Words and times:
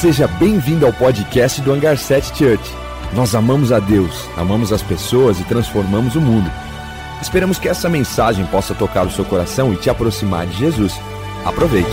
Seja 0.00 0.28
bem-vindo 0.28 0.86
ao 0.86 0.92
podcast 0.92 1.60
do 1.60 1.72
Hangar 1.72 1.98
7 1.98 2.28
Church. 2.28 2.62
Nós 3.16 3.34
amamos 3.34 3.72
a 3.72 3.80
Deus, 3.80 4.28
amamos 4.38 4.72
as 4.72 4.80
pessoas 4.80 5.40
e 5.40 5.44
transformamos 5.44 6.14
o 6.14 6.20
mundo. 6.20 6.48
Esperamos 7.20 7.58
que 7.58 7.68
essa 7.68 7.88
mensagem 7.88 8.46
possa 8.46 8.76
tocar 8.76 9.04
o 9.04 9.10
seu 9.10 9.24
coração 9.24 9.74
e 9.74 9.76
te 9.76 9.90
aproximar 9.90 10.46
de 10.46 10.56
Jesus. 10.56 10.92
Aproveite. 11.44 11.90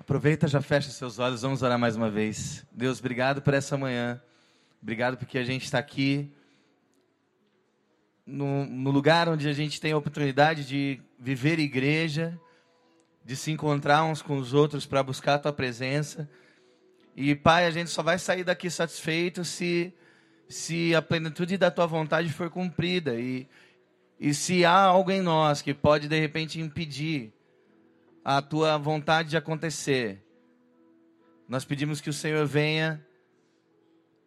Aproveita, 0.00 0.48
já 0.48 0.62
fecha 0.62 0.88
seus 0.88 1.18
olhos, 1.18 1.42
vamos 1.42 1.60
orar 1.60 1.78
mais 1.78 1.96
uma 1.96 2.10
vez. 2.10 2.64
Deus, 2.72 2.98
obrigado 2.98 3.42
por 3.42 3.52
essa 3.52 3.76
manhã. 3.76 4.18
Obrigado 4.82 5.18
porque 5.18 5.36
a 5.36 5.44
gente 5.44 5.64
está 5.64 5.78
aqui 5.78 6.32
no, 8.26 8.64
no, 8.64 8.90
lugar 8.90 9.28
onde 9.28 9.46
a 9.46 9.52
gente 9.52 9.82
tem 9.82 9.92
a 9.92 9.98
oportunidade 9.98 10.64
de 10.64 10.98
viver 11.20 11.58
igreja, 11.58 12.40
de 13.26 13.34
se 13.34 13.50
encontrar 13.50 14.04
uns 14.04 14.22
com 14.22 14.38
os 14.38 14.54
outros 14.54 14.86
para 14.86 15.02
buscar 15.02 15.34
a 15.34 15.38
tua 15.40 15.52
presença. 15.52 16.30
E, 17.16 17.34
Pai, 17.34 17.66
a 17.66 17.72
gente 17.72 17.90
só 17.90 18.00
vai 18.00 18.20
sair 18.20 18.44
daqui 18.44 18.70
satisfeito 18.70 19.44
se, 19.44 19.92
se 20.48 20.94
a 20.94 21.02
plenitude 21.02 21.58
da 21.58 21.68
tua 21.68 21.88
vontade 21.88 22.32
for 22.32 22.48
cumprida. 22.48 23.18
E, 23.18 23.48
e 24.20 24.32
se 24.32 24.64
há 24.64 24.78
algo 24.78 25.10
em 25.10 25.20
nós 25.20 25.60
que 25.60 25.74
pode, 25.74 26.06
de 26.06 26.20
repente, 26.20 26.60
impedir 26.60 27.32
a 28.24 28.40
tua 28.40 28.78
vontade 28.78 29.30
de 29.30 29.36
acontecer, 29.36 30.24
nós 31.48 31.64
pedimos 31.64 32.00
que 32.00 32.10
o 32.10 32.12
Senhor 32.12 32.46
venha 32.46 33.04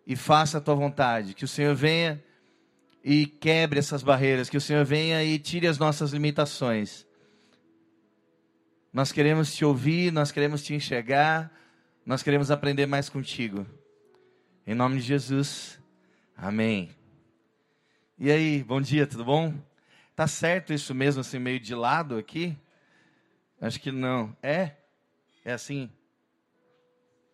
e 0.05 0.13
faça 0.17 0.57
a 0.57 0.61
tua 0.61 0.75
vontade, 0.75 1.33
que 1.33 1.45
o 1.45 1.47
Senhor 1.47 1.73
venha 1.73 2.21
e 3.01 3.25
quebre 3.25 3.79
essas 3.79 4.03
barreiras, 4.03 4.49
que 4.49 4.57
o 4.57 4.61
Senhor 4.61 4.83
venha 4.83 5.23
e 5.23 5.39
tire 5.39 5.67
as 5.67 5.77
nossas 5.77 6.11
limitações. 6.11 7.07
Nós 8.91 9.11
queremos 9.11 9.53
te 9.53 9.63
ouvir, 9.63 10.11
nós 10.11 10.31
queremos 10.31 10.63
te 10.63 10.73
enxergar, 10.73 11.51
nós 12.03 12.23
queremos 12.23 12.49
aprender 12.49 12.87
mais 12.87 13.07
contigo. 13.07 13.63
Em 14.65 14.73
nome 14.73 14.95
de 14.95 15.03
Jesus, 15.03 15.79
amém. 16.35 16.89
E 18.17 18.31
aí, 18.31 18.63
bom 18.63 18.81
dia, 18.81 19.05
tudo 19.05 19.23
bom? 19.23 19.53
Tá 20.15 20.25
certo 20.25 20.73
isso 20.73 20.95
mesmo, 20.95 21.21
assim, 21.21 21.37
meio 21.37 21.59
de 21.59 21.75
lado 21.75 22.17
aqui? 22.17 22.57
Acho 23.61 23.79
que 23.79 23.91
não. 23.91 24.35
É? 24.41 24.71
É 25.45 25.53
assim? 25.53 25.87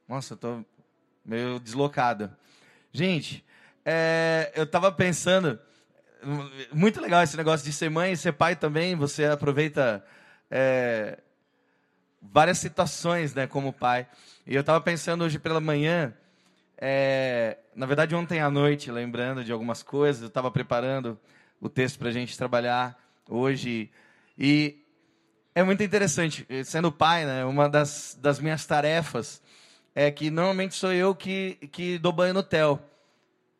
Nossa, 0.10 0.34
eu 0.34 0.38
tô 0.38 0.66
meio 1.24 1.58
deslocado. 1.58 2.36
Gente, 2.92 3.46
é, 3.86 4.52
eu 4.56 4.68
tava 4.68 4.92
pensando, 4.92 5.58
muito 6.74 7.00
legal 7.00 7.24
esse 7.24 7.38
negócio 7.38 7.66
de 7.66 7.72
ser 7.72 7.90
mãe 7.90 8.12
e 8.12 8.18
ser 8.18 8.34
pai 8.34 8.58
também. 8.58 8.94
Você 8.96 9.24
aproveita 9.24 10.06
é, 10.52 11.18
várias 12.32 12.58
situações, 12.58 13.34
né, 13.34 13.48
como 13.48 13.74
pai. 13.74 14.08
E 14.46 14.56
eu 14.56 14.62
estava 14.62 14.80
pensando 14.82 15.24
hoje 15.24 15.40
pela 15.40 15.60
manhã, 15.60 16.14
é, 16.78 17.58
na 17.76 17.86
verdade 17.86 18.16
ontem 18.16 18.40
à 18.40 18.50
noite, 18.50 18.92
lembrando 18.92 19.44
de 19.44 19.52
algumas 19.52 19.82
coisas, 19.82 20.22
eu 20.22 20.28
estava 20.28 20.52
preparando 20.52 21.20
o 21.60 21.70
texto 21.70 21.98
para 21.98 22.10
a 22.10 22.12
gente 22.12 22.38
trabalhar 22.38 22.98
hoje 23.30 23.90
e 24.38 24.78
é 25.54 25.64
muito 25.64 25.82
interessante, 25.82 26.46
sendo 26.66 26.92
pai, 26.92 27.26
né, 27.26 27.46
uma 27.46 27.70
das, 27.70 28.18
das 28.22 28.40
minhas 28.40 28.66
tarefas 28.66 29.42
é 29.96 30.12
que 30.12 30.30
normalmente 30.30 30.76
sou 30.76 30.92
eu 30.92 31.16
que, 31.16 31.58
que 31.72 31.98
dou 31.98 32.12
banho 32.12 32.34
no 32.34 32.44
Theo. 32.44 32.78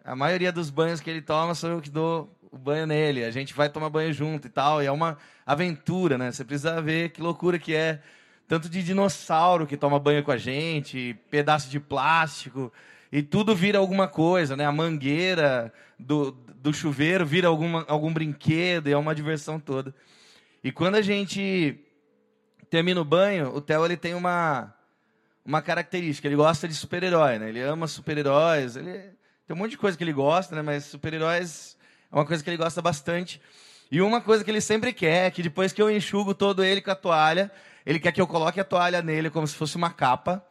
A 0.04 0.16
maioria 0.16 0.52
dos 0.52 0.70
banhos 0.70 1.00
que 1.00 1.10
ele 1.10 1.22
toma 1.22 1.56
sou 1.56 1.70
eu 1.70 1.82
que 1.82 1.90
dou 1.90 2.30
o 2.52 2.58
banho 2.58 2.86
nele. 2.86 3.24
A 3.24 3.32
gente 3.32 3.54
vai 3.54 3.70
tomar 3.70 3.90
banho 3.90 4.12
junto 4.14 4.46
e 4.48 4.50
tal. 4.50 4.84
E 4.84 4.86
é 4.86 4.92
uma 4.92 5.18
aventura, 5.46 6.18
né? 6.18 6.32
Você 6.32 6.44
precisa 6.44 6.82
ver 6.82 7.10
que 7.10 7.22
loucura 7.22 7.58
que 7.58 7.74
é 7.74 8.02
tanto 8.48 8.70
de 8.70 8.84
dinossauro 8.84 9.66
que 9.66 9.78
toma 9.78 10.00
banho 10.00 10.24
com 10.24 10.32
a 10.32 10.38
gente, 10.38 11.18
pedaço 11.30 11.70
de 11.70 11.80
plástico, 11.80 12.72
e 13.12 13.24
tudo 13.24 13.56
vira 13.56 13.78
alguma 13.78 14.08
coisa, 14.08 14.56
né? 14.56 14.66
A 14.66 14.72
mangueira 14.72 15.74
do, 15.98 16.32
do 16.32 16.74
chuveiro 16.74 17.26
vira 17.26 17.48
alguma, 17.48 17.86
algum 17.88 18.14
brinquedo, 18.14 18.88
e 18.88 18.92
é 18.92 18.98
uma 18.98 19.16
diversão 19.16 19.60
toda. 19.60 19.94
E 20.64 20.72
quando 20.72 20.96
a 20.96 21.02
gente 21.02 21.80
termina 22.70 23.00
o 23.00 23.06
banho, 23.06 23.56
o 23.56 23.62
Theo 23.62 23.86
ele 23.86 23.98
tem 23.98 24.14
uma, 24.14 24.74
uma 25.46 25.62
característica, 25.62 26.28
ele 26.28 26.36
gosta 26.36 26.68
de 26.68 26.74
super-herói, 26.74 27.40
né? 27.40 27.50
Ele 27.50 27.62
ama 27.62 27.88
super-heróis, 27.88 28.76
ele 28.76 29.00
tem 29.48 29.56
um 29.56 29.60
monte 29.60 29.72
de 29.72 29.78
coisa 29.78 29.98
que 29.98 30.04
ele 30.04 30.14
gosta, 30.14 30.56
né? 30.56 30.62
Mas 30.62 30.86
super-heróis 30.86 31.78
é 32.12 32.16
uma 32.16 32.26
coisa 32.26 32.44
que 32.44 32.50
ele 32.50 32.58
gosta 32.58 32.82
bastante. 32.82 33.42
E 33.92 34.02
uma 34.02 34.20
coisa 34.20 34.44
que 34.44 34.50
ele 34.50 34.62
sempre 34.62 34.92
quer 34.92 35.28
é 35.28 35.32
que 35.32 35.44
depois 35.44 35.72
que 35.72 35.82
eu 35.82 35.90
enxugo 35.90 36.34
todo 36.34 36.64
ele 36.64 36.82
com 36.82 36.92
a 36.92 36.96
toalha, 36.96 37.52
ele 37.86 38.00
quer 38.00 38.12
que 38.12 38.20
eu 38.20 38.28
coloque 38.28 38.60
a 38.60 38.64
toalha 38.64 39.02
nele 39.02 39.30
como 39.30 39.46
se 39.46 39.56
fosse 39.56 39.76
uma 39.76 39.92
capa. 39.92 40.44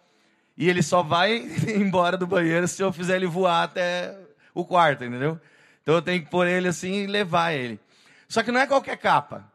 E 0.57 0.69
ele 0.69 0.83
só 0.83 1.03
vai 1.03 1.37
embora 1.75 2.17
do 2.17 2.27
banheiro 2.27 2.69
se 2.69 2.83
eu 2.83 2.93
fizer 2.93 3.17
ele 3.17 3.27
voar 3.27 3.65
até 3.65 4.17
o 4.55 4.65
quarto, 4.65 5.05
entendeu? 5.05 5.41
Então 5.83 5.97
eu 5.97 6.03
tenho 6.03 6.23
que 6.23 6.31
pôr 6.31 6.47
ele 6.47 6.69
assim 6.69 7.03
e 7.03 7.07
levar 7.07 7.53
ele. 7.53 7.81
Só 8.29 8.43
que 8.43 8.53
não 8.53 8.61
é 8.61 8.67
qualquer 8.67 8.97
capa. 8.97 9.53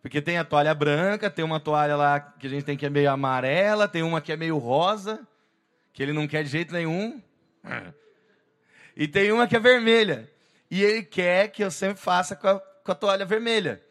Porque 0.00 0.20
tem 0.20 0.38
a 0.38 0.44
toalha 0.44 0.74
branca, 0.74 1.30
tem 1.30 1.44
uma 1.44 1.58
toalha 1.58 1.96
lá 1.96 2.20
que 2.20 2.46
a 2.46 2.50
gente 2.50 2.62
tem 2.62 2.76
que 2.76 2.86
é 2.86 2.90
meio 2.90 3.10
amarela, 3.10 3.88
tem 3.88 4.02
uma 4.02 4.20
que 4.20 4.32
é 4.32 4.36
meio 4.36 4.58
rosa, 4.58 5.26
que 5.92 6.02
ele 6.02 6.12
não 6.12 6.28
quer 6.28 6.44
de 6.44 6.50
jeito 6.50 6.72
nenhum. 6.72 7.20
E 8.96 9.08
tem 9.08 9.32
uma 9.32 9.48
que 9.48 9.56
é 9.56 9.58
vermelha. 9.58 10.30
E 10.70 10.80
ele 10.80 11.02
quer 11.02 11.48
que 11.48 11.64
eu 11.64 11.70
sempre 11.70 12.00
faça 12.00 12.36
com 12.36 12.46
a, 12.46 12.60
com 12.60 12.92
a 12.92 12.94
toalha 12.94 13.24
vermelha. 13.24 13.82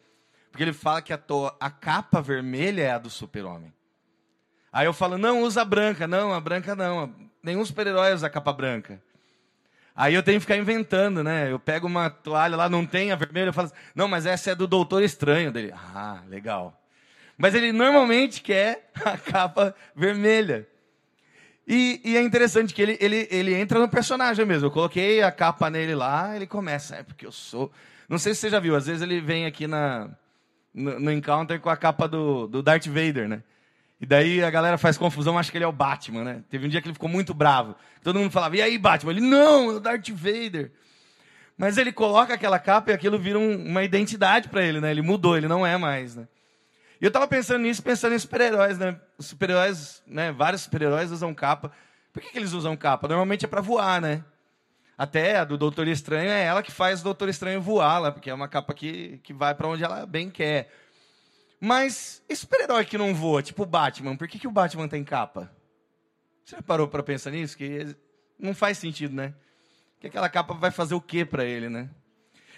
Porque 0.54 0.62
ele 0.62 0.72
fala 0.72 1.02
que 1.02 1.12
a, 1.12 1.18
to, 1.18 1.52
a 1.58 1.68
capa 1.68 2.22
vermelha 2.22 2.82
é 2.82 2.90
a 2.92 2.98
do 2.98 3.10
super-homem. 3.10 3.74
Aí 4.72 4.86
eu 4.86 4.92
falo, 4.92 5.18
não, 5.18 5.42
usa 5.42 5.62
a 5.62 5.64
branca. 5.64 6.06
Não, 6.06 6.32
a 6.32 6.40
branca 6.40 6.76
não. 6.76 7.12
Nenhum 7.42 7.64
super-herói 7.64 8.14
usa 8.14 8.28
a 8.28 8.30
capa 8.30 8.52
branca. 8.52 9.02
Aí 9.96 10.14
eu 10.14 10.22
tenho 10.22 10.38
que 10.38 10.42
ficar 10.46 10.56
inventando, 10.56 11.24
né? 11.24 11.50
Eu 11.50 11.58
pego 11.58 11.88
uma 11.88 12.08
toalha 12.08 12.54
lá, 12.54 12.68
não 12.68 12.86
tem 12.86 13.10
a 13.10 13.16
vermelha, 13.16 13.48
eu 13.48 13.52
falo 13.52 13.66
assim, 13.66 13.76
não, 13.96 14.06
mas 14.06 14.26
essa 14.26 14.52
é 14.52 14.54
do 14.54 14.68
Doutor 14.68 15.02
Estranho 15.02 15.50
dele. 15.50 15.74
Ah, 15.74 16.22
legal. 16.28 16.80
Mas 17.36 17.56
ele 17.56 17.72
normalmente 17.72 18.40
quer 18.40 18.92
a 19.04 19.18
capa 19.18 19.74
vermelha. 19.92 20.68
E, 21.66 22.00
e, 22.04 22.16
é 22.16 22.22
interessante 22.22 22.72
que 22.72 22.80
ele, 22.80 22.96
ele, 23.00 23.26
ele 23.28 23.54
entra 23.54 23.80
no 23.80 23.88
personagem 23.88 24.46
mesmo. 24.46 24.68
Eu 24.68 24.70
coloquei 24.70 25.20
a 25.20 25.32
capa 25.32 25.68
nele 25.68 25.96
lá, 25.96 26.36
ele 26.36 26.46
começa, 26.46 26.94
é 26.94 27.02
porque 27.02 27.26
eu 27.26 27.32
sou. 27.32 27.72
Não 28.08 28.18
sei 28.18 28.34
se 28.34 28.42
você 28.42 28.50
já 28.50 28.60
viu, 28.60 28.76
às 28.76 28.86
vezes 28.86 29.02
ele 29.02 29.20
vem 29.20 29.46
aqui 29.46 29.66
na, 29.66 30.10
no, 30.74 30.98
no 30.98 31.12
Encounter 31.12 31.60
com 31.60 31.70
a 31.70 31.76
capa 31.76 32.08
do, 32.08 32.46
do 32.48 32.62
Darth 32.62 32.86
Vader, 32.86 33.28
né? 33.28 33.42
E 34.00 34.06
daí 34.06 34.42
a 34.42 34.50
galera 34.50 34.76
faz 34.76 34.98
confusão, 34.98 35.38
acha 35.38 35.50
que 35.50 35.56
ele 35.56 35.64
é 35.64 35.68
o 35.68 35.72
Batman, 35.72 36.24
né? 36.24 36.42
Teve 36.50 36.66
um 36.66 36.68
dia 36.68 36.82
que 36.82 36.88
ele 36.88 36.94
ficou 36.94 37.08
muito 37.08 37.32
bravo. 37.32 37.76
Todo 38.02 38.18
mundo 38.18 38.30
falava, 38.30 38.56
e 38.56 38.60
aí, 38.60 38.76
Batman? 38.76 39.12
Ele, 39.12 39.20
não, 39.20 39.70
é 39.70 39.74
o 39.74 39.80
Darth 39.80 40.10
Vader. 40.10 40.72
Mas 41.56 41.78
ele 41.78 41.92
coloca 41.92 42.34
aquela 42.34 42.58
capa 42.58 42.90
e 42.90 42.94
aquilo 42.94 43.18
vira 43.18 43.38
um, 43.38 43.66
uma 43.66 43.84
identidade 43.84 44.48
para 44.48 44.62
ele, 44.62 44.80
né? 44.80 44.90
Ele 44.90 45.02
mudou, 45.02 45.36
ele 45.36 45.46
não 45.46 45.64
é 45.64 45.76
mais, 45.76 46.16
né? 46.16 46.26
E 47.00 47.04
eu 47.04 47.10
tava 47.10 47.28
pensando 47.28 47.62
nisso, 47.62 47.82
pensando 47.82 48.14
em 48.14 48.18
super-heróis, 48.18 48.78
né? 48.78 48.98
Os 49.16 49.26
super-heróis, 49.26 50.02
né? 50.06 50.32
Vários 50.32 50.62
super-heróis 50.62 51.12
usam 51.12 51.32
capa. 51.32 51.70
Por 52.12 52.22
que, 52.22 52.30
que 52.30 52.38
eles 52.38 52.52
usam 52.52 52.76
capa? 52.76 53.06
Normalmente 53.06 53.44
é 53.44 53.48
para 53.48 53.60
voar, 53.60 54.00
né? 54.00 54.24
Até 54.96 55.38
a 55.38 55.44
do 55.44 55.58
Doutor 55.58 55.88
Estranho 55.88 56.30
é 56.30 56.44
ela 56.44 56.62
que 56.62 56.70
faz 56.70 57.00
o 57.00 57.04
Doutor 57.04 57.28
Estranho 57.28 57.60
voar 57.60 57.98
lá, 57.98 58.12
porque 58.12 58.30
é 58.30 58.34
uma 58.34 58.48
capa 58.48 58.72
que, 58.72 59.18
que 59.24 59.32
vai 59.32 59.54
para 59.54 59.66
onde 59.66 59.82
ela 59.82 60.06
bem 60.06 60.30
quer. 60.30 60.70
Mas 61.60 62.22
e 62.28 62.36
super-herói 62.36 62.84
que 62.84 62.96
não 62.96 63.14
voa, 63.14 63.42
tipo 63.42 63.64
o 63.64 63.66
Batman, 63.66 64.16
por 64.16 64.28
que, 64.28 64.38
que 64.38 64.46
o 64.46 64.52
Batman 64.52 64.86
tem 64.86 65.02
capa? 65.02 65.50
Você 66.44 66.56
já 66.56 66.62
parou 66.62 66.86
para 66.86 67.02
pensar 67.02 67.30
nisso? 67.30 67.56
Que 67.56 67.96
não 68.38 68.54
faz 68.54 68.78
sentido, 68.78 69.14
né? 69.14 69.34
Que 69.98 70.06
aquela 70.06 70.28
capa 70.28 70.54
vai 70.54 70.70
fazer 70.70 70.94
o 70.94 71.00
quê 71.00 71.24
para 71.24 71.44
ele, 71.44 71.68
né? 71.68 71.88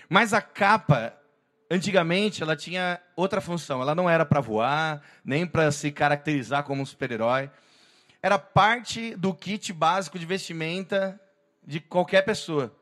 Mas 0.08 0.34
a 0.34 0.42
capa, 0.42 1.16
antigamente, 1.70 2.43
ela 2.43 2.56
tinha 2.56 3.00
outra 3.14 3.40
função. 3.40 3.81
Ela 3.81 3.94
não 3.94 4.11
era 4.11 4.26
para 4.26 4.40
voar, 4.40 5.00
nem 5.25 5.46
para 5.46 5.70
se 5.70 5.90
caracterizar 5.93 6.64
como 6.64 6.82
um 6.82 6.87
super-herói. 6.87 7.50
Era 8.20 8.38
parte 8.38 9.14
do 9.14 9.32
kit 9.32 9.72
básico 9.72 10.19
de 10.19 10.26
vestimenta 10.26 11.20
de 11.66 11.80
qualquer 11.80 12.22
pessoa. 12.22 12.74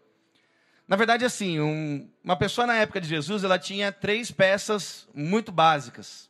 Na 0.86 0.96
verdade, 0.96 1.24
assim, 1.24 1.58
um, 1.60 2.08
uma 2.22 2.36
pessoa 2.36 2.66
na 2.66 2.76
época 2.76 3.00
de 3.00 3.08
Jesus, 3.08 3.42
ela 3.42 3.58
tinha 3.58 3.90
três 3.90 4.30
peças 4.30 5.08
muito 5.14 5.50
básicas. 5.50 6.28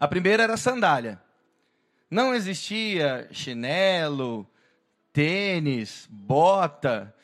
A 0.00 0.08
primeira 0.08 0.42
era 0.42 0.54
a 0.54 0.58
sandália. 0.58 1.20
Não 2.10 2.34
existia 2.34 3.28
chinelo, 3.30 4.48
tênis, 5.12 6.08
bota, 6.10 7.14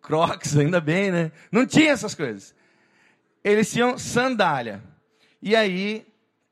crocs, 0.00 0.56
ainda 0.58 0.80
bem, 0.80 1.10
né? 1.10 1.32
Não 1.52 1.66
tinha 1.66 1.92
essas 1.92 2.14
coisas. 2.14 2.54
Eles 3.44 3.70
tinham 3.70 3.98
sandália. 3.98 4.82
E 5.42 5.54
aí, 5.54 6.06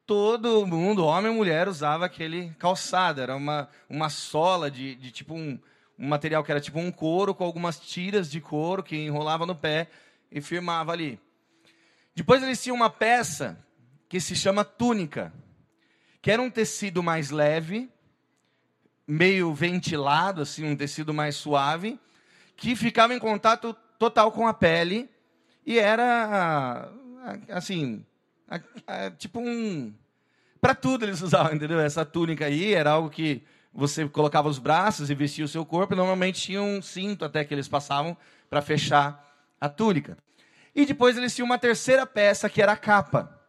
todo 0.06 0.66
mundo, 0.66 1.04
homem 1.04 1.32
e 1.32 1.34
mulher, 1.34 1.66
usava 1.66 2.04
aquele 2.04 2.50
calçado. 2.58 3.22
Era 3.22 3.34
uma, 3.34 3.70
uma 3.88 4.10
sola 4.10 4.70
de, 4.70 4.94
de 4.96 5.10
tipo 5.10 5.34
um, 5.34 5.58
um 5.98 6.08
material 6.08 6.44
que 6.44 6.50
era 6.50 6.60
tipo 6.60 6.78
um 6.78 6.92
couro 6.92 7.34
com 7.34 7.44
algumas 7.44 7.80
tiras 7.80 8.30
de 8.30 8.40
couro 8.40 8.82
que 8.82 8.96
enrolava 8.96 9.44
no 9.44 9.54
pé 9.54 9.88
e 10.30 10.40
firmava 10.40 10.92
ali. 10.92 11.18
Depois 12.14 12.42
eles 12.42 12.62
tinham 12.62 12.76
uma 12.76 12.90
peça 12.90 13.58
que 14.08 14.20
se 14.20 14.34
chama 14.34 14.64
túnica, 14.64 15.32
que 16.22 16.30
era 16.30 16.40
um 16.40 16.50
tecido 16.50 17.02
mais 17.02 17.30
leve, 17.30 17.90
meio 19.06 19.52
ventilado, 19.52 20.42
assim, 20.42 20.64
um 20.64 20.76
tecido 20.76 21.12
mais 21.12 21.36
suave, 21.36 21.98
que 22.56 22.76
ficava 22.76 23.14
em 23.14 23.18
contato 23.18 23.74
total 23.98 24.30
com 24.32 24.46
a 24.46 24.54
pele 24.54 25.08
e 25.64 25.78
era 25.78 26.90
assim, 27.48 28.04
tipo 29.18 29.40
um 29.40 29.92
para 30.60 30.74
tudo 30.74 31.04
eles 31.04 31.20
usavam, 31.20 31.52
entendeu? 31.54 31.80
Essa 31.80 32.04
túnica 32.04 32.46
aí 32.46 32.74
era 32.74 32.90
algo 32.90 33.10
que 33.10 33.42
você 33.78 34.08
colocava 34.08 34.48
os 34.48 34.58
braços 34.58 35.08
e 35.08 35.14
vestia 35.14 35.44
o 35.44 35.48
seu 35.48 35.64
corpo, 35.64 35.94
e 35.94 35.96
normalmente 35.96 36.42
tinha 36.42 36.60
um 36.60 36.82
cinto 36.82 37.24
até 37.24 37.44
que 37.44 37.54
eles 37.54 37.68
passavam 37.68 38.16
para 38.50 38.60
fechar 38.60 39.24
a 39.60 39.68
túnica. 39.68 40.18
E 40.74 40.84
depois 40.84 41.16
eles 41.16 41.32
tinham 41.32 41.46
uma 41.46 41.60
terceira 41.60 42.04
peça 42.04 42.50
que 42.50 42.60
era 42.60 42.72
a 42.72 42.76
capa. 42.76 43.40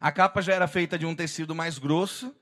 A 0.00 0.10
capa 0.10 0.40
já 0.40 0.54
era 0.54 0.66
feita 0.66 0.98
de 0.98 1.04
um 1.04 1.14
tecido 1.14 1.54
mais 1.54 1.78
grosso, 1.78 2.34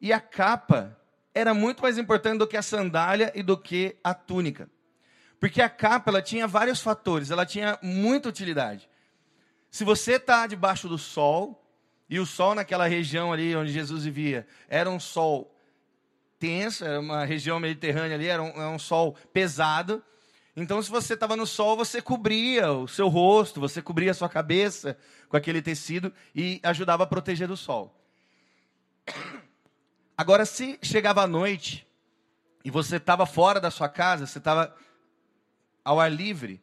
e 0.00 0.12
a 0.12 0.20
capa 0.20 0.96
era 1.34 1.52
muito 1.52 1.82
mais 1.82 1.98
importante 1.98 2.38
do 2.38 2.46
que 2.46 2.56
a 2.56 2.62
sandália 2.62 3.32
e 3.34 3.42
do 3.42 3.58
que 3.58 3.98
a 4.04 4.14
túnica. 4.14 4.70
Porque 5.40 5.60
a 5.60 5.68
capa 5.68 6.12
ela 6.12 6.22
tinha 6.22 6.46
vários 6.46 6.80
fatores, 6.80 7.32
ela 7.32 7.44
tinha 7.44 7.76
muita 7.82 8.28
utilidade. 8.28 8.88
Se 9.68 9.82
você 9.82 10.12
está 10.12 10.46
debaixo 10.46 10.88
do 10.88 10.98
sol, 10.98 11.60
e 12.08 12.20
o 12.20 12.26
sol 12.26 12.54
naquela 12.54 12.86
região 12.86 13.32
ali 13.32 13.56
onde 13.56 13.72
Jesus 13.72 14.04
vivia 14.04 14.46
era 14.68 14.88
um 14.88 15.00
sol 15.00 15.52
tenso, 16.40 16.84
era 16.84 16.98
uma 16.98 17.24
região 17.24 17.60
mediterrânea 17.60 18.16
ali, 18.16 18.26
era 18.26 18.42
um, 18.42 18.48
era 18.48 18.70
um 18.70 18.78
sol 18.78 19.14
pesado. 19.32 20.02
Então, 20.56 20.82
se 20.82 20.90
você 20.90 21.14
estava 21.14 21.36
no 21.36 21.46
sol, 21.46 21.76
você 21.76 22.02
cobria 22.02 22.72
o 22.72 22.88
seu 22.88 23.08
rosto, 23.08 23.60
você 23.60 23.80
cobria 23.80 24.10
a 24.10 24.14
sua 24.14 24.28
cabeça 24.28 24.98
com 25.28 25.36
aquele 25.36 25.62
tecido 25.62 26.12
e 26.34 26.58
ajudava 26.62 27.04
a 27.04 27.06
proteger 27.06 27.46
do 27.46 27.56
sol. 27.56 27.94
Agora, 30.16 30.44
se 30.44 30.78
chegava 30.82 31.22
a 31.22 31.26
noite 31.26 31.86
e 32.64 32.70
você 32.70 32.96
estava 32.96 33.26
fora 33.26 33.60
da 33.60 33.70
sua 33.70 33.88
casa, 33.88 34.26
você 34.26 34.38
estava 34.38 34.74
ao 35.84 36.00
ar 36.00 36.10
livre, 36.10 36.60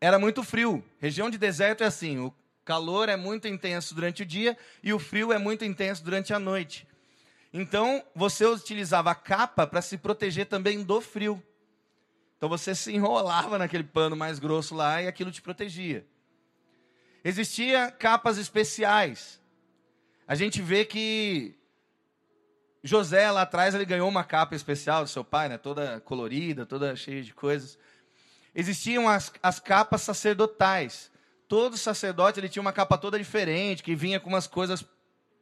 era 0.00 0.18
muito 0.18 0.42
frio. 0.42 0.84
Região 0.98 1.28
de 1.30 1.38
deserto 1.38 1.82
é 1.82 1.86
assim: 1.86 2.18
o 2.18 2.32
calor 2.64 3.08
é 3.08 3.16
muito 3.16 3.48
intenso 3.48 3.94
durante 3.94 4.22
o 4.22 4.26
dia 4.26 4.56
e 4.82 4.92
o 4.92 4.98
frio 4.98 5.32
é 5.32 5.38
muito 5.38 5.64
intenso 5.64 6.04
durante 6.04 6.32
a 6.32 6.38
noite. 6.38 6.86
Então, 7.58 8.04
você 8.14 8.44
utilizava 8.44 9.10
a 9.10 9.14
capa 9.14 9.66
para 9.66 9.80
se 9.80 9.96
proteger 9.96 10.44
também 10.44 10.82
do 10.84 11.00
frio. 11.00 11.42
Então, 12.36 12.50
você 12.50 12.74
se 12.74 12.94
enrolava 12.94 13.56
naquele 13.56 13.82
pano 13.82 14.14
mais 14.14 14.38
grosso 14.38 14.74
lá 14.74 15.00
e 15.00 15.08
aquilo 15.08 15.32
te 15.32 15.40
protegia. 15.40 16.06
Existia 17.24 17.90
capas 17.90 18.36
especiais. 18.36 19.40
A 20.28 20.34
gente 20.34 20.60
vê 20.60 20.84
que 20.84 21.54
José, 22.82 23.30
lá 23.30 23.42
atrás, 23.42 23.74
ele 23.74 23.86
ganhou 23.86 24.06
uma 24.06 24.22
capa 24.22 24.54
especial 24.54 25.02
do 25.02 25.08
seu 25.08 25.24
pai, 25.24 25.48
né? 25.48 25.56
toda 25.56 25.98
colorida, 26.00 26.66
toda 26.66 26.94
cheia 26.94 27.22
de 27.22 27.32
coisas. 27.32 27.78
Existiam 28.54 29.08
as, 29.08 29.32
as 29.42 29.58
capas 29.58 30.02
sacerdotais. 30.02 31.10
Todo 31.48 31.78
sacerdote 31.78 32.38
ele 32.38 32.50
tinha 32.50 32.60
uma 32.60 32.72
capa 32.72 32.98
toda 32.98 33.18
diferente, 33.18 33.82
que 33.82 33.96
vinha 33.96 34.20
com 34.20 34.28
umas 34.28 34.46
coisas 34.46 34.84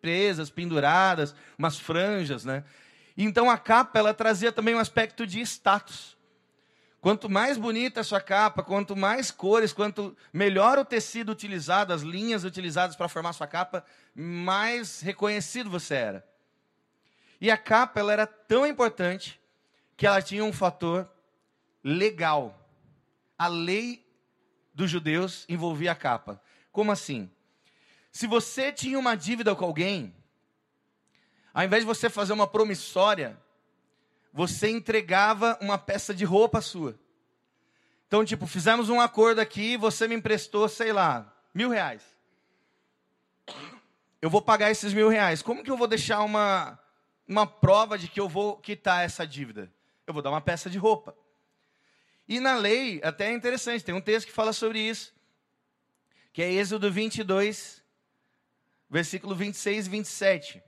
presas, 0.04 0.50
penduradas, 0.50 1.34
umas 1.58 1.78
franjas, 1.78 2.44
né? 2.44 2.62
Então 3.16 3.50
a 3.50 3.56
capa 3.56 3.98
ela 3.98 4.12
trazia 4.12 4.52
também 4.52 4.74
um 4.74 4.78
aspecto 4.78 5.26
de 5.26 5.40
status. 5.40 6.14
Quanto 7.00 7.30
mais 7.30 7.56
bonita 7.56 8.00
a 8.00 8.04
sua 8.04 8.20
capa, 8.20 8.62
quanto 8.62 8.94
mais 8.94 9.30
cores, 9.30 9.72
quanto 9.72 10.14
melhor 10.30 10.78
o 10.78 10.84
tecido 10.84 11.32
utilizado, 11.32 11.90
as 11.90 12.02
linhas 12.02 12.44
utilizadas 12.44 12.96
para 12.96 13.08
formar 13.08 13.32
sua 13.32 13.46
capa, 13.46 13.82
mais 14.14 15.00
reconhecido 15.00 15.70
você 15.70 15.94
era. 15.94 16.28
E 17.40 17.50
a 17.50 17.56
capa 17.56 17.98
ela 18.00 18.12
era 18.12 18.26
tão 18.26 18.66
importante 18.66 19.40
que 19.96 20.06
ela 20.06 20.20
tinha 20.20 20.44
um 20.44 20.52
fator 20.52 21.08
legal. 21.82 22.68
A 23.38 23.48
lei 23.48 24.06
dos 24.74 24.90
judeus 24.90 25.46
envolvia 25.48 25.92
a 25.92 25.96
capa. 25.96 26.38
Como 26.70 26.92
assim? 26.92 27.30
Se 28.14 28.28
você 28.28 28.70
tinha 28.70 28.96
uma 28.96 29.16
dívida 29.16 29.56
com 29.56 29.64
alguém, 29.64 30.14
ao 31.52 31.64
invés 31.64 31.82
de 31.82 31.86
você 31.86 32.08
fazer 32.08 32.32
uma 32.32 32.46
promissória, 32.46 33.36
você 34.32 34.70
entregava 34.70 35.58
uma 35.60 35.76
peça 35.76 36.14
de 36.14 36.24
roupa 36.24 36.60
sua. 36.60 36.96
Então, 38.06 38.24
tipo, 38.24 38.46
fizemos 38.46 38.88
um 38.88 39.00
acordo 39.00 39.40
aqui, 39.40 39.76
você 39.76 40.06
me 40.06 40.14
emprestou, 40.14 40.68
sei 40.68 40.92
lá, 40.92 41.36
mil 41.52 41.68
reais. 41.68 42.04
Eu 44.22 44.30
vou 44.30 44.40
pagar 44.40 44.70
esses 44.70 44.94
mil 44.94 45.08
reais. 45.08 45.42
Como 45.42 45.64
que 45.64 45.70
eu 45.70 45.76
vou 45.76 45.88
deixar 45.88 46.22
uma, 46.22 46.78
uma 47.26 47.48
prova 47.48 47.98
de 47.98 48.06
que 48.06 48.20
eu 48.20 48.28
vou 48.28 48.58
quitar 48.58 49.04
essa 49.04 49.26
dívida? 49.26 49.68
Eu 50.06 50.14
vou 50.14 50.22
dar 50.22 50.30
uma 50.30 50.40
peça 50.40 50.70
de 50.70 50.78
roupa. 50.78 51.16
E 52.28 52.38
na 52.38 52.54
lei, 52.54 53.00
até 53.02 53.26
é 53.26 53.32
interessante, 53.32 53.84
tem 53.84 53.92
um 53.92 54.00
texto 54.00 54.28
que 54.28 54.32
fala 54.32 54.52
sobre 54.52 54.78
isso, 54.78 55.12
que 56.32 56.40
é 56.40 56.52
Êxodo 56.52 56.92
22, 56.92 57.82
versículo 58.88 59.34
26 59.34 59.86
e 59.86 59.90
27. 59.90 60.62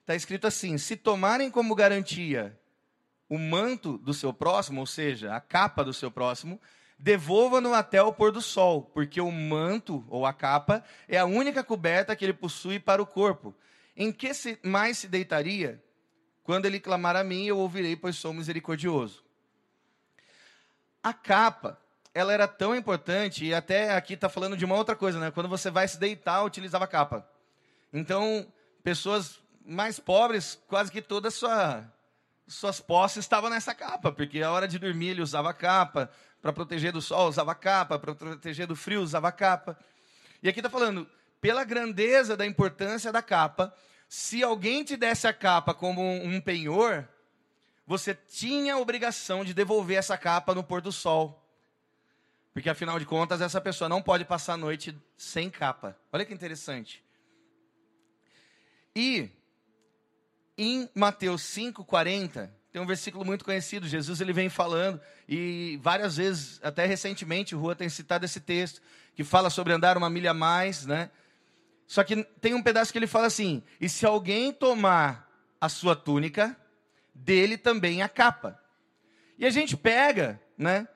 Está 0.00 0.14
escrito 0.14 0.46
assim: 0.46 0.78
Se 0.78 0.96
tomarem 0.96 1.50
como 1.50 1.74
garantia 1.74 2.58
o 3.28 3.38
manto 3.38 3.96
do 3.98 4.12
seu 4.12 4.32
próximo, 4.32 4.80
ou 4.80 4.86
seja, 4.86 5.34
a 5.34 5.40
capa 5.40 5.84
do 5.84 5.92
seu 5.92 6.10
próximo, 6.10 6.60
devolva-no 6.98 7.72
até 7.72 8.02
o 8.02 8.12
pôr 8.12 8.32
do 8.32 8.42
sol, 8.42 8.82
porque 8.82 9.20
o 9.20 9.30
manto 9.30 10.04
ou 10.08 10.26
a 10.26 10.32
capa 10.32 10.84
é 11.08 11.16
a 11.16 11.24
única 11.24 11.62
coberta 11.62 12.16
que 12.16 12.24
ele 12.24 12.32
possui 12.32 12.80
para 12.80 13.00
o 13.00 13.06
corpo. 13.06 13.54
Em 13.96 14.12
que 14.12 14.30
mais 14.64 14.98
se 14.98 15.08
deitaria? 15.08 15.82
Quando 16.42 16.66
ele 16.66 16.80
clamar 16.80 17.16
a 17.16 17.22
mim, 17.22 17.46
eu 17.46 17.58
ouvirei, 17.58 17.94
pois 17.94 18.16
sou 18.16 18.32
misericordioso. 18.32 19.24
A 21.02 21.12
capa, 21.12 21.80
ela 22.12 22.32
era 22.32 22.48
tão 22.48 22.74
importante, 22.74 23.44
e 23.44 23.54
até 23.54 23.94
aqui 23.94 24.14
está 24.14 24.28
falando 24.28 24.56
de 24.56 24.64
uma 24.64 24.74
outra 24.74 24.96
coisa, 24.96 25.18
né? 25.18 25.30
Quando 25.30 25.48
você 25.48 25.70
vai 25.70 25.86
se 25.86 25.98
deitar, 25.98 26.44
utilizava 26.44 26.86
capa. 26.86 27.26
Então, 27.92 28.46
pessoas 28.82 29.40
mais 29.64 30.00
pobres, 30.00 30.60
quase 30.66 30.90
que 30.90 31.00
todas 31.00 31.34
sua, 31.34 31.84
suas 32.46 32.80
posses 32.80 33.24
estavam 33.24 33.48
nessa 33.48 33.74
capa, 33.74 34.10
porque 34.10 34.42
a 34.42 34.50
hora 34.50 34.66
de 34.66 34.78
dormir 34.78 35.10
ele 35.10 35.22
usava 35.22 35.54
capa, 35.54 36.10
para 36.42 36.52
proteger 36.52 36.92
do 36.92 37.02
sol 37.02 37.28
usava 37.28 37.54
capa, 37.54 37.98
para 37.98 38.14
proteger 38.14 38.66
do 38.66 38.74
frio 38.74 39.02
usava 39.02 39.30
capa. 39.30 39.78
E 40.42 40.48
aqui 40.48 40.58
está 40.58 40.70
falando, 40.70 41.08
pela 41.40 41.64
grandeza 41.64 42.36
da 42.36 42.46
importância 42.46 43.12
da 43.12 43.22
capa, 43.22 43.72
se 44.08 44.42
alguém 44.42 44.82
te 44.82 44.96
desse 44.96 45.28
a 45.28 45.32
capa 45.32 45.72
como 45.72 46.02
um 46.02 46.40
penhor, 46.40 47.08
você 47.86 48.14
tinha 48.14 48.74
a 48.74 48.78
obrigação 48.78 49.44
de 49.44 49.54
devolver 49.54 49.98
essa 49.98 50.16
capa 50.16 50.54
no 50.54 50.64
pôr 50.64 50.80
do 50.80 50.90
sol. 50.90 51.39
Porque 52.60 52.68
afinal 52.68 52.98
de 52.98 53.06
contas, 53.06 53.40
essa 53.40 53.58
pessoa 53.58 53.88
não 53.88 54.02
pode 54.02 54.22
passar 54.22 54.52
a 54.52 54.56
noite 54.58 54.94
sem 55.16 55.48
capa. 55.48 55.96
Olha 56.12 56.26
que 56.26 56.34
interessante. 56.34 57.02
E 58.94 59.30
em 60.58 60.86
Mateus 60.94 61.40
5:40, 61.40 62.50
tem 62.70 62.82
um 62.82 62.84
versículo 62.84 63.24
muito 63.24 63.46
conhecido, 63.46 63.88
Jesus 63.88 64.20
ele 64.20 64.34
vem 64.34 64.50
falando 64.50 65.00
e 65.26 65.80
várias 65.82 66.18
vezes, 66.18 66.60
até 66.62 66.84
recentemente, 66.84 67.54
o 67.56 67.58
Rua 67.58 67.74
tem 67.74 67.88
citado 67.88 68.26
esse 68.26 68.40
texto 68.40 68.82
que 69.14 69.24
fala 69.24 69.48
sobre 69.48 69.72
andar 69.72 69.96
uma 69.96 70.10
milha 70.10 70.32
a 70.32 70.34
mais, 70.34 70.84
né? 70.84 71.10
Só 71.86 72.04
que 72.04 72.22
tem 72.42 72.52
um 72.52 72.62
pedaço 72.62 72.92
que 72.92 72.98
ele 72.98 73.06
fala 73.06 73.26
assim: 73.26 73.62
e 73.80 73.88
se 73.88 74.04
alguém 74.04 74.52
tomar 74.52 75.32
a 75.58 75.70
sua 75.70 75.96
túnica, 75.96 76.54
dele 77.14 77.56
também 77.56 78.02
a 78.02 78.08
capa. 78.08 78.62
E 79.38 79.46
a 79.46 79.50
gente 79.50 79.78
pega, 79.78 80.38
né? 80.58 80.86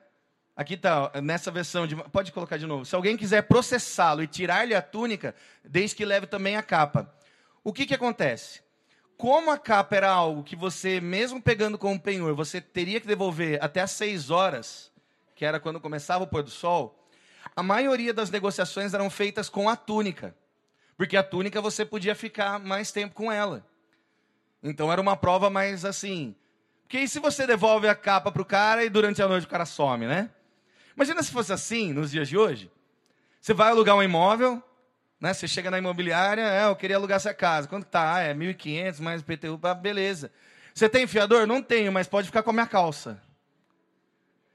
Aqui 0.55 0.75
está, 0.75 1.11
nessa 1.21 1.51
versão, 1.51 1.85
de, 1.85 1.95
pode 1.95 2.31
colocar 2.31 2.57
de 2.57 2.65
novo. 2.65 2.85
Se 2.85 2.95
alguém 2.95 3.17
quiser 3.17 3.41
processá-lo 3.41 4.23
e 4.23 4.27
tirar-lhe 4.27 4.73
a 4.73 4.81
túnica, 4.81 5.35
desde 5.63 5.95
que 5.95 6.05
leve 6.05 6.27
também 6.27 6.55
a 6.55 6.63
capa. 6.63 7.13
O 7.61 7.73
que, 7.73 7.85
que 7.85 7.93
acontece? 7.93 8.61
Como 9.17 9.51
a 9.51 9.57
capa 9.57 9.95
era 9.97 10.09
algo 10.09 10.43
que 10.43 10.55
você, 10.55 11.01
mesmo 11.01 11.41
pegando 11.41 11.77
como 11.77 11.99
penhor, 11.99 12.33
você 12.33 12.61
teria 12.61 13.01
que 13.01 13.07
devolver 13.07 13.61
até 13.61 13.81
às 13.81 13.91
seis 13.91 14.29
horas, 14.29 14.91
que 15.35 15.43
era 15.43 15.59
quando 15.59 15.79
começava 15.81 16.23
o 16.23 16.27
pôr 16.27 16.43
do 16.43 16.49
sol, 16.49 17.05
a 17.53 17.61
maioria 17.61 18.13
das 18.13 18.29
negociações 18.29 18.93
eram 18.93 19.09
feitas 19.09 19.49
com 19.49 19.67
a 19.67 19.75
túnica. 19.75 20.33
Porque 20.97 21.17
a 21.17 21.23
túnica 21.23 21.61
você 21.61 21.83
podia 21.83 22.15
ficar 22.15 22.59
mais 22.59 22.93
tempo 22.93 23.13
com 23.13 23.29
ela. 23.29 23.65
Então 24.63 24.91
era 24.91 25.01
uma 25.01 25.17
prova 25.17 25.49
mais 25.49 25.83
assim. 25.83 26.33
Porque 26.83 26.99
e 26.99 27.07
se 27.07 27.19
você 27.19 27.45
devolve 27.45 27.89
a 27.89 27.95
capa 27.95 28.31
para 28.31 28.41
o 28.41 28.45
cara 28.45 28.85
e 28.85 28.89
durante 28.89 29.21
a 29.21 29.27
noite 29.27 29.45
o 29.45 29.49
cara 29.49 29.65
some, 29.65 30.05
né? 30.05 30.29
Imagina 30.95 31.21
se 31.21 31.31
fosse 31.31 31.51
assim 31.51 31.91
nos 31.91 32.11
dias 32.11 32.27
de 32.27 32.37
hoje. 32.37 32.71
Você 33.41 33.53
vai 33.53 33.69
alugar 33.69 33.95
um 33.95 34.03
imóvel, 34.03 34.63
né? 35.19 35.33
Você 35.33 35.47
chega 35.47 35.69
na 35.69 35.77
imobiliária, 35.77 36.41
é, 36.41 36.65
eu 36.65 36.75
queria 36.75 36.95
alugar 36.95 37.17
essa 37.17 37.33
casa. 37.33 37.67
Quanto 37.67 37.85
tá? 37.85 38.15
Ah, 38.15 38.19
é 38.21 38.33
1.500 38.33 39.01
mais 39.01 39.21
PTU, 39.21 39.59
beleza. 39.81 40.31
Você 40.73 40.89
tem 40.89 41.05
fiador? 41.07 41.45
Não 41.45 41.61
tenho, 41.61 41.91
mas 41.91 42.07
pode 42.07 42.27
ficar 42.27 42.43
com 42.43 42.49
a 42.49 42.53
minha 42.53 42.67
calça. 42.67 43.21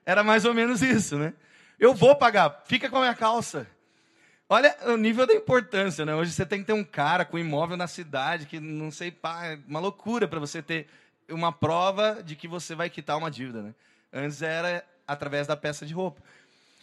Era 0.04 0.22
mais 0.22 0.44
ou 0.44 0.52
menos 0.54 0.82
isso, 0.82 1.18
né? 1.18 1.34
Eu 1.78 1.94
vou 1.94 2.16
pagar, 2.16 2.62
fica 2.66 2.90
com 2.90 2.96
a 2.96 3.00
minha 3.00 3.14
calça. 3.14 3.66
Olha 4.48 4.76
o 4.86 4.96
nível 4.96 5.26
da 5.26 5.32
importância, 5.32 6.04
né? 6.04 6.14
Hoje 6.14 6.32
você 6.32 6.44
tem 6.44 6.58
que 6.58 6.66
ter 6.66 6.72
um 6.72 6.82
cara 6.82 7.24
com 7.24 7.38
imóvel 7.38 7.76
na 7.76 7.86
cidade, 7.86 8.46
que 8.46 8.58
não 8.58 8.90
sei, 8.90 9.10
pá, 9.12 9.46
é 9.46 9.58
uma 9.68 9.78
loucura 9.78 10.26
para 10.26 10.40
você 10.40 10.60
ter 10.60 10.88
uma 11.28 11.52
prova 11.52 12.20
de 12.22 12.34
que 12.34 12.48
você 12.48 12.74
vai 12.74 12.90
quitar 12.90 13.16
uma 13.16 13.30
dívida, 13.30 13.62
né? 13.62 13.74
Antes 14.12 14.42
era 14.42 14.84
através 15.12 15.46
da 15.46 15.56
peça 15.56 15.84
de 15.84 15.92
roupa. 15.92 16.22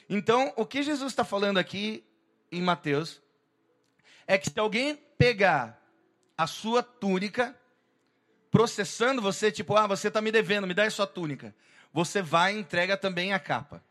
Então, 0.10 0.54
o 0.56 0.66
que 0.66 0.84
Jesus 0.84 1.12
está 1.12 1.24
falando 1.24 1.58
aqui 1.58 2.04
em 2.52 2.62
Mateus 2.62 3.22
é 4.26 4.38
que 4.38 4.50
se 4.50 4.60
alguém 4.60 4.96
pegar 5.18 5.82
a 6.38 6.46
sua 6.46 6.84
túnica, 6.84 7.56
processando 8.52 9.22
você, 9.22 9.52
tipo, 9.52 9.76
ah, 9.76 9.88
você 9.88 10.10
está 10.10 10.22
me 10.22 10.32
devendo, 10.32 10.68
me 10.68 10.74
dá 10.74 10.84
a 10.84 10.92
sua 10.92 11.08
túnica. 11.08 11.56
Você 11.94 12.22
vai 12.22 12.56
e 12.56 12.60
entrega 12.60 12.98
também 12.98 13.34
a 13.34 13.40
capa. 13.40 13.82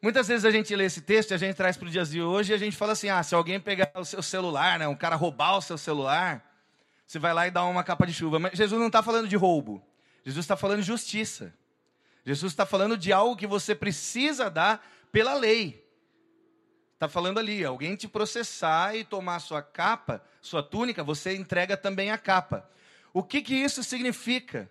Muitas 0.00 0.26
vezes 0.26 0.44
a 0.44 0.50
gente 0.50 0.74
lê 0.74 0.84
esse 0.84 1.00
texto 1.00 1.30
e 1.30 1.34
a 1.34 1.38
gente 1.38 1.54
traz 1.54 1.76
para 1.76 1.86
o 1.86 1.90
dia 1.90 2.04
de 2.04 2.20
hoje 2.20 2.52
e 2.52 2.54
a 2.54 2.58
gente 2.58 2.76
fala 2.76 2.92
assim: 2.92 3.08
ah, 3.08 3.22
se 3.22 3.34
alguém 3.34 3.60
pegar 3.60 3.92
o 3.94 4.04
seu 4.04 4.22
celular, 4.22 4.78
né, 4.78 4.88
um 4.88 4.96
cara 4.96 5.14
roubar 5.14 5.56
o 5.58 5.62
seu 5.62 5.78
celular, 5.78 6.44
você 7.06 7.18
vai 7.18 7.32
lá 7.32 7.46
e 7.46 7.50
dá 7.50 7.62
uma 7.64 7.84
capa 7.84 8.06
de 8.06 8.12
chuva. 8.12 8.38
Mas 8.38 8.54
Jesus 8.54 8.80
não 8.80 8.88
está 8.88 9.02
falando 9.02 9.28
de 9.28 9.36
roubo. 9.36 9.80
Jesus 10.24 10.44
está 10.44 10.56
falando 10.56 10.80
de 10.80 10.86
justiça. 10.86 11.54
Jesus 12.24 12.52
está 12.52 12.64
falando 12.64 12.96
de 12.96 13.12
algo 13.12 13.36
que 13.36 13.46
você 13.46 13.74
precisa 13.74 14.48
dar 14.48 14.86
pela 15.10 15.34
lei. 15.34 15.82
Está 16.94 17.08
falando 17.08 17.38
ali, 17.38 17.64
alguém 17.64 17.96
te 17.96 18.06
processar 18.06 18.96
e 18.96 19.02
tomar 19.02 19.40
sua 19.40 19.60
capa, 19.60 20.22
sua 20.40 20.62
túnica, 20.62 21.02
você 21.02 21.34
entrega 21.34 21.76
também 21.76 22.12
a 22.12 22.18
capa. 22.18 22.68
O 23.12 23.22
que, 23.22 23.42
que 23.42 23.54
isso 23.54 23.82
significa? 23.82 24.70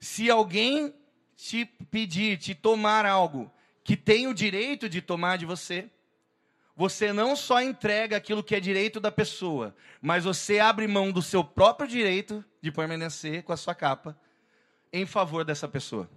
Se 0.00 0.30
alguém 0.30 0.94
te 1.36 1.64
pedir, 1.64 2.38
te 2.38 2.54
tomar 2.54 3.04
algo 3.04 3.52
que 3.84 3.96
tem 3.96 4.26
o 4.26 4.34
direito 4.34 4.88
de 4.88 5.00
tomar 5.00 5.38
de 5.38 5.46
você. 5.46 5.90
Você 6.74 7.12
não 7.12 7.36
só 7.36 7.60
entrega 7.60 8.16
aquilo 8.16 8.42
que 8.42 8.54
é 8.54 8.60
direito 8.60 9.00
da 9.00 9.10
pessoa, 9.10 9.74
mas 10.00 10.24
você 10.24 10.58
abre 10.58 10.86
mão 10.86 11.12
do 11.12 11.22
seu 11.22 11.44
próprio 11.44 11.88
direito 11.88 12.44
de 12.60 12.72
permanecer 12.72 13.42
com 13.42 13.52
a 13.52 13.56
sua 13.56 13.74
capa 13.74 14.18
em 14.92 15.06
favor 15.06 15.44
dessa 15.44 15.68
pessoa. 15.68 16.08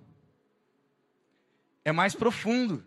É 1.83 1.91
mais 1.91 2.15
profundo. 2.15 2.83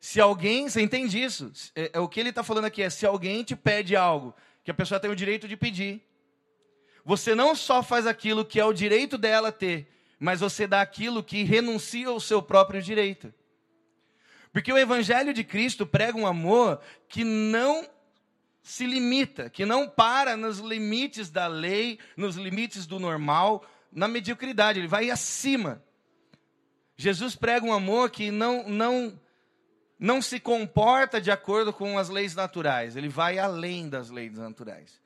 Se 0.00 0.20
alguém, 0.20 0.68
você 0.68 0.80
entende 0.80 1.22
isso? 1.22 1.52
É, 1.74 1.90
é 1.94 2.00
o 2.00 2.08
que 2.08 2.20
ele 2.20 2.30
está 2.30 2.42
falando 2.42 2.66
aqui 2.66 2.82
é: 2.82 2.90
se 2.90 3.04
alguém 3.04 3.42
te 3.42 3.56
pede 3.56 3.96
algo 3.96 4.34
que 4.64 4.70
a 4.70 4.74
pessoa 4.74 5.00
tem 5.00 5.10
o 5.10 5.16
direito 5.16 5.48
de 5.48 5.56
pedir, 5.56 6.02
você 7.04 7.34
não 7.34 7.54
só 7.54 7.82
faz 7.82 8.06
aquilo 8.06 8.44
que 8.44 8.60
é 8.60 8.64
o 8.64 8.72
direito 8.72 9.16
dela 9.16 9.50
ter, 9.50 9.90
mas 10.18 10.40
você 10.40 10.66
dá 10.66 10.80
aquilo 10.80 11.22
que 11.22 11.42
renuncia 11.42 12.08
ao 12.08 12.20
seu 12.20 12.42
próprio 12.42 12.82
direito. 12.82 13.32
Porque 14.52 14.72
o 14.72 14.78
Evangelho 14.78 15.32
de 15.32 15.44
Cristo 15.44 15.86
prega 15.86 16.18
um 16.18 16.26
amor 16.26 16.80
que 17.08 17.24
não 17.24 17.88
se 18.62 18.86
limita, 18.86 19.48
que 19.48 19.64
não 19.64 19.88
para 19.88 20.36
nos 20.36 20.58
limites 20.58 21.30
da 21.30 21.46
lei, 21.46 21.98
nos 22.16 22.36
limites 22.36 22.86
do 22.86 22.98
normal, 22.98 23.64
na 23.90 24.06
mediocridade, 24.06 24.78
ele 24.78 24.88
vai 24.88 25.10
acima. 25.10 25.82
Jesus 27.00 27.36
prega 27.36 27.64
um 27.64 27.72
amor 27.72 28.10
que 28.10 28.28
não, 28.28 28.68
não, 28.68 29.18
não 29.96 30.20
se 30.20 30.40
comporta 30.40 31.20
de 31.20 31.30
acordo 31.30 31.72
com 31.72 31.96
as 31.96 32.08
leis 32.08 32.34
naturais, 32.34 32.96
ele 32.96 33.08
vai 33.08 33.38
além 33.38 33.88
das 33.88 34.10
leis 34.10 34.36
naturais. 34.36 35.00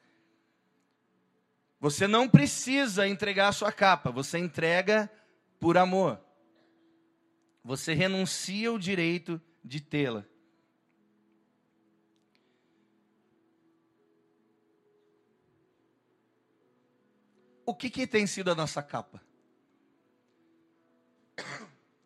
Você 1.79 2.07
não 2.09 2.27
precisa 2.27 3.07
entregar 3.07 3.49
a 3.49 3.53
sua 3.53 3.71
capa, 3.71 4.11
você 4.11 4.39
entrega 4.39 5.11
por 5.61 5.77
amor. 5.77 6.19
Você 7.63 7.93
renuncia 7.93 8.73
o 8.73 8.79
direito 8.79 9.39
de 9.63 9.81
tê-la. 9.81 10.25
O 17.67 17.75
que, 17.75 17.91
que 17.91 18.07
tem 18.07 18.27
sido 18.27 18.51
a 18.51 18.55
nossa 18.55 18.83
capa? 18.83 19.21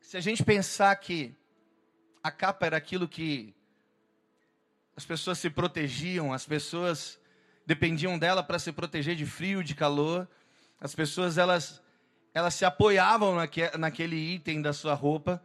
Se 0.06 0.16
a 0.16 0.20
gente 0.20 0.44
pensar 0.44 0.94
que 0.94 1.34
a 2.22 2.30
capa 2.30 2.64
era 2.64 2.76
aquilo 2.76 3.08
que 3.08 3.52
as 4.94 5.04
pessoas 5.04 5.36
se 5.36 5.50
protegiam, 5.50 6.32
as 6.32 6.46
pessoas 6.46 7.18
dependiam 7.66 8.16
dela 8.16 8.40
para 8.40 8.60
se 8.60 8.70
proteger 8.70 9.16
de 9.16 9.26
frio, 9.26 9.64
de 9.64 9.74
calor. 9.74 10.28
As 10.80 10.94
pessoas 10.94 11.38
elas 11.38 11.82
elas 12.32 12.54
se 12.54 12.64
apoiavam 12.64 13.34
naque, 13.34 13.76
naquele 13.76 14.14
item 14.14 14.62
da 14.62 14.72
sua 14.72 14.94
roupa. 14.94 15.44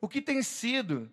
O 0.00 0.08
que 0.08 0.20
tem 0.20 0.42
sido 0.42 1.08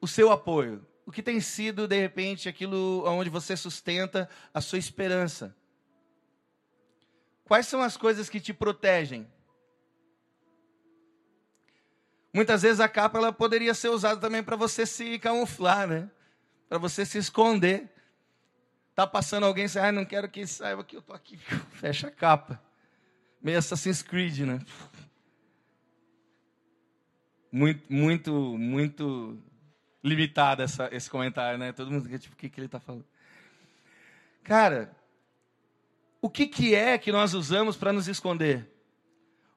o 0.00 0.06
seu 0.06 0.30
apoio? 0.30 0.86
O 1.04 1.10
que 1.10 1.24
tem 1.24 1.40
sido 1.40 1.88
de 1.88 2.00
repente 2.00 2.48
aquilo 2.48 3.02
onde 3.04 3.28
você 3.28 3.56
sustenta 3.56 4.30
a 4.54 4.60
sua 4.60 4.78
esperança? 4.78 5.56
Quais 7.46 7.66
são 7.66 7.82
as 7.82 7.96
coisas 7.96 8.28
que 8.28 8.38
te 8.38 8.54
protegem? 8.54 9.26
Muitas 12.32 12.62
vezes 12.62 12.80
a 12.80 12.88
capa 12.88 13.18
ela 13.18 13.32
poderia 13.32 13.74
ser 13.74 13.88
usada 13.88 14.20
também 14.20 14.42
para 14.42 14.56
você 14.56 14.86
se 14.86 15.18
camuflar, 15.18 15.88
né? 15.88 16.08
Para 16.68 16.78
você 16.78 17.04
se 17.04 17.18
esconder. 17.18 17.90
Tá 18.94 19.06
passando 19.06 19.46
alguém, 19.46 19.66
você, 19.66 19.78
ah, 19.78 19.90
não 19.90 20.04
quero 20.04 20.28
que 20.28 20.46
saiba 20.46 20.84
que 20.84 20.96
eu 20.96 21.02
tô 21.02 21.12
aqui. 21.12 21.36
Fecha 21.72 22.08
a 22.08 22.10
capa. 22.10 22.60
Meio 23.42 23.58
Assassin's 23.58 24.02
Creed, 24.02 24.40
né? 24.40 24.60
Muito, 27.50 27.92
muito, 27.92 28.32
muito 28.58 29.38
limitado 30.04 30.62
essa, 30.62 30.88
esse 30.92 31.10
comentário, 31.10 31.58
né? 31.58 31.72
Todo 31.72 31.90
mundo 31.90 32.04
fica 32.04 32.18
tipo, 32.18 32.34
o 32.34 32.36
que, 32.38 32.48
que 32.48 32.60
ele 32.60 32.66
está 32.66 32.78
falando? 32.78 33.04
Cara, 34.44 34.94
o 36.20 36.28
que, 36.28 36.46
que 36.46 36.74
é 36.74 36.96
que 36.96 37.10
nós 37.10 37.34
usamos 37.34 37.76
para 37.76 37.92
nos 37.92 38.06
esconder? 38.06 38.68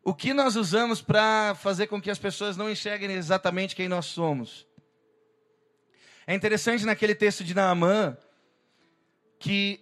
O 0.03 0.13
que 0.13 0.33
nós 0.33 0.57
usamos 0.57 1.01
para 1.01 1.55
fazer 1.55 1.87
com 1.87 2.01
que 2.01 2.11
as 2.11 2.19
pessoas 2.19 2.57
não 2.57 2.69
enxerguem 2.69 3.11
exatamente 3.11 3.73
quem 3.73 3.87
nós 3.87 4.05
somos? 4.05 4.67
É 6.27 6.35
interessante 6.35 6.85
naquele 6.85 7.15
texto 7.15 7.41
de 7.41 7.53
Naamã, 7.53 8.17
que 9.39 9.79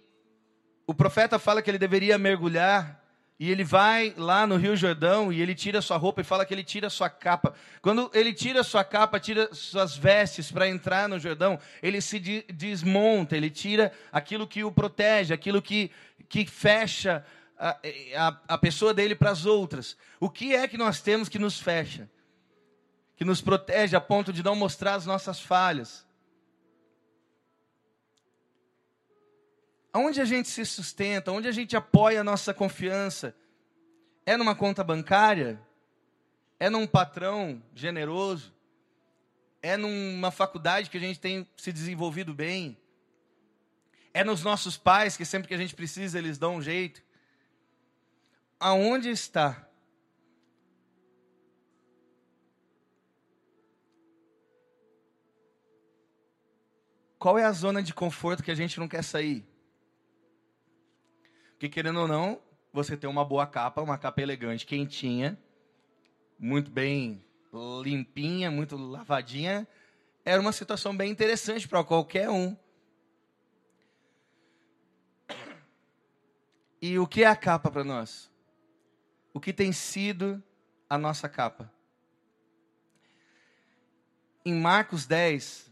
o 0.86 0.94
profeta 0.94 1.40
fala 1.40 1.60
que 1.60 1.68
ele 1.68 1.78
deveria 1.78 2.18
mergulhar 2.18 3.02
e 3.38 3.50
ele 3.50 3.64
vai 3.64 4.14
lá 4.16 4.46
no 4.46 4.56
Rio 4.56 4.76
Jordão 4.76 5.32
e 5.32 5.42
ele 5.42 5.56
tira 5.56 5.82
sua 5.82 5.96
roupa 5.96 6.20
e 6.20 6.24
fala 6.24 6.46
que 6.46 6.54
ele 6.54 6.62
tira 6.62 6.88
sua 6.88 7.10
capa. 7.10 7.52
Quando 7.80 8.08
ele 8.14 8.32
tira 8.32 8.62
sua 8.62 8.84
capa, 8.84 9.18
tira 9.18 9.52
suas 9.52 9.96
vestes 9.96 10.52
para 10.52 10.68
entrar 10.68 11.08
no 11.08 11.18
Jordão, 11.18 11.58
ele 11.82 12.00
se 12.00 12.20
desmonta, 12.52 13.36
ele 13.36 13.50
tira 13.50 13.90
aquilo 14.12 14.46
que 14.46 14.62
o 14.62 14.70
protege, 14.70 15.34
aquilo 15.34 15.60
que, 15.60 15.90
que 16.28 16.46
fecha 16.46 17.24
a, 17.62 18.40
a, 18.48 18.58
pessoa 18.58 18.92
dele 18.92 19.14
para 19.14 19.30
as 19.30 19.46
outras. 19.46 19.96
O 20.18 20.28
que 20.28 20.52
é 20.52 20.66
que 20.66 20.76
nós 20.76 21.00
temos 21.00 21.28
que 21.28 21.38
nos 21.38 21.60
fecha? 21.60 22.10
Que 23.14 23.24
nos 23.24 23.40
protege 23.40 23.94
a 23.94 24.00
ponto 24.00 24.32
de 24.32 24.42
não 24.42 24.56
mostrar 24.56 24.94
as 24.94 25.06
nossas 25.06 25.40
falhas? 25.40 26.04
Onde 29.94 30.20
a 30.20 30.24
gente 30.24 30.48
se 30.48 30.64
sustenta, 30.66 31.30
onde 31.30 31.46
a 31.46 31.52
gente 31.52 31.76
apoia 31.76 32.22
a 32.22 32.24
nossa 32.24 32.52
confiança? 32.52 33.32
É 34.26 34.36
numa 34.36 34.56
conta 34.56 34.82
bancária? 34.82 35.60
É 36.58 36.68
num 36.68 36.86
patrão 36.86 37.62
generoso? 37.76 38.52
É 39.62 39.76
numa 39.76 40.32
faculdade 40.32 40.90
que 40.90 40.96
a 40.96 41.00
gente 41.00 41.20
tem 41.20 41.46
se 41.56 41.72
desenvolvido 41.72 42.34
bem? 42.34 42.76
É 44.12 44.24
nos 44.24 44.42
nossos 44.42 44.76
pais, 44.76 45.16
que 45.16 45.24
sempre 45.24 45.46
que 45.46 45.54
a 45.54 45.58
gente 45.58 45.76
precisa 45.76 46.18
eles 46.18 46.38
dão 46.38 46.56
um 46.56 46.62
jeito? 46.62 47.02
Aonde 48.64 49.10
está? 49.10 49.68
Qual 57.18 57.36
é 57.36 57.44
a 57.44 57.50
zona 57.50 57.82
de 57.82 57.92
conforto 57.92 58.40
que 58.40 58.52
a 58.52 58.54
gente 58.54 58.78
não 58.78 58.86
quer 58.86 59.02
sair? 59.02 59.44
Porque 61.54 61.68
querendo 61.68 62.02
ou 62.02 62.06
não, 62.06 62.40
você 62.72 62.96
tem 62.96 63.10
uma 63.10 63.24
boa 63.24 63.48
capa, 63.48 63.82
uma 63.82 63.98
capa 63.98 64.22
elegante, 64.22 64.64
quentinha, 64.64 65.36
muito 66.38 66.70
bem 66.70 67.20
limpinha, 67.82 68.48
muito 68.48 68.76
lavadinha, 68.76 69.66
era 70.24 70.40
uma 70.40 70.52
situação 70.52 70.96
bem 70.96 71.10
interessante 71.10 71.66
para 71.66 71.82
qualquer 71.82 72.30
um. 72.30 72.56
E 76.80 76.96
o 76.96 77.08
que 77.08 77.24
é 77.24 77.26
a 77.26 77.34
capa 77.34 77.68
para 77.68 77.82
nós? 77.82 78.31
O 79.32 79.40
que 79.40 79.52
tem 79.52 79.72
sido 79.72 80.42
a 80.88 80.98
nossa 80.98 81.28
capa? 81.28 81.72
Em 84.44 84.54
Marcos 84.54 85.06
10, 85.06 85.70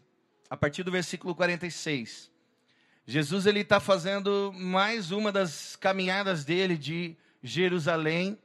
a 0.49 0.57
partir 0.57 0.83
do 0.83 0.91
versículo 0.91 1.35
46, 1.35 2.31
Jesus 3.07 3.47
ele 3.47 3.61
está 3.61 3.81
fazendo 3.81 4.53
mais 4.55 5.11
uma 5.11 5.33
das 5.33 5.75
caminhadas 5.77 6.45
dele 6.45 6.79
de 6.79 7.17
Jerusalém. 7.43 8.39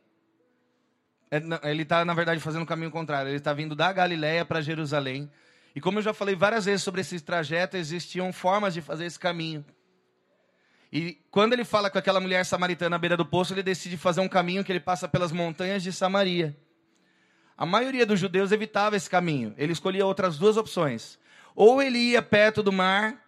É, 1.30 1.38
ele 1.70 1.84
está, 1.84 2.04
na 2.04 2.14
verdade, 2.14 2.40
fazendo 2.42 2.64
o 2.64 2.66
caminho 2.66 2.90
contrário. 2.90 3.30
Ele 3.30 3.38
está 3.38 3.54
vindo 3.54 3.76
da 3.76 3.94
Galiléia 3.94 4.44
para 4.44 4.62
Jerusalém. 4.62 5.30
E 5.76 5.82
como 5.82 6.00
eu 6.00 6.04
já 6.04 6.14
falei 6.14 6.36
várias 6.36 6.66
vezes 6.66 6.84
sobre 6.84 7.02
esse 7.02 7.20
trajeto, 7.20 7.78
existiam 7.78 8.34
formas 8.34 8.74
de 8.74 8.82
fazer 8.82 9.06
esse 9.06 9.20
caminho. 9.20 9.64
E 10.92 11.18
quando 11.30 11.54
ele 11.54 11.66
fala 11.66 11.90
com 11.90 11.98
aquela 11.98 12.20
mulher 12.20 12.46
samaritana 12.46 12.96
à 12.96 13.00
beira 13.00 13.18
do 13.18 13.26
poço, 13.26 13.54
ele 13.54 13.64
decide 13.64 13.98
fazer 13.98 14.22
um 14.22 14.28
caminho 14.28 14.64
que 14.64 14.72
ele 14.72 14.80
passa 14.80 15.08
pelas 15.08 15.32
montanhas 15.32 15.84
de 15.84 15.92
Samaria. 15.92 16.56
A 17.58 17.66
maioria 17.66 18.06
dos 18.06 18.20
judeus 18.20 18.52
evitava 18.52 18.96
esse 18.96 19.10
caminho. 19.10 19.54
Ele 19.58 19.72
escolhia 19.72 20.06
outras 20.06 20.38
duas 20.38 20.58
opções. 20.58 21.18
Ou 21.56 21.82
ele 21.82 21.98
ia 21.98 22.22
perto 22.22 22.62
do 22.62 22.72
mar 22.72 23.22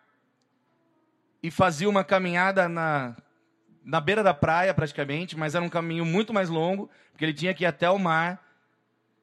e 1.41 1.49
fazia 1.49 1.87
uma 1.87 2.03
caminhada 2.03 2.67
na, 2.67 3.15
na 3.83 4.01
beira 4.01 4.21
da 4.21 4.33
praia, 4.33 4.73
praticamente, 4.73 5.37
mas 5.37 5.55
era 5.55 5.63
um 5.63 5.69
caminho 5.69 6.05
muito 6.05 6.33
mais 6.33 6.49
longo, 6.49 6.89
porque 7.11 7.23
ele 7.23 7.33
tinha 7.33 7.53
que 7.53 7.63
ir 7.63 7.67
até 7.67 7.89
o 7.89 7.97
mar 7.97 8.45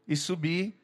e 0.08 0.16
subir 0.16 0.74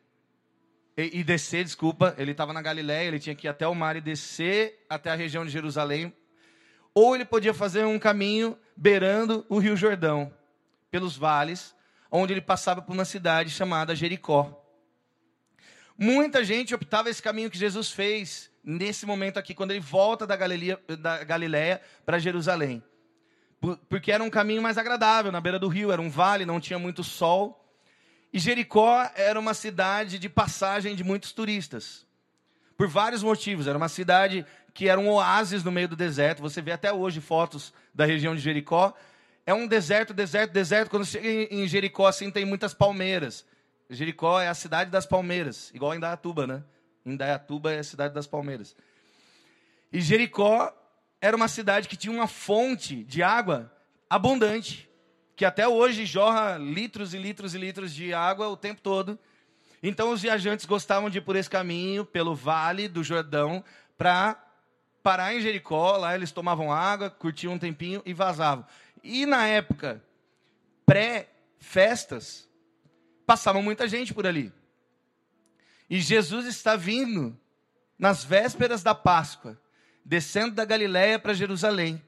e, 0.97 1.21
e 1.21 1.25
descer, 1.25 1.65
desculpa. 1.65 2.15
Ele 2.19 2.33
estava 2.33 2.53
na 2.53 2.61
Galiléia, 2.61 3.09
ele 3.09 3.19
tinha 3.19 3.35
que 3.35 3.47
ir 3.47 3.51
até 3.51 3.67
o 3.67 3.75
mar 3.75 3.97
e 3.97 4.03
descer 4.03 4.85
até 4.89 5.11
a 5.11 5.15
região 5.15 5.45
de 5.47 5.51
Jerusalém. 5.51 6.13
Ou 7.03 7.15
ele 7.15 7.25
podia 7.25 7.55
fazer 7.55 7.87
um 7.87 7.99
caminho 7.99 8.59
beirando 8.77 9.47
o 9.49 9.59
Rio 9.59 9.75
Jordão, 9.75 10.31
pelos 10.91 11.17
vales, 11.17 11.75
onde 12.11 12.35
ele 12.35 12.43
passava 12.43 12.83
por 12.83 12.93
uma 12.93 13.07
cidade 13.07 13.49
chamada 13.49 13.97
Jericó. 13.97 14.63
Muita 15.97 16.45
gente 16.45 16.75
optava 16.75 17.09
esse 17.09 17.23
caminho 17.23 17.49
que 17.49 17.57
Jesus 17.57 17.91
fez 17.91 18.51
nesse 18.63 19.07
momento 19.07 19.39
aqui, 19.39 19.55
quando 19.55 19.71
ele 19.71 19.81
volta 19.81 20.27
da 20.27 20.37
Galileia, 20.37 20.79
Galileia 21.27 21.81
para 22.05 22.19
Jerusalém. 22.19 22.85
Porque 23.89 24.13
era 24.13 24.23
um 24.23 24.29
caminho 24.29 24.61
mais 24.61 24.77
agradável, 24.77 25.33
na 25.33 25.41
beira 25.41 25.59
do 25.59 25.69
rio, 25.69 25.91
era 25.91 26.03
um 26.03 26.11
vale, 26.11 26.45
não 26.45 26.61
tinha 26.61 26.79
muito 26.79 27.03
sol. 27.03 27.67
E 28.31 28.39
Jericó 28.39 29.11
era 29.15 29.41
uma 29.41 29.55
cidade 29.55 30.19
de 30.19 30.29
passagem 30.29 30.95
de 30.95 31.03
muitos 31.03 31.33
turistas. 31.33 32.05
Por 32.77 32.89
vários 32.89 33.23
motivos. 33.23 33.67
Era 33.67 33.77
uma 33.77 33.89
cidade 33.89 34.45
que 34.73 34.89
era 34.89 35.01
um 35.01 35.09
oásis 35.11 35.65
no 35.65 35.71
meio 35.71 35.89
do 35.89 35.97
deserto. 35.97 36.43
Você 36.43 36.61
vê 36.63 36.73
até 36.73 36.93
hoje 36.93 37.21
fotos 37.21 37.73
da 37.95 38.05
região 38.05 38.35
de 38.35 38.41
Jericó. 38.41 38.95
É 39.47 39.55
um 39.55 39.67
deserto, 39.67 40.15
deserto, 40.15 40.53
deserto. 40.53 40.91
Quando 40.91 41.05
chega 41.05 41.29
em 41.29 41.67
Jericó, 41.67 42.07
assim, 42.07 42.31
tem 42.31 42.45
muitas 42.45 42.75
palmeiras. 42.75 43.45
Jericó 43.89 44.41
é 44.41 44.49
a 44.49 44.55
cidade 44.55 44.91
das 44.91 45.07
palmeiras, 45.07 45.71
igual 45.75 45.95
Indaiatuba, 45.95 46.47
né? 46.47 46.63
Indaiatuba 47.05 47.73
é 47.73 47.81
a 47.81 47.85
cidade 47.85 48.15
das 48.15 48.27
palmeiras. 48.27 48.77
E 49.93 50.01
Jericó 50.01 50.73
era 51.21 51.37
uma 51.37 51.49
cidade 51.49 51.89
que 51.89 51.97
tinha 51.97 52.13
uma 52.13 52.29
fonte 52.29 53.03
de 53.05 53.23
água 53.23 53.73
abundante 54.09 54.91
que 55.41 55.45
até 55.47 55.67
hoje 55.67 56.05
jorra 56.05 56.59
litros 56.59 57.15
e 57.15 57.17
litros 57.17 57.55
e 57.55 57.59
litros 57.59 57.95
de 57.95 58.13
água 58.13 58.49
o 58.49 58.59
tempo 58.59 58.83
todo. 58.83 59.19
Então 59.83 60.13
os 60.13 60.21
viajantes 60.21 60.67
gostavam 60.67 61.09
de 61.09 61.17
ir 61.17 61.23
por 61.23 61.35
esse 61.35 61.49
caminho, 61.49 62.05
pelo 62.05 62.35
vale 62.35 62.87
do 62.87 63.03
Jordão, 63.03 63.65
para 63.97 64.39
parar 65.03 65.35
em 65.35 65.41
Jericó. 65.41 65.97
Lá 65.97 66.15
eles 66.15 66.33
tomavam 66.33 66.73
água, 66.73 67.11
curtiam 67.11 67.55
um 67.55 67.59
tempinho 67.59 68.03
e 68.05 68.13
vazavam. 68.13 68.65
E 69.03 69.27
na 69.27 69.47
época 69.47 70.03
pré-festas, 70.85 72.49
passava 73.25 73.63
muita 73.63 73.87
gente 73.87 74.13
por 74.13 74.27
ali. 74.27 74.53
E 75.89 76.01
Jesus 76.01 76.47
está 76.47 76.75
vindo 76.75 77.39
nas 77.99 78.25
vésperas 78.25 78.83
da 78.83 78.95
Páscoa, 78.95 79.61
descendo 80.05 80.55
da 80.55 80.65
Galiléia 80.65 81.19
para 81.19 81.33
Jerusalém. 81.33 82.03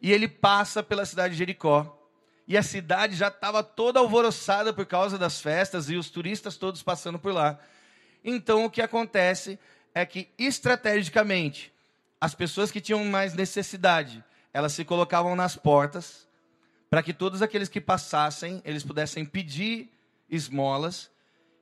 E 0.00 0.12
ele 0.12 0.28
passa 0.28 0.82
pela 0.82 1.04
cidade 1.04 1.34
de 1.34 1.38
Jericó 1.38 1.98
e 2.48 2.56
a 2.56 2.62
cidade 2.62 3.14
já 3.14 3.28
estava 3.28 3.62
toda 3.62 4.00
alvoroçada 4.00 4.72
por 4.72 4.86
causa 4.86 5.18
das 5.18 5.38
festas 5.38 5.90
e 5.90 5.96
os 5.96 6.08
turistas 6.08 6.56
todos 6.56 6.82
passando 6.82 7.18
por 7.18 7.32
lá. 7.32 7.58
Então 8.24 8.64
o 8.64 8.70
que 8.70 8.80
acontece 8.80 9.58
é 9.94 10.06
que 10.06 10.28
estrategicamente 10.38 11.70
as 12.20 12.34
pessoas 12.34 12.70
que 12.70 12.80
tinham 12.80 13.04
mais 13.04 13.34
necessidade, 13.34 14.24
elas 14.52 14.72
se 14.72 14.84
colocavam 14.84 15.36
nas 15.36 15.56
portas 15.56 16.28
para 16.90 17.02
que 17.02 17.12
todos 17.12 17.42
aqueles 17.42 17.68
que 17.68 17.80
passassem, 17.80 18.62
eles 18.64 18.82
pudessem 18.82 19.24
pedir 19.24 19.90
esmolas. 20.28 21.10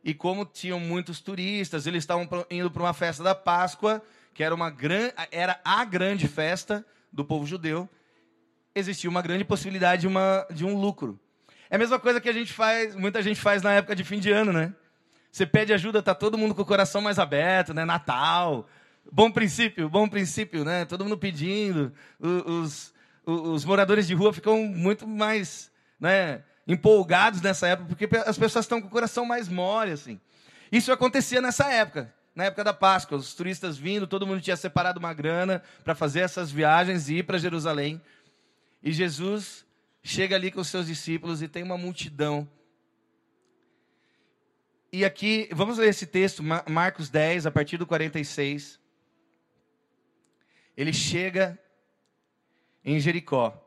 E 0.04 0.14
como 0.14 0.44
tinham 0.44 0.78
muitos 0.78 1.20
turistas, 1.20 1.86
eles 1.86 2.04
estavam 2.04 2.28
indo 2.48 2.70
para 2.70 2.82
uma 2.82 2.94
festa 2.94 3.22
da 3.22 3.34
Páscoa, 3.34 4.00
que 4.32 4.44
era 4.44 4.54
uma 4.54 4.70
gran... 4.70 5.10
era 5.32 5.60
a 5.64 5.84
grande 5.84 6.28
festa 6.28 6.86
do 7.12 7.24
povo 7.24 7.44
judeu 7.44 7.88
existia 8.76 9.08
uma 9.08 9.22
grande 9.22 9.44
possibilidade 9.44 10.02
de, 10.02 10.06
uma, 10.06 10.46
de 10.50 10.64
um 10.64 10.78
lucro. 10.78 11.18
É 11.70 11.76
a 11.76 11.78
mesma 11.78 11.98
coisa 11.98 12.20
que 12.20 12.28
a 12.28 12.32
gente 12.32 12.52
faz, 12.52 12.94
muita 12.94 13.22
gente 13.22 13.40
faz 13.40 13.62
na 13.62 13.72
época 13.72 13.96
de 13.96 14.04
fim 14.04 14.20
de 14.20 14.30
ano, 14.30 14.52
né? 14.52 14.72
Você 15.32 15.46
pede 15.46 15.72
ajuda, 15.72 16.02
tá 16.02 16.14
todo 16.14 16.38
mundo 16.38 16.54
com 16.54 16.62
o 16.62 16.66
coração 16.66 17.00
mais 17.00 17.18
aberto, 17.18 17.74
né? 17.74 17.84
Natal, 17.84 18.68
bom 19.12 19.30
princípio, 19.30 19.88
bom 19.88 20.08
princípio, 20.08 20.64
né? 20.64 20.84
Todo 20.84 21.04
mundo 21.04 21.18
pedindo, 21.18 21.92
os, 22.18 22.94
os, 23.24 23.48
os 23.48 23.64
moradores 23.64 24.06
de 24.06 24.14
rua 24.14 24.32
ficam 24.32 24.64
muito 24.64 25.06
mais, 25.06 25.70
né? 25.98 26.42
Empolgados 26.66 27.40
nessa 27.40 27.68
época, 27.68 27.88
porque 27.88 28.08
as 28.26 28.38
pessoas 28.38 28.64
estão 28.64 28.80
com 28.80 28.88
o 28.88 28.90
coração 28.90 29.24
mais 29.24 29.48
mole, 29.48 29.92
assim. 29.92 30.20
Isso 30.70 30.90
acontecia 30.90 31.40
nessa 31.40 31.70
época, 31.72 32.12
na 32.34 32.44
época 32.44 32.64
da 32.64 32.74
Páscoa, 32.74 33.16
os 33.16 33.34
turistas 33.34 33.78
vindo, 33.78 34.06
todo 34.06 34.26
mundo 34.26 34.40
tinha 34.40 34.56
separado 34.56 34.98
uma 34.98 35.14
grana 35.14 35.62
para 35.84 35.94
fazer 35.94 36.20
essas 36.20 36.50
viagens 36.50 37.08
e 37.08 37.18
ir 37.18 37.22
para 37.22 37.38
Jerusalém. 37.38 38.00
E 38.82 38.92
Jesus 38.92 39.64
chega 40.02 40.36
ali 40.36 40.50
com 40.50 40.60
os 40.60 40.68
seus 40.68 40.86
discípulos 40.86 41.40
e 41.40 41.48
tem 41.48 41.62
uma 41.62 41.78
multidão. 41.78 42.48
E 44.92 45.04
aqui, 45.04 45.48
vamos 45.52 45.78
ler 45.78 45.88
esse 45.88 46.06
texto, 46.06 46.42
Marcos 46.42 47.10
10, 47.10 47.46
a 47.46 47.50
partir 47.50 47.76
do 47.76 47.86
46. 47.86 48.78
Ele 50.76 50.92
chega 50.92 51.58
em 52.84 53.00
Jericó. 53.00 53.62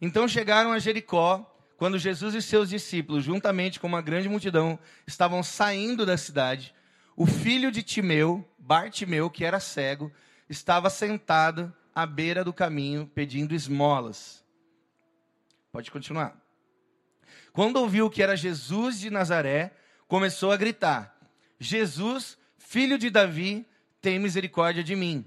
Então 0.00 0.28
chegaram 0.28 0.72
a 0.72 0.78
Jericó, 0.78 1.54
quando 1.76 1.98
Jesus 1.98 2.34
e 2.34 2.42
seus 2.42 2.68
discípulos, 2.68 3.24
juntamente 3.24 3.78
com 3.78 3.86
uma 3.86 4.02
grande 4.02 4.28
multidão, 4.28 4.78
estavam 5.06 5.42
saindo 5.42 6.04
da 6.04 6.16
cidade. 6.16 6.74
O 7.16 7.26
filho 7.26 7.70
de 7.70 7.82
Timeu, 7.82 8.48
Bartimeu, 8.58 9.30
que 9.30 9.44
era 9.44 9.60
cego, 9.60 10.12
estava 10.48 10.90
sentado 10.90 11.72
à 11.94 12.04
beira 12.04 12.44
do 12.44 12.52
caminho 12.52 13.10
pedindo 13.14 13.54
esmolas. 13.54 14.44
Pode 15.72 15.90
continuar. 15.90 16.36
Quando 17.52 17.76
ouviu 17.76 18.08
que 18.10 18.22
era 18.22 18.36
Jesus 18.36 19.00
de 19.00 19.10
Nazaré, 19.10 19.72
começou 20.06 20.52
a 20.52 20.56
gritar: 20.56 21.16
Jesus, 21.58 22.38
filho 22.56 22.98
de 22.98 23.10
Davi, 23.10 23.66
tem 24.00 24.18
misericórdia 24.18 24.82
de 24.82 24.94
mim. 24.94 25.24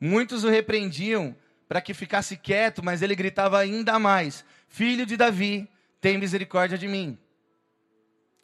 Muitos 0.00 0.44
o 0.44 0.48
repreendiam 0.48 1.36
para 1.68 1.80
que 1.80 1.92
ficasse 1.92 2.36
quieto, 2.36 2.82
mas 2.82 3.02
ele 3.02 3.14
gritava 3.14 3.58
ainda 3.58 3.98
mais: 3.98 4.44
Filho 4.68 5.04
de 5.04 5.16
Davi, 5.16 5.68
tem 6.00 6.16
misericórdia 6.16 6.78
de 6.78 6.88
mim. 6.88 7.18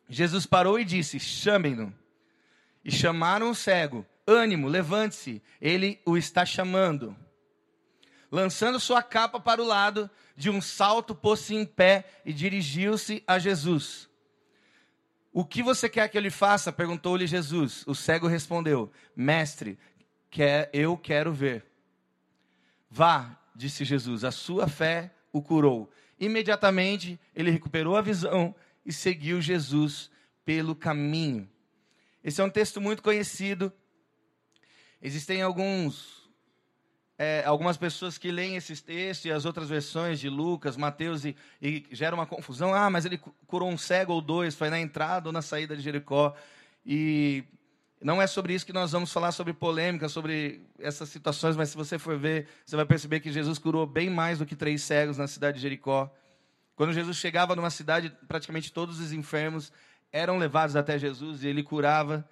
Jesus 0.08 0.44
parou 0.46 0.78
e 0.78 0.84
disse: 0.84 1.18
Chamem-no. 1.18 1.92
E 2.84 2.92
chamaram 2.92 3.50
o 3.50 3.54
cego: 3.54 4.04
Ânimo, 4.26 4.68
levante-se, 4.68 5.42
ele 5.60 6.00
o 6.04 6.16
está 6.16 6.44
chamando 6.44 7.16
lançando 8.30 8.80
sua 8.80 9.02
capa 9.02 9.40
para 9.40 9.62
o 9.62 9.66
lado, 9.66 10.10
de 10.36 10.50
um 10.50 10.60
salto 10.60 11.14
pôs-se 11.14 11.54
em 11.54 11.64
pé 11.64 12.04
e 12.24 12.32
dirigiu-se 12.32 13.22
a 13.26 13.38
Jesus. 13.38 14.08
O 15.32 15.44
que 15.44 15.62
você 15.62 15.88
quer 15.88 16.08
que 16.08 16.16
ele 16.16 16.30
faça? 16.30 16.72
perguntou-lhe 16.72 17.26
Jesus. 17.26 17.84
O 17.86 17.94
cego 17.94 18.26
respondeu: 18.26 18.90
Mestre, 19.14 19.78
quer, 20.30 20.70
eu 20.72 20.96
quero 20.96 21.32
ver. 21.32 21.64
Vá, 22.90 23.38
disse 23.54 23.84
Jesus, 23.84 24.24
a 24.24 24.30
sua 24.30 24.68
fé 24.68 25.12
o 25.32 25.42
curou. 25.42 25.90
Imediatamente 26.18 27.20
ele 27.34 27.50
recuperou 27.50 27.96
a 27.96 28.00
visão 28.00 28.54
e 28.84 28.92
seguiu 28.92 29.40
Jesus 29.40 30.10
pelo 30.44 30.74
caminho. 30.74 31.48
Esse 32.22 32.40
é 32.40 32.44
um 32.44 32.50
texto 32.50 32.80
muito 32.80 33.02
conhecido. 33.02 33.72
Existem 35.02 35.42
alguns 35.42 36.26
é, 37.18 37.42
algumas 37.46 37.76
pessoas 37.78 38.18
que 38.18 38.30
leem 38.30 38.56
esses 38.56 38.82
textos 38.82 39.24
e 39.24 39.32
as 39.32 39.46
outras 39.46 39.70
versões 39.70 40.20
de 40.20 40.28
Lucas, 40.28 40.76
Mateus 40.76 41.24
e, 41.24 41.34
e 41.62 41.86
gera 41.90 42.14
uma 42.14 42.26
confusão. 42.26 42.74
Ah, 42.74 42.90
mas 42.90 43.04
ele 43.04 43.18
curou 43.46 43.70
um 43.70 43.78
cego 43.78 44.12
ou 44.12 44.20
dois, 44.20 44.54
foi 44.54 44.68
na 44.68 44.78
entrada 44.78 45.28
ou 45.28 45.32
na 45.32 45.40
saída 45.40 45.74
de 45.74 45.82
Jericó. 45.82 46.34
E 46.84 47.44
não 48.06 48.22
é 48.22 48.26
sobre 48.28 48.54
isso 48.54 48.64
que 48.64 48.72
nós 48.72 48.92
vamos 48.92 49.12
falar 49.12 49.32
sobre 49.32 49.52
polêmica, 49.52 50.08
sobre 50.08 50.64
essas 50.78 51.08
situações, 51.08 51.56
mas 51.56 51.70
se 51.70 51.76
você 51.76 51.98
for 51.98 52.16
ver, 52.16 52.46
você 52.64 52.76
vai 52.76 52.86
perceber 52.86 53.18
que 53.18 53.32
Jesus 53.32 53.58
curou 53.58 53.84
bem 53.84 54.08
mais 54.08 54.38
do 54.38 54.46
que 54.46 54.54
três 54.54 54.82
cegos 54.82 55.18
na 55.18 55.26
cidade 55.26 55.56
de 55.56 55.62
Jericó. 55.62 56.08
Quando 56.76 56.92
Jesus 56.92 57.16
chegava 57.16 57.56
numa 57.56 57.68
cidade, 57.68 58.16
praticamente 58.28 58.72
todos 58.72 59.00
os 59.00 59.12
enfermos 59.12 59.72
eram 60.12 60.38
levados 60.38 60.76
até 60.76 60.96
Jesus 60.96 61.42
e 61.42 61.48
ele 61.48 61.64
curava, 61.64 62.24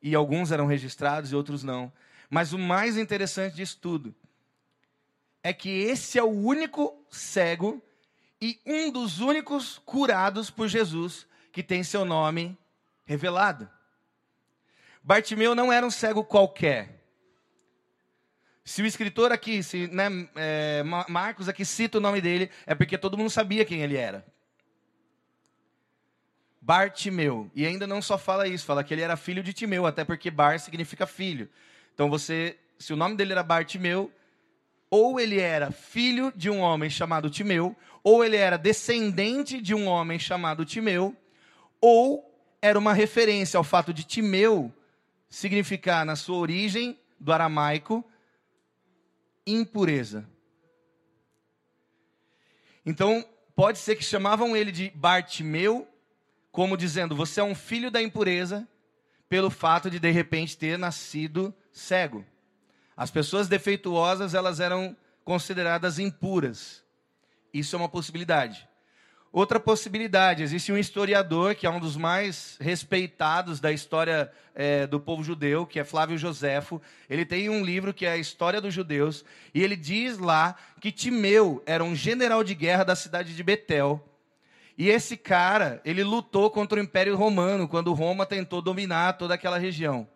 e 0.00 0.14
alguns 0.14 0.52
eram 0.52 0.66
registrados 0.66 1.32
e 1.32 1.34
outros 1.34 1.64
não. 1.64 1.92
Mas 2.30 2.52
o 2.52 2.58
mais 2.58 2.96
interessante 2.96 3.56
disso 3.56 3.76
tudo 3.82 4.14
é 5.42 5.52
que 5.52 5.68
esse 5.68 6.16
é 6.16 6.22
o 6.22 6.30
único 6.30 6.96
cego 7.10 7.82
e 8.40 8.60
um 8.64 8.92
dos 8.92 9.18
únicos 9.18 9.78
curados 9.84 10.48
por 10.48 10.68
Jesus 10.68 11.26
que 11.50 11.60
tem 11.60 11.82
seu 11.82 12.04
nome 12.04 12.56
revelado. 13.04 13.68
Bartimeu 15.02 15.54
não 15.54 15.72
era 15.72 15.86
um 15.86 15.90
cego 15.90 16.24
qualquer. 16.24 16.98
Se 18.64 18.82
o 18.82 18.86
escritor 18.86 19.32
aqui, 19.32 19.62
se 19.62 19.86
né, 19.88 20.28
é, 20.36 20.82
Marcos 21.08 21.48
aqui 21.48 21.64
cita 21.64 21.96
o 21.96 22.00
nome 22.02 22.20
dele, 22.20 22.50
é 22.66 22.74
porque 22.74 22.98
todo 22.98 23.16
mundo 23.16 23.30
sabia 23.30 23.64
quem 23.64 23.80
ele 23.80 23.96
era. 23.96 24.26
Bartimeu. 26.60 27.50
E 27.54 27.64
ainda 27.64 27.86
não 27.86 28.02
só 28.02 28.18
fala 28.18 28.46
isso, 28.46 28.66
fala 28.66 28.84
que 28.84 28.92
ele 28.92 29.00
era 29.00 29.16
filho 29.16 29.42
de 29.42 29.54
Timeu, 29.54 29.86
até 29.86 30.04
porque 30.04 30.30
Bar 30.30 30.60
significa 30.60 31.06
filho. 31.06 31.48
Então 31.94 32.10
você, 32.10 32.58
se 32.78 32.92
o 32.92 32.96
nome 32.96 33.16
dele 33.16 33.32
era 33.32 33.42
Bartimeu, 33.42 34.12
ou 34.90 35.18
ele 35.18 35.40
era 35.40 35.70
filho 35.70 36.30
de 36.36 36.50
um 36.50 36.60
homem 36.60 36.90
chamado 36.90 37.30
Timeu, 37.30 37.74
ou 38.04 38.22
ele 38.22 38.36
era 38.36 38.58
descendente 38.58 39.62
de 39.62 39.74
um 39.74 39.86
homem 39.86 40.18
chamado 40.18 40.66
Timeu, 40.66 41.16
ou 41.80 42.22
era 42.60 42.78
uma 42.78 42.92
referência 42.92 43.56
ao 43.56 43.64
fato 43.64 43.94
de 43.94 44.04
Timeu 44.04 44.70
significar, 45.28 46.04
na 46.04 46.16
sua 46.16 46.36
origem 46.36 46.98
do 47.18 47.32
aramaico, 47.32 48.04
impureza. 49.46 50.28
Então, 52.84 53.24
pode 53.54 53.78
ser 53.78 53.96
que 53.96 54.04
chamavam 54.04 54.56
ele 54.56 54.72
de 54.72 54.90
Bartimeu, 54.94 55.86
como 56.50 56.76
dizendo, 56.76 57.14
você 57.14 57.40
é 57.40 57.44
um 57.44 57.54
filho 57.54 57.90
da 57.90 58.02
impureza, 58.02 58.66
pelo 59.28 59.50
fato 59.50 59.90
de 59.90 59.98
de 59.98 60.10
repente 60.10 60.56
ter 60.56 60.78
nascido 60.78 61.54
cego. 61.70 62.24
As 62.96 63.10
pessoas 63.10 63.48
defeituosas, 63.48 64.34
elas 64.34 64.58
eram 64.58 64.96
consideradas 65.24 65.98
impuras. 65.98 66.82
Isso 67.52 67.76
é 67.76 67.78
uma 67.78 67.88
possibilidade. 67.88 68.67
Outra 69.30 69.60
possibilidade, 69.60 70.42
existe 70.42 70.72
um 70.72 70.78
historiador 70.78 71.54
que 71.54 71.66
é 71.66 71.70
um 71.70 71.78
dos 71.78 71.98
mais 71.98 72.56
respeitados 72.60 73.60
da 73.60 73.70
história 73.70 74.32
é, 74.54 74.86
do 74.86 74.98
povo 74.98 75.22
judeu, 75.22 75.66
que 75.66 75.78
é 75.78 75.84
Flávio 75.84 76.16
Joséfo. 76.16 76.80
Ele 77.10 77.26
tem 77.26 77.50
um 77.50 77.62
livro 77.62 77.92
que 77.92 78.06
é 78.06 78.12
a 78.12 78.16
História 78.16 78.58
dos 78.58 78.72
Judeus, 78.72 79.24
e 79.52 79.62
ele 79.62 79.76
diz 79.76 80.18
lá 80.18 80.56
que 80.80 80.90
Timeu 80.90 81.62
era 81.66 81.84
um 81.84 81.94
general 81.94 82.42
de 82.42 82.54
guerra 82.54 82.84
da 82.84 82.96
cidade 82.96 83.36
de 83.36 83.42
Betel. 83.42 84.02
E 84.78 84.88
esse 84.88 85.14
cara, 85.14 85.82
ele 85.84 86.02
lutou 86.02 86.50
contra 86.50 86.80
o 86.80 86.82
Império 86.82 87.14
Romano, 87.14 87.68
quando 87.68 87.92
Roma 87.92 88.24
tentou 88.24 88.62
dominar 88.62 89.18
toda 89.18 89.34
aquela 89.34 89.58
região. 89.58 90.08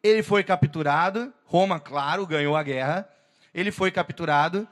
Ele 0.00 0.22
foi 0.22 0.44
capturado, 0.44 1.32
Roma, 1.44 1.80
claro, 1.80 2.24
ganhou 2.24 2.54
a 2.54 2.62
guerra. 2.62 3.08
Ele 3.52 3.72
foi 3.72 3.90
capturado, 3.90 4.68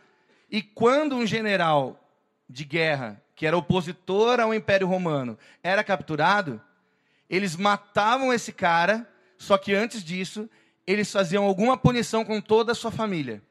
e 0.48 0.62
quando 0.62 1.16
um 1.16 1.26
general 1.26 2.00
de 2.48 2.64
guerra 2.64 3.20
que 3.36 3.46
era 3.46 3.56
opositor 3.56 4.40
ao 4.40 4.54
Império 4.54 4.88
Romano, 4.88 5.38
era 5.62 5.84
capturado, 5.84 6.60
eles 7.28 7.54
matavam 7.54 8.32
esse 8.32 8.50
cara, 8.50 9.06
só 9.36 9.58
que 9.58 9.74
antes 9.74 10.02
disso, 10.02 10.48
eles 10.86 11.12
faziam 11.12 11.44
alguma 11.44 11.76
punição 11.76 12.24
com 12.24 12.40
toda 12.40 12.72
a 12.72 12.74
sua 12.74 12.90
família. 12.90 13.42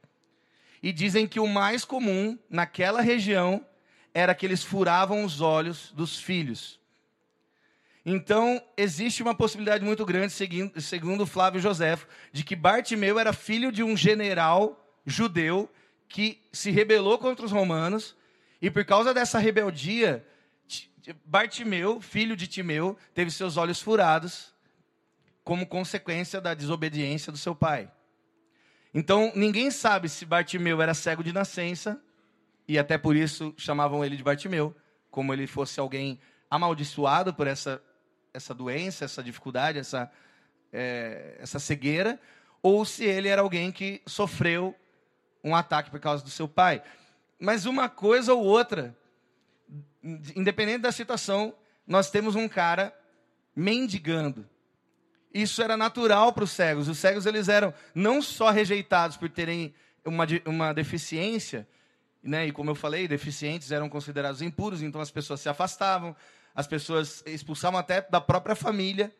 E 0.82 0.92
dizem 0.92 1.28
que 1.28 1.40
o 1.40 1.48
mais 1.48 1.86
comum 1.86 2.38
naquela 2.50 3.00
região 3.00 3.64
era 4.12 4.34
que 4.34 4.46
eles 4.46 4.64
furavam 4.64 5.24
os 5.24 5.40
olhos 5.40 5.92
dos 5.92 6.20
filhos. 6.20 6.80
Então, 8.04 8.62
existe 8.76 9.22
uma 9.22 9.36
possibilidade 9.36 9.84
muito 9.84 10.06
grande, 10.06 10.34
segundo 10.82 11.28
Flávio 11.28 11.62
José, 11.62 11.98
de 12.32 12.44
que 12.44 12.56
Bartimeu 12.56 13.20
era 13.20 13.34
filho 13.34 13.72
de 13.72 13.84
um 13.84 13.96
general 13.96 14.96
judeu 15.06 15.70
que 16.08 16.42
se 16.52 16.72
rebelou 16.72 17.20
contra 17.20 17.46
os 17.46 17.52
romanos 17.52 18.16
e 18.62 18.70
por 18.72 18.84
causa 18.86 19.14
dessa 19.14 19.40
rebeldia, 19.40 20.26
Bartimeu, 21.24 22.02
filho 22.02 22.36
de 22.36 22.48
Timeu, 22.48 22.98
teve 23.14 23.30
seus 23.30 23.58
olhos 23.58 23.82
furados 23.82 24.54
como 25.44 25.68
consequência 25.68 26.42
da 26.42 26.54
desobediência 26.54 27.32
do 27.32 27.38
seu 27.38 27.54
pai. 27.54 27.92
Então, 28.94 29.32
ninguém 29.36 29.70
sabe 29.70 30.10
se 30.10 30.26
Bartimeu 30.26 30.82
era 30.82 30.94
cego 30.94 31.24
de 31.24 31.32
nascença, 31.32 32.02
e 32.68 32.80
até 32.80 32.98
por 32.98 33.16
isso 33.16 33.54
chamavam 33.58 34.04
ele 34.04 34.18
de 34.18 34.24
Bartimeu, 34.24 34.76
como 35.12 35.34
ele 35.34 35.46
fosse 35.46 35.80
alguém 35.80 36.20
amaldiçoado 36.50 37.34
por 37.34 37.46
essa, 37.46 37.82
essa 38.34 38.54
doença, 38.54 39.06
essa 39.06 39.22
dificuldade, 39.22 39.78
essa, 39.78 40.12
é, 40.74 41.38
essa 41.40 41.60
cegueira, 41.60 42.20
ou 42.64 42.84
se 42.86 43.04
ele 43.04 43.28
era 43.28 43.42
alguém 43.42 43.72
que 43.72 44.02
sofreu 44.08 44.76
um 45.44 45.56
ataque 45.56 45.92
por 45.92 46.00
causa 46.00 46.24
do 46.24 46.30
seu 46.32 46.48
pai. 46.48 46.82
Mas 47.40 47.66
uma 47.66 47.90
coisa 47.90 48.34
ou 48.34 48.44
outra, 48.44 48.96
independente 50.36 50.80
da 50.80 50.92
situação, 50.92 51.54
nós 51.86 52.10
temos 52.10 52.36
um 52.36 52.48
cara 52.48 52.94
mendigando. 53.56 54.48
Isso 55.34 55.62
era 55.62 55.76
natural 55.76 56.32
para 56.32 56.44
os 56.44 56.52
cegos. 56.52 56.88
Os 56.88 56.98
cegos 56.98 57.26
eles 57.26 57.50
eram 57.50 57.74
não 57.94 58.22
só 58.22 58.50
rejeitados 58.50 59.18
por 59.18 59.30
terem 59.30 59.74
uma, 60.06 60.26
uma 60.46 60.74
deficiência, 60.74 61.68
né? 62.24 62.48
E 62.48 62.52
como 62.52 62.72
eu 62.72 62.76
falei, 62.76 63.08
deficientes 63.08 63.72
eram 63.72 63.90
considerados 63.90 64.42
impuros, 64.42 64.82
então 64.82 65.02
as 65.02 65.12
pessoas 65.12 65.42
se 65.42 65.50
afastavam, 65.50 66.16
as 66.56 66.66
pessoas 66.66 67.22
expulsavam 67.26 67.80
até 67.80 68.02
da 68.02 68.22
própria 68.22 68.56
família. 68.56 69.14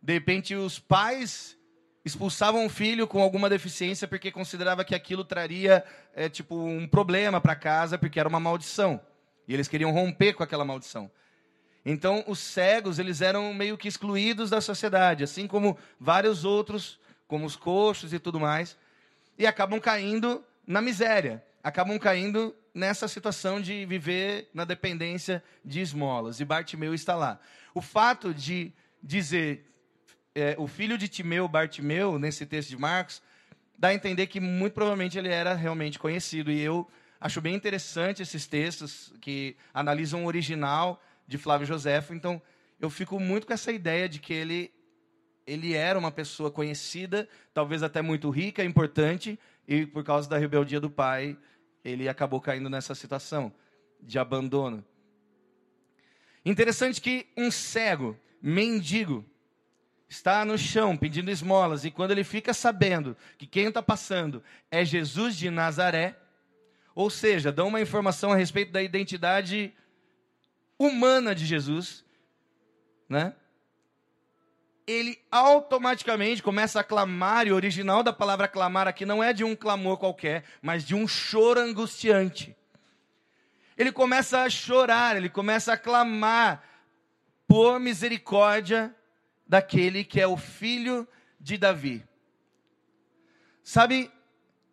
De 0.00 0.12
repente, 0.12 0.54
os 0.54 0.78
pais 0.78 1.58
expulsavam 2.06 2.64
um 2.64 2.68
filho 2.68 3.04
com 3.04 3.20
alguma 3.20 3.50
deficiência 3.50 4.06
porque 4.06 4.30
considerava 4.30 4.84
que 4.84 4.94
aquilo 4.94 5.24
traria 5.24 5.84
é, 6.14 6.28
tipo 6.28 6.56
um 6.56 6.86
problema 6.86 7.40
para 7.40 7.56
casa 7.56 7.98
porque 7.98 8.20
era 8.20 8.28
uma 8.28 8.38
maldição. 8.38 9.00
E 9.48 9.52
eles 9.52 9.66
queriam 9.66 9.90
romper 9.90 10.32
com 10.32 10.44
aquela 10.44 10.64
maldição. 10.64 11.10
Então 11.84 12.22
os 12.28 12.38
cegos 12.38 13.00
eles 13.00 13.20
eram 13.20 13.52
meio 13.52 13.76
que 13.76 13.88
excluídos 13.88 14.50
da 14.50 14.60
sociedade 14.60 15.24
assim 15.24 15.48
como 15.48 15.76
vários 15.98 16.44
outros 16.44 17.00
como 17.26 17.44
os 17.44 17.56
coxos 17.56 18.12
e 18.12 18.20
tudo 18.20 18.38
mais 18.38 18.76
e 19.36 19.44
acabam 19.44 19.80
caindo 19.80 20.44
na 20.64 20.80
miséria 20.80 21.44
acabam 21.60 21.98
caindo 21.98 22.54
nessa 22.72 23.08
situação 23.08 23.60
de 23.60 23.84
viver 23.84 24.48
na 24.54 24.64
dependência 24.64 25.42
de 25.64 25.80
esmolas. 25.80 26.38
E 26.38 26.44
Bartimeu 26.44 26.94
está 26.94 27.16
lá. 27.16 27.40
O 27.74 27.80
fato 27.80 28.32
de 28.32 28.72
dizer 29.02 29.66
é, 30.36 30.54
o 30.58 30.66
filho 30.66 30.98
de 30.98 31.08
Timeu, 31.08 31.48
Bartimeu, 31.48 32.18
nesse 32.18 32.44
texto 32.44 32.68
de 32.68 32.76
Marcos, 32.76 33.22
dá 33.78 33.88
a 33.88 33.94
entender 33.94 34.26
que 34.26 34.38
muito 34.38 34.74
provavelmente 34.74 35.16
ele 35.16 35.30
era 35.30 35.54
realmente 35.54 35.98
conhecido. 35.98 36.52
E 36.52 36.60
eu 36.60 36.86
acho 37.18 37.40
bem 37.40 37.54
interessante 37.54 38.20
esses 38.20 38.46
textos 38.46 39.14
que 39.22 39.56
analisam 39.72 40.24
o 40.24 40.26
original 40.26 41.02
de 41.26 41.38
Flávio 41.38 41.66
Joséfo. 41.66 42.12
Então, 42.12 42.40
eu 42.78 42.90
fico 42.90 43.18
muito 43.18 43.46
com 43.46 43.54
essa 43.54 43.72
ideia 43.72 44.06
de 44.06 44.18
que 44.18 44.34
ele, 44.34 44.70
ele 45.46 45.72
era 45.72 45.98
uma 45.98 46.10
pessoa 46.10 46.50
conhecida, 46.50 47.26
talvez 47.54 47.82
até 47.82 48.02
muito 48.02 48.28
rica, 48.28 48.62
importante, 48.62 49.38
e 49.66 49.86
por 49.86 50.04
causa 50.04 50.28
da 50.28 50.36
rebeldia 50.36 50.78
do 50.78 50.90
pai, 50.90 51.34
ele 51.82 52.10
acabou 52.10 52.42
caindo 52.42 52.68
nessa 52.68 52.94
situação 52.94 53.50
de 54.02 54.18
abandono. 54.18 54.84
Interessante 56.44 57.00
que 57.00 57.26
um 57.38 57.50
cego, 57.50 58.14
mendigo, 58.42 59.24
está 60.08 60.44
no 60.44 60.56
chão 60.56 60.96
pedindo 60.96 61.30
esmolas, 61.30 61.84
e 61.84 61.90
quando 61.90 62.12
ele 62.12 62.24
fica 62.24 62.54
sabendo 62.54 63.16
que 63.36 63.46
quem 63.46 63.66
está 63.66 63.82
passando 63.82 64.42
é 64.70 64.84
Jesus 64.84 65.36
de 65.36 65.50
Nazaré, 65.50 66.16
ou 66.94 67.10
seja, 67.10 67.52
dão 67.52 67.68
uma 67.68 67.80
informação 67.80 68.32
a 68.32 68.36
respeito 68.36 68.72
da 68.72 68.82
identidade 68.82 69.74
humana 70.78 71.34
de 71.34 71.44
Jesus, 71.44 72.04
né? 73.08 73.34
Ele 74.86 75.20
automaticamente 75.30 76.42
começa 76.42 76.78
a 76.78 76.84
clamar, 76.84 77.46
e 77.46 77.52
o 77.52 77.56
original 77.56 78.02
da 78.04 78.12
palavra 78.12 78.46
clamar 78.46 78.86
aqui 78.86 79.04
não 79.04 79.22
é 79.22 79.32
de 79.32 79.42
um 79.42 79.56
clamor 79.56 79.98
qualquer, 79.98 80.44
mas 80.62 80.84
de 80.84 80.94
um 80.94 81.08
choro 81.08 81.60
angustiante. 81.60 82.56
Ele 83.76 83.90
começa 83.90 84.42
a 84.42 84.48
chorar, 84.48 85.16
ele 85.16 85.28
começa 85.28 85.72
a 85.72 85.76
clamar 85.76 86.62
por 87.48 87.80
misericórdia 87.80 88.94
daquele 89.46 90.04
que 90.04 90.20
é 90.20 90.26
o 90.26 90.36
filho 90.36 91.06
de 91.40 91.56
Davi. 91.56 92.04
Sabe 93.62 94.10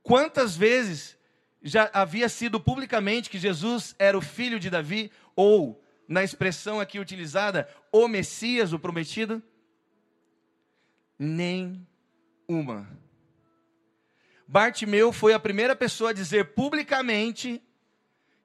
quantas 0.02 0.56
vezes 0.56 1.18
já 1.62 1.90
havia 1.94 2.28
sido 2.28 2.60
publicamente 2.60 3.30
que 3.30 3.40
Jesus 3.40 3.96
era 3.98 4.18
o 4.18 4.22
filho 4.22 4.60
de 4.60 4.70
Davi, 4.70 5.12
ou, 5.36 5.82
na 6.08 6.24
expressão 6.24 6.80
aqui 6.80 7.00
utilizada, 7.00 7.68
o 7.92 8.08
Messias, 8.08 8.74
o 8.74 8.80
prometido? 8.80 9.42
Nem 11.18 11.88
uma. 12.48 12.88
Bartimeu 14.46 15.14
foi 15.14 15.34
a 15.34 15.40
primeira 15.40 15.76
pessoa 15.76 16.10
a 16.10 16.14
dizer 16.14 16.54
publicamente 16.54 17.62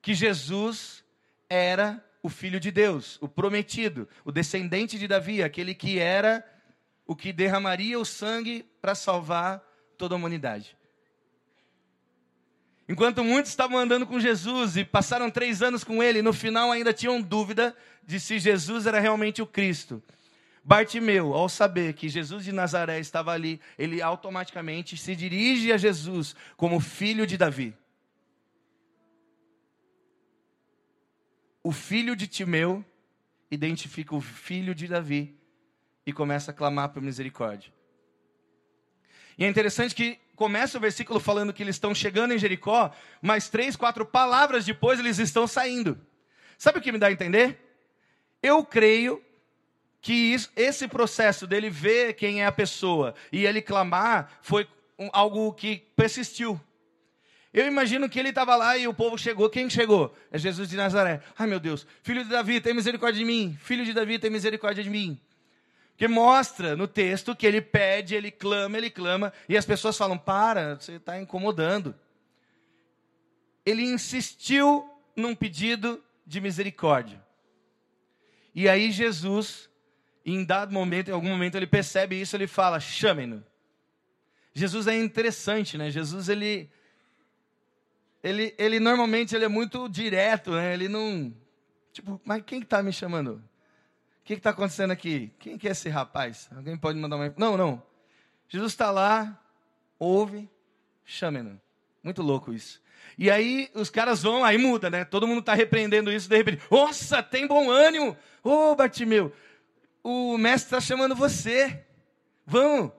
que 0.01 0.15
Jesus 0.15 1.05
era 1.51 2.03
o 2.29 2.31
filho 2.31 2.61
de 2.61 2.71
Deus, 2.71 3.17
o 3.23 3.27
prometido, 3.27 4.07
o 4.23 4.31
descendente 4.31 4.99
de 4.99 5.09
Davi, 5.09 5.43
aquele 5.43 5.75
que 5.75 5.99
era 5.99 6.45
o 7.07 7.17
que 7.17 7.33
derramaria 7.33 7.99
o 7.99 8.05
sangue 8.05 8.67
para 8.83 8.95
salvar 8.95 9.63
toda 9.97 10.15
a 10.15 10.19
humanidade. 10.19 10.77
Enquanto 12.87 13.25
muitos 13.25 13.51
estavam 13.51 13.79
andando 13.79 14.07
com 14.07 14.21
Jesus 14.21 14.77
e 14.77 14.85
passaram 14.85 15.31
três 15.31 15.63
anos 15.63 15.83
com 15.83 16.03
ele, 16.03 16.21
no 16.21 16.35
final 16.35 16.71
ainda 16.71 16.93
tinham 16.93 17.19
dúvida 17.19 17.75
de 18.05 18.21
se 18.21 18.39
Jesus 18.39 18.87
era 18.87 19.01
realmente 19.01 19.41
o 19.41 19.47
Cristo. 19.47 20.03
Bartimeu, 20.63 21.33
ao 21.33 21.49
saber 21.49 21.95
que 21.95 22.11
Jesus 22.11 22.45
de 22.45 22.53
Nazaré 22.53 23.01
estava 23.01 23.33
ali, 23.33 23.59
ele 23.79 24.03
automaticamente 24.03 24.99
se 24.99 25.17
dirige 25.17 25.73
a 25.73 25.79
Jesus 25.79 26.37
como 26.59 26.79
filho 26.79 27.27
de 27.27 27.39
Davi. 27.39 27.75
O 31.69 31.73
filho 31.73 32.17
de 32.17 32.27
Timeu 32.27 32.83
identifica 33.51 34.17
o 34.17 34.23
filho 34.23 34.75
de 34.75 34.89
Davi 34.89 35.39
e 36.07 36.15
começa 36.15 36.51
a 36.51 36.55
clamar 36.55 36.89
por 36.89 37.03
misericórdia. 37.03 37.71
E 39.37 39.45
é 39.45 39.49
interessante 39.49 39.95
que 39.95 40.19
começa 40.35 40.79
o 40.79 40.81
versículo 40.81 41.21
falando 41.21 41.53
que 41.53 41.63
eles 41.63 41.77
estão 41.77 41.95
chegando 41.95 42.33
em 42.33 42.39
Jericó, 42.39 42.91
mas 43.21 43.51
três, 43.51 43.77
quatro 43.77 44.07
palavras 44.07 44.65
depois 44.65 44.99
eles 44.99 45.19
estão 45.19 45.47
saindo. 45.47 46.01
Sabe 46.57 46.79
o 46.79 46.81
que 46.81 46.91
me 46.91 46.97
dá 46.97 47.09
a 47.09 47.13
entender? 47.13 47.59
Eu 48.43 48.65
creio 48.65 49.23
que 50.01 50.15
isso, 50.15 50.51
esse 50.57 50.89
processo 50.89 51.47
dele 51.47 51.69
ver 51.69 52.15
quem 52.15 52.41
é 52.41 52.47
a 52.47 52.51
pessoa 52.51 53.15
e 53.31 53.45
ele 53.45 53.61
clamar 53.61 54.39
foi 54.41 54.67
algo 55.13 55.53
que 55.53 55.85
persistiu. 55.95 56.59
Eu 57.59 57.67
imagino 57.67 58.09
que 58.09 58.19
ele 58.19 58.29
estava 58.29 58.55
lá 58.55 58.77
e 58.77 58.87
o 58.87 58.95
povo 58.95 59.19
chegou. 59.19 59.51
Quem 59.51 59.69
chegou? 59.69 60.15
É 60.31 60.39
Jesus 60.39 60.69
de 60.69 60.77
Nazaré. 60.77 61.21
Ai 61.37 61.47
meu 61.47 61.59
Deus, 61.59 61.87
filho 62.03 62.23
de 62.23 62.31
Davi, 62.31 62.61
tem 62.61 62.73
misericórdia 62.75 63.19
de 63.19 63.25
mim. 63.25 63.59
Filho 63.61 63.85
de 63.85 63.93
Davi, 63.93 64.19
tem 64.19 64.31
misericórdia 64.31 64.85
de 64.85 64.91
mim 64.91 65.19
que 65.99 66.07
mostra 66.07 66.77
no 66.77 66.87
texto 66.87 67.35
que 67.35 67.45
ele 67.45 67.61
pede, 67.61 68.15
ele 68.15 68.31
clama, 68.31 68.79
ele 68.79 68.89
clama, 68.89 69.33
e 69.49 69.57
as 69.57 69.67
pessoas 69.67 69.99
falam: 69.99 70.17
para, 70.17 70.77
você 70.77 70.93
está 70.93 71.21
incomodando. 71.21 71.93
Ele 73.67 73.83
insistiu 73.83 74.89
num 75.17 75.35
pedido 75.35 76.01
de 76.25 76.41
misericórdia. 76.41 77.21
E 78.55 78.69
aí 78.69 78.93
Jesus, 78.93 79.69
em 80.25 80.45
dado 80.45 80.73
momento, 80.73 81.09
em 81.09 81.13
algum 81.13 81.29
momento, 81.29 81.57
ele 81.57 81.67
percebe 81.67 82.21
isso, 82.21 82.37
ele 82.37 82.47
fala: 82.47 82.79
chamem-no. 82.79 83.45
Jesus 84.55 84.87
é 84.87 84.97
interessante, 84.97 85.77
né? 85.77 85.91
Jesus, 85.91 86.29
ele, 86.29 86.71
ele, 88.23 88.55
ele 88.59 88.81
normalmente 88.81 89.35
ele 89.35 89.45
é 89.45 89.49
muito 89.49 89.89
direto, 89.89 90.53
né? 90.53 90.75
Ele 90.75 90.89
não, 90.89 91.35
tipo, 91.93 92.21
mas 92.25 92.43
quem 92.45 92.61
está 92.61 92.83
me 92.83 92.93
chamando? 92.93 93.43
que 94.29 94.35
está 94.35 94.51
acontecendo 94.51 94.91
aqui? 94.91 95.33
Quem 95.39 95.57
que 95.57 95.67
é 95.67 95.71
esse 95.71 95.89
rapaz? 95.89 96.51
Alguém 96.55 96.77
pode 96.77 96.99
mandar 96.99 97.17
uma. 97.17 97.33
Não, 97.39 97.57
não. 97.57 97.83
Jesus 98.47 98.73
está 98.73 98.91
lá, 98.91 99.43
ouve, 99.99 100.49
chame-no. 101.03 101.59
Muito 102.03 102.21
louco 102.21 102.53
isso. 102.53 102.81
E 103.17 103.31
aí 103.31 103.71
os 103.75 103.89
caras 103.89 104.23
vão, 104.23 104.45
aí 104.45 104.59
muda, 104.59 104.91
né? 104.91 105.05
Todo 105.05 105.27
mundo 105.27 105.41
está 105.41 105.55
repreendendo 105.55 106.13
isso, 106.13 106.29
de 106.29 106.37
repente, 106.37 106.63
nossa, 106.71 107.23
tem 107.23 107.47
bom 107.47 107.71
ânimo. 107.71 108.17
Ô, 108.45 108.73
oh, 108.73 108.75
Bartimeu, 108.75 109.33
o 110.03 110.37
mestre 110.37 110.67
está 110.67 110.81
chamando 110.81 111.15
você. 111.15 111.85
Vamos. 112.47 112.93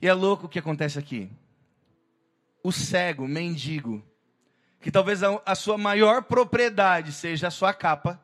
E 0.00 0.08
é 0.08 0.14
louco 0.14 0.46
o 0.46 0.48
que 0.48 0.58
acontece 0.58 0.98
aqui. 0.98 1.30
O 2.66 2.72
cego, 2.72 3.26
o 3.26 3.28
mendigo, 3.28 4.04
que 4.80 4.90
talvez 4.90 5.22
a, 5.22 5.54
sua 5.54 5.78
maior 5.78 6.24
propriedade 6.24 7.12
seja 7.12 7.46
a 7.46 7.50
sua 7.52 7.72
capa, 7.72 8.20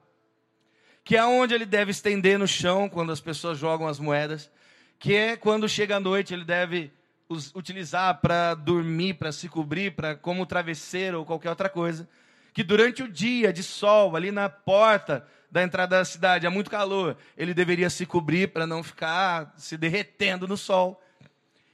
que 1.05 1.17
é 1.17 1.25
onde 1.25 1.55
ele 1.55 1.65
deve 1.65 1.93
estender 1.93 2.41
no 2.41 2.49
chão 2.49 2.89
quando 2.89 3.13
as 3.13 3.21
pessoas 3.21 3.57
jogam 3.57 3.87
as 3.87 4.01
moedas, 4.01 4.51
que 4.99 5.15
é 5.15 5.37
quando 5.37 5.69
chega 5.69 5.95
a 5.95 6.01
noite 6.01 6.35
ele 6.35 6.45
deve 6.45 6.91
utilizar 7.55 8.21
para 8.21 8.55
dormir, 8.55 9.15
para 9.15 9.31
se 9.31 9.49
cobrir, 9.49 9.95
para 9.95 10.17
como 10.17 10.45
travesseiro 10.45 11.21
ou 11.21 11.25
qualquer 11.25 11.51
outra 11.51 11.69
coisa. 11.69 12.09
Que 12.53 12.65
durante 12.65 13.01
o 13.01 13.09
dia 13.09 13.53
de 13.53 13.63
sol, 13.63 14.17
ali 14.17 14.33
na 14.33 14.49
porta 14.49 15.25
da 15.53 15.63
entrada 15.63 15.99
da 15.99 16.05
cidade, 16.05 16.49
há 16.49 16.51
muito 16.51 16.69
calor, 16.69 17.17
ele 17.39 17.55
deveria 17.55 17.89
se 17.89 18.05
cobrir 18.05 18.49
para 18.49 18.67
não 18.67 18.83
ficar 18.83 19.55
se 19.57 19.77
derretendo 19.77 20.49
no 20.49 20.57
sol. 20.57 21.01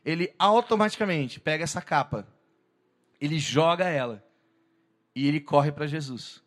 Ele 0.04 0.34
automaticamente 0.38 1.40
pega 1.40 1.64
essa 1.64 1.80
capa, 1.80 2.28
ele 3.20 3.38
joga 3.38 3.88
ela 3.88 4.24
e 5.14 5.26
ele 5.26 5.40
corre 5.40 5.72
para 5.72 5.86
Jesus. 5.86 6.42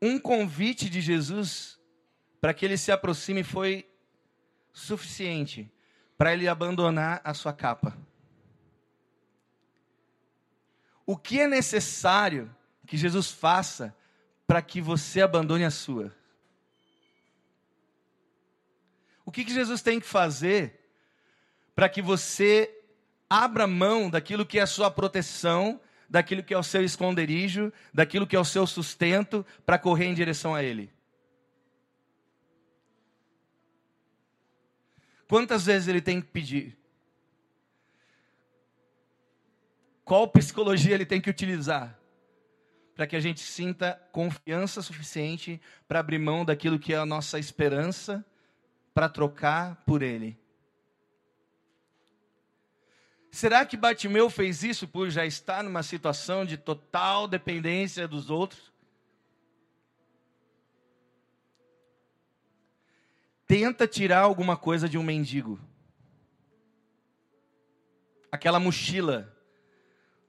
um 0.00 0.18
convite 0.18 0.88
de 0.88 1.00
Jesus 1.00 1.78
para 2.40 2.54
que 2.54 2.64
ele 2.64 2.78
se 2.78 2.90
aproxime 2.90 3.42
foi 3.42 3.86
suficiente 4.72 5.70
para 6.16 6.32
ele 6.32 6.48
abandonar 6.48 7.20
a 7.22 7.34
sua 7.34 7.52
capa. 7.52 7.96
O 11.04 11.16
que 11.16 11.40
é 11.40 11.46
necessário 11.46 12.54
que 12.86 12.96
Jesus 12.96 13.30
faça 13.30 13.94
para 14.46 14.62
que 14.62 14.80
você 14.80 15.20
abandone 15.20 15.64
a 15.64 15.70
sua? 15.70 16.14
O 19.24 19.30
que, 19.30 19.44
que 19.44 19.52
Jesus 19.52 19.82
tem 19.82 20.00
que 20.00 20.06
fazer 20.06 20.79
para 21.80 21.88
que 21.88 22.02
você 22.02 22.70
abra 23.26 23.66
mão 23.66 24.10
daquilo 24.10 24.44
que 24.44 24.58
é 24.58 24.60
a 24.60 24.66
sua 24.66 24.90
proteção 24.90 25.80
daquilo 26.10 26.42
que 26.42 26.52
é 26.52 26.58
o 26.58 26.62
seu 26.62 26.84
esconderijo, 26.84 27.72
daquilo 27.94 28.26
que 28.26 28.36
é 28.36 28.38
o 28.38 28.44
seu 28.44 28.66
sustento, 28.66 29.46
para 29.64 29.78
correr 29.78 30.04
em 30.04 30.12
direção 30.12 30.54
a 30.54 30.62
Ele. 30.62 30.92
Quantas 35.26 35.64
vezes 35.64 35.88
ele 35.88 36.02
tem 36.02 36.20
que 36.20 36.26
pedir? 36.26 36.76
Qual 40.04 40.28
psicologia 40.28 40.94
ele 40.94 41.06
tem 41.06 41.18
que 41.18 41.30
utilizar? 41.30 41.98
Para 42.94 43.06
que 43.06 43.16
a 43.16 43.20
gente 43.20 43.40
sinta 43.40 43.98
confiança 44.12 44.82
suficiente 44.82 45.58
para 45.88 46.00
abrir 46.00 46.18
mão 46.18 46.44
daquilo 46.44 46.78
que 46.78 46.92
é 46.92 46.98
a 46.98 47.06
nossa 47.06 47.38
esperança, 47.38 48.22
para 48.92 49.08
trocar 49.08 49.76
por 49.86 50.02
Ele. 50.02 50.38
Será 53.30 53.64
que 53.64 53.76
Bartimeu 53.76 54.28
fez 54.28 54.64
isso 54.64 54.88
por 54.88 55.08
já 55.08 55.24
estar 55.24 55.62
numa 55.62 55.82
situação 55.82 56.44
de 56.44 56.56
total 56.56 57.28
dependência 57.28 58.08
dos 58.08 58.28
outros? 58.28 58.72
Tenta 63.46 63.86
tirar 63.86 64.20
alguma 64.20 64.56
coisa 64.56 64.88
de 64.88 64.98
um 64.98 65.02
mendigo. 65.02 65.60
Aquela 68.30 68.60
mochila 68.60 69.36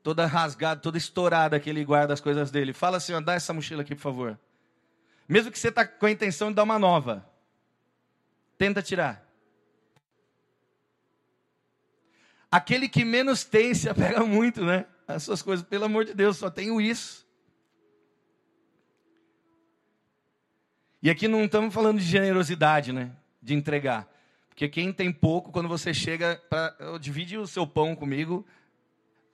toda 0.04 0.26
rasgada, 0.26 0.82
toda 0.82 0.98
estourada 0.98 1.60
que 1.60 1.70
ele 1.70 1.86
guarda 1.86 2.14
as 2.14 2.22
coisas 2.22 2.50
dele. 2.52 2.74
Fala 2.74 2.98
assim, 2.98 3.14
ó, 3.14 3.22
dá 3.22 3.34
essa 3.34 3.54
mochila 3.54 3.82
aqui, 3.82 3.96
por 3.96 4.02
favor. 4.02 4.40
Mesmo 5.28 5.52
que 5.52 5.60
você 5.60 5.70
está 5.70 5.86
com 5.86 6.06
a 6.06 6.12
intenção 6.12 6.50
de 6.50 6.56
dar 6.56 6.64
uma 6.64 6.80
nova. 6.80 7.26
Tenta 8.58 8.82
tirar. 8.82 9.31
Aquele 12.52 12.90
que 12.90 13.06
menos 13.06 13.46
tem 13.46 13.74
se 13.74 13.88
apega 13.88 14.24
muito, 14.28 14.66
né? 14.66 14.86
As 15.08 15.24
suas 15.24 15.42
coisas, 15.42 15.66
pelo 15.66 15.86
amor 15.86 16.04
de 16.04 16.14
Deus, 16.14 16.36
só 16.36 16.50
tenho 16.50 16.82
isso. 16.82 17.26
E 21.02 21.10
aqui 21.10 21.28
não 21.28 21.46
estamos 21.46 21.74
falando 21.74 22.00
de 22.00 22.06
generosidade, 22.06 22.92
né? 22.92 23.12
De 23.42 23.54
entregar. 23.54 24.08
Porque 24.50 24.68
quem 24.68 24.92
tem 24.92 25.12
pouco, 25.12 25.52
quando 25.52 25.70
você 25.70 25.94
chega 25.94 26.40
para 26.50 26.76
dividir 27.00 27.40
o 27.40 27.48
seu 27.48 27.66
pão 27.66 27.96
comigo, 27.96 28.46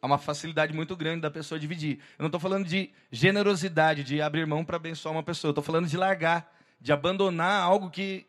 há 0.02 0.06
uma 0.06 0.18
facilidade 0.18 0.74
muito 0.74 0.96
grande 0.96 1.22
da 1.22 1.32
pessoa 1.32 1.60
dividir. 1.60 2.00
Eu 2.18 2.24
não 2.24 2.28
estou 2.28 2.40
falando 2.40 2.66
de 2.66 2.92
generosidade, 3.12 4.04
de 4.04 4.22
abrir 4.22 4.46
mão 4.46 4.64
para 4.64 4.78
abençoar 4.78 5.14
uma 5.14 5.24
pessoa. 5.24 5.50
Eu 5.50 5.54
estou 5.54 5.64
falando 5.64 5.88
de 5.88 5.98
largar, 5.98 6.56
de 6.80 6.94
abandonar 6.94 7.64
algo 7.64 7.90
que, 7.90 8.26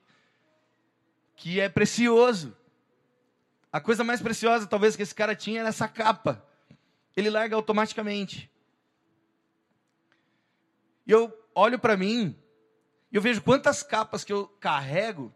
que 1.37 1.61
é 1.61 1.69
precioso. 1.69 2.57
A 3.73 3.81
coisa 3.81 4.03
mais 4.03 4.21
preciosa, 4.21 4.67
talvez, 4.67 4.97
que 4.97 5.03
esse 5.03 5.15
cara 5.15 5.37
tinha 5.37 5.61
era 5.61 5.69
essa 5.69 5.87
capa. 5.87 6.45
Ele 7.17 7.29
larga 7.29 7.55
automaticamente. 7.55 8.51
E 11.07 11.13
eu 11.13 11.33
olho 11.55 11.79
para 11.79 11.97
mim, 11.97 12.37
e 13.11 13.17
eu 13.17 13.23
vejo 13.23 13.43
quantas 13.43 13.83
capas 13.83 14.25
que 14.25 14.33
eu 14.33 14.47
carrego, 14.61 15.35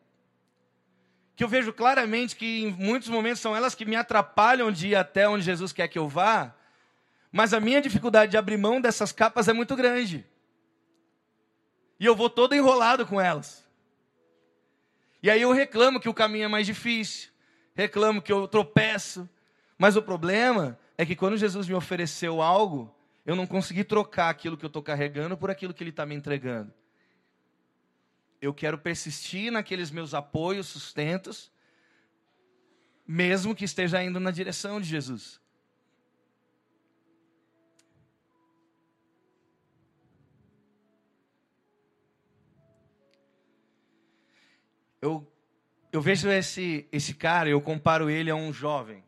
que 1.35 1.43
eu 1.43 1.49
vejo 1.49 1.73
claramente 1.73 2.37
que 2.37 2.63
em 2.63 2.73
muitos 2.73 3.09
momentos 3.09 3.41
são 3.41 3.57
elas 3.57 3.75
que 3.75 3.85
me 3.85 3.97
atrapalham 3.97 4.71
de 4.71 4.89
ir 4.89 4.95
até 4.95 5.29
onde 5.29 5.45
Jesus 5.45 5.73
quer 5.73 5.89
que 5.89 5.99
eu 5.99 6.09
vá, 6.09 6.55
mas 7.31 7.55
a 7.55 7.61
minha 7.61 7.81
dificuldade 7.81 8.31
de 8.31 8.37
abrir 8.37 8.59
mão 8.59 8.81
dessas 8.81 9.11
capas 9.11 9.49
é 9.49 9.53
muito 9.53 9.75
grande. 9.75 10.27
E 11.99 12.05
eu 12.05 12.15
vou 12.15 12.29
todo 12.29 12.55
enrolado 12.55 13.07
com 13.07 13.21
elas. 13.21 13.67
E 15.23 15.31
aí 15.31 15.41
eu 15.41 15.53
reclamo 15.53 16.01
que 16.01 16.09
o 16.09 16.15
caminho 16.15 16.45
é 16.45 16.49
mais 16.49 16.67
difícil 16.67 17.32
reclamo 17.75 18.23
que 18.23 18.33
eu 18.33 18.47
tropeço. 18.47 19.29
Mas 19.79 19.97
o 19.97 20.03
problema 20.03 20.79
é 20.97 21.05
que 21.05 21.17
quando 21.17 21.37
Jesus 21.37 21.69
me 21.69 21.75
ofereceu 21.75 22.41
algo, 22.41 22.95
eu 23.25 23.35
não 23.35 23.47
consegui 23.47 23.85
trocar 23.85 24.29
aquilo 24.29 24.57
que 24.57 24.65
eu 24.65 24.69
estou 24.69 24.83
carregando 24.83 25.37
por 25.37 25.51
aquilo 25.51 25.73
que 25.73 25.83
Ele 25.83 25.91
está 25.91 26.05
me 26.05 26.15
entregando. 26.15 26.73
Eu 28.41 28.53
quero 28.53 28.77
persistir 28.77 29.53
naqueles 29.53 29.91
meus 29.91 30.15
apoios, 30.15 30.67
sustentos, 30.67 31.53
mesmo 33.07 33.55
que 33.55 33.65
esteja 33.65 34.03
indo 34.03 34.19
na 34.19 34.31
direção 34.31 34.81
de 34.81 34.89
Jesus. 34.89 35.41
Eu 45.01 45.32
eu 45.93 46.01
vejo 46.01 46.31
esse, 46.31 46.89
esse 46.91 47.13
cara, 47.13 47.51
eu 47.51 47.61
comparo 47.61 48.09
ele 48.09 48.31
a 48.31 48.35
um 48.35 48.51
jovem. 48.51 49.05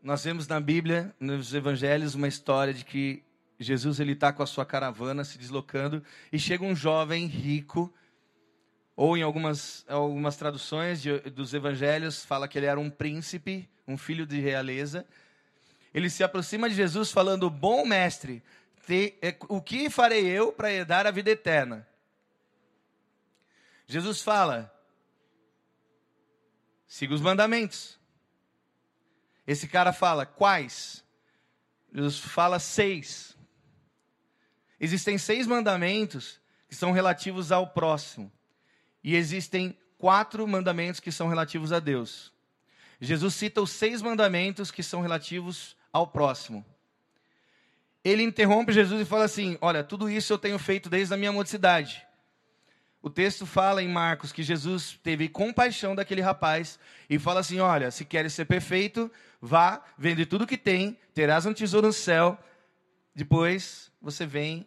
Nós 0.00 0.22
vemos 0.22 0.46
na 0.46 0.60
Bíblia, 0.60 1.12
nos 1.18 1.52
Evangelhos, 1.52 2.14
uma 2.14 2.28
história 2.28 2.72
de 2.72 2.84
que 2.84 3.24
Jesus 3.58 3.98
ele 3.98 4.12
está 4.12 4.32
com 4.32 4.40
a 4.40 4.46
sua 4.46 4.64
caravana 4.64 5.24
se 5.24 5.36
deslocando 5.36 6.00
e 6.32 6.38
chega 6.38 6.64
um 6.64 6.76
jovem 6.76 7.26
rico, 7.26 7.92
ou 8.94 9.16
em 9.16 9.22
algumas, 9.22 9.84
algumas 9.88 10.36
traduções 10.36 11.02
de, 11.02 11.18
dos 11.30 11.52
Evangelhos 11.52 12.24
fala 12.24 12.46
que 12.46 12.56
ele 12.56 12.66
era 12.66 12.78
um 12.78 12.88
príncipe, 12.88 13.68
um 13.86 13.98
filho 13.98 14.24
de 14.24 14.38
realeza. 14.38 15.04
Ele 15.92 16.08
se 16.08 16.22
aproxima 16.22 16.68
de 16.68 16.76
Jesus 16.76 17.10
falando: 17.10 17.50
Bom 17.50 17.84
mestre, 17.84 18.44
te, 18.86 19.16
é, 19.20 19.34
o 19.48 19.60
que 19.60 19.90
farei 19.90 20.24
eu 20.26 20.52
para 20.52 20.72
herdar 20.72 21.04
a 21.04 21.10
vida 21.10 21.30
eterna? 21.30 21.87
Jesus 23.88 24.20
fala: 24.20 24.70
siga 26.86 27.14
os 27.14 27.22
mandamentos. 27.22 27.98
Esse 29.46 29.66
cara 29.66 29.94
fala: 29.94 30.26
quais? 30.26 31.02
Jesus 31.92 32.18
fala: 32.18 32.58
seis. 32.58 33.34
Existem 34.78 35.16
seis 35.16 35.46
mandamentos 35.46 36.38
que 36.68 36.74
são 36.74 36.92
relativos 36.92 37.50
ao 37.50 37.66
próximo. 37.66 38.30
E 39.02 39.16
existem 39.16 39.76
quatro 39.96 40.46
mandamentos 40.46 41.00
que 41.00 41.10
são 41.10 41.26
relativos 41.26 41.72
a 41.72 41.80
Deus. 41.80 42.30
Jesus 43.00 43.34
cita 43.34 43.62
os 43.62 43.70
seis 43.70 44.02
mandamentos 44.02 44.70
que 44.70 44.82
são 44.82 45.00
relativos 45.00 45.74
ao 45.90 46.06
próximo. 46.06 46.64
Ele 48.04 48.22
interrompe 48.22 48.70
Jesus 48.70 49.00
e 49.00 49.06
fala 49.06 49.24
assim: 49.24 49.56
Olha, 49.62 49.82
tudo 49.82 50.10
isso 50.10 50.30
eu 50.30 50.38
tenho 50.38 50.58
feito 50.58 50.90
desde 50.90 51.14
a 51.14 51.16
minha 51.16 51.32
mocidade. 51.32 52.06
O 53.08 53.10
texto 53.10 53.46
fala 53.46 53.82
em 53.82 53.88
Marcos 53.88 54.32
que 54.32 54.42
Jesus 54.42 55.00
teve 55.02 55.30
compaixão 55.30 55.94
daquele 55.94 56.20
rapaz 56.20 56.78
e 57.08 57.18
fala 57.18 57.40
assim: 57.40 57.58
Olha, 57.58 57.90
se 57.90 58.04
queres 58.04 58.34
ser 58.34 58.44
perfeito, 58.44 59.10
vá, 59.40 59.82
vende 59.96 60.26
tudo 60.26 60.46
que 60.46 60.58
tem, 60.58 60.94
terás 61.14 61.46
um 61.46 61.54
tesouro 61.54 61.86
no 61.86 61.92
céu, 61.94 62.38
depois 63.14 63.90
você 63.98 64.26
vem, 64.26 64.66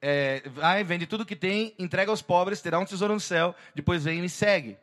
é, 0.00 0.42
vai, 0.48 0.82
vende 0.82 1.06
tudo 1.06 1.26
que 1.26 1.36
tem, 1.36 1.74
entrega 1.78 2.10
aos 2.10 2.22
pobres, 2.22 2.62
terá 2.62 2.78
um 2.78 2.86
tesouro 2.86 3.12
no 3.12 3.20
céu, 3.20 3.54
depois 3.74 4.04
vem 4.04 4.20
e 4.20 4.22
me 4.22 4.28
segue. 4.30 4.78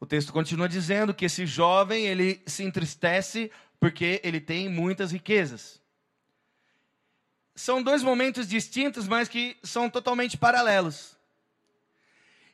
O 0.00 0.06
texto 0.06 0.32
continua 0.32 0.70
dizendo 0.70 1.12
que 1.12 1.26
esse 1.26 1.44
jovem 1.44 2.06
ele 2.06 2.42
se 2.46 2.64
entristece 2.64 3.52
porque 3.78 4.22
ele 4.24 4.40
tem 4.40 4.70
muitas 4.70 5.12
riquezas. 5.12 5.82
São 7.54 7.82
dois 7.82 8.02
momentos 8.02 8.48
distintos, 8.48 9.06
mas 9.06 9.28
que 9.28 9.58
são 9.62 9.90
totalmente 9.90 10.38
paralelos. 10.38 11.19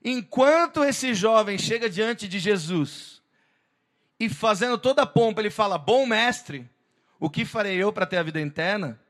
Enquanto 0.04 0.84
esse 0.84 1.14
jovem 1.14 1.58
chega 1.58 1.90
diante 1.90 2.28
de 2.28 2.38
Jesus 2.38 3.22
e 4.18 4.28
fazendo 4.28 4.78
toda 4.78 5.02
a 5.02 5.06
pompa, 5.06 5.40
ele 5.40 5.50
fala: 5.50 5.78
Bom 5.78 6.06
mestre, 6.06 6.68
o 7.18 7.28
que 7.28 7.44
farei 7.44 7.76
eu 7.76 7.92
para 7.92 8.06
ter 8.06 8.18
a 8.18 8.22
vida 8.22 8.40
eterna? 8.40 9.00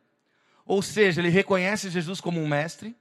Ou 0.64 0.82
seja, 0.82 1.20
ele 1.20 1.28
reconhece 1.28 1.90
Jesus 1.90 2.20
como 2.20 2.40
um 2.40 2.48
mestre. 2.48 2.96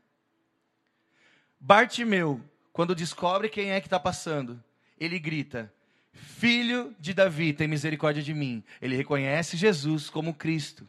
Bartimeu, 1.60 2.42
quando 2.72 2.94
descobre 2.94 3.50
quem 3.50 3.72
é 3.72 3.80
que 3.80 3.88
está 3.88 4.00
passando, 4.00 4.64
ele 5.00 5.18
grita: 5.18 5.74
Filho 6.12 6.96
de 7.00 7.14
Davi, 7.14 7.54
tem 7.54 7.68
misericórdia 7.68 8.22
de 8.22 8.34
mim. 8.34 8.64
Ele 8.82 8.96
reconhece 8.96 9.58
Jesus 9.58 10.10
como 10.10 10.34
Cristo. 10.34 10.88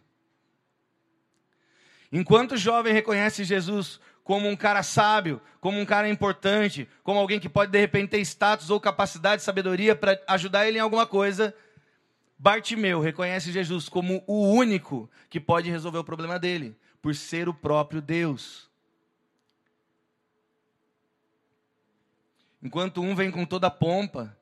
Enquanto 2.12 2.52
o 2.52 2.56
jovem 2.56 2.92
reconhece 2.92 3.44
Jesus 3.44 4.00
como 4.26 4.48
um 4.48 4.56
cara 4.56 4.82
sábio, 4.82 5.40
como 5.60 5.78
um 5.78 5.86
cara 5.86 6.08
importante, 6.08 6.88
como 7.04 7.20
alguém 7.20 7.38
que 7.38 7.48
pode 7.48 7.70
de 7.70 7.78
repente 7.78 8.10
ter 8.10 8.20
status 8.22 8.70
ou 8.70 8.80
capacidade, 8.80 9.40
sabedoria 9.40 9.94
para 9.94 10.20
ajudar 10.26 10.66
ele 10.66 10.78
em 10.78 10.80
alguma 10.80 11.06
coisa, 11.06 11.54
Bartimeu 12.36 13.00
reconhece 13.00 13.52
Jesus 13.52 13.88
como 13.88 14.24
o 14.26 14.50
único 14.50 15.08
que 15.30 15.38
pode 15.38 15.70
resolver 15.70 15.98
o 15.98 16.04
problema 16.04 16.40
dele, 16.40 16.76
por 17.00 17.14
ser 17.14 17.48
o 17.48 17.54
próprio 17.54 18.02
Deus. 18.02 18.68
Enquanto 22.60 23.02
um 23.02 23.14
vem 23.14 23.30
com 23.30 23.46
toda 23.46 23.68
a 23.68 23.70
pompa, 23.70 24.36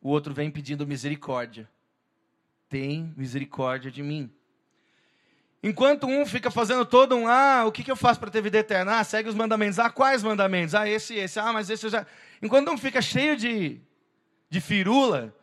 o 0.00 0.08
outro 0.08 0.34
vem 0.34 0.50
pedindo 0.50 0.84
misericórdia. 0.84 1.70
Tem 2.68 3.14
misericórdia 3.16 3.88
de 3.88 4.02
mim. 4.02 4.32
Enquanto 5.62 6.06
um 6.06 6.24
fica 6.24 6.50
fazendo 6.50 6.84
todo 6.84 7.16
um, 7.16 7.26
ah, 7.26 7.64
o 7.66 7.72
que, 7.72 7.82
que 7.82 7.90
eu 7.90 7.96
faço 7.96 8.20
para 8.20 8.30
ter 8.30 8.40
vida 8.40 8.58
eterna? 8.58 9.00
Ah, 9.00 9.04
segue 9.04 9.28
os 9.28 9.34
mandamentos. 9.34 9.78
Ah, 9.78 9.90
quais 9.90 10.22
mandamentos? 10.22 10.74
Ah, 10.74 10.88
esse 10.88 11.14
e 11.14 11.18
esse. 11.18 11.40
Ah, 11.40 11.52
mas 11.52 11.68
esse 11.68 11.84
eu 11.84 11.90
já. 11.90 12.06
Enquanto 12.40 12.70
um 12.70 12.78
fica 12.78 13.02
cheio 13.02 13.36
de, 13.36 13.80
de 14.48 14.60
firula, 14.60 15.34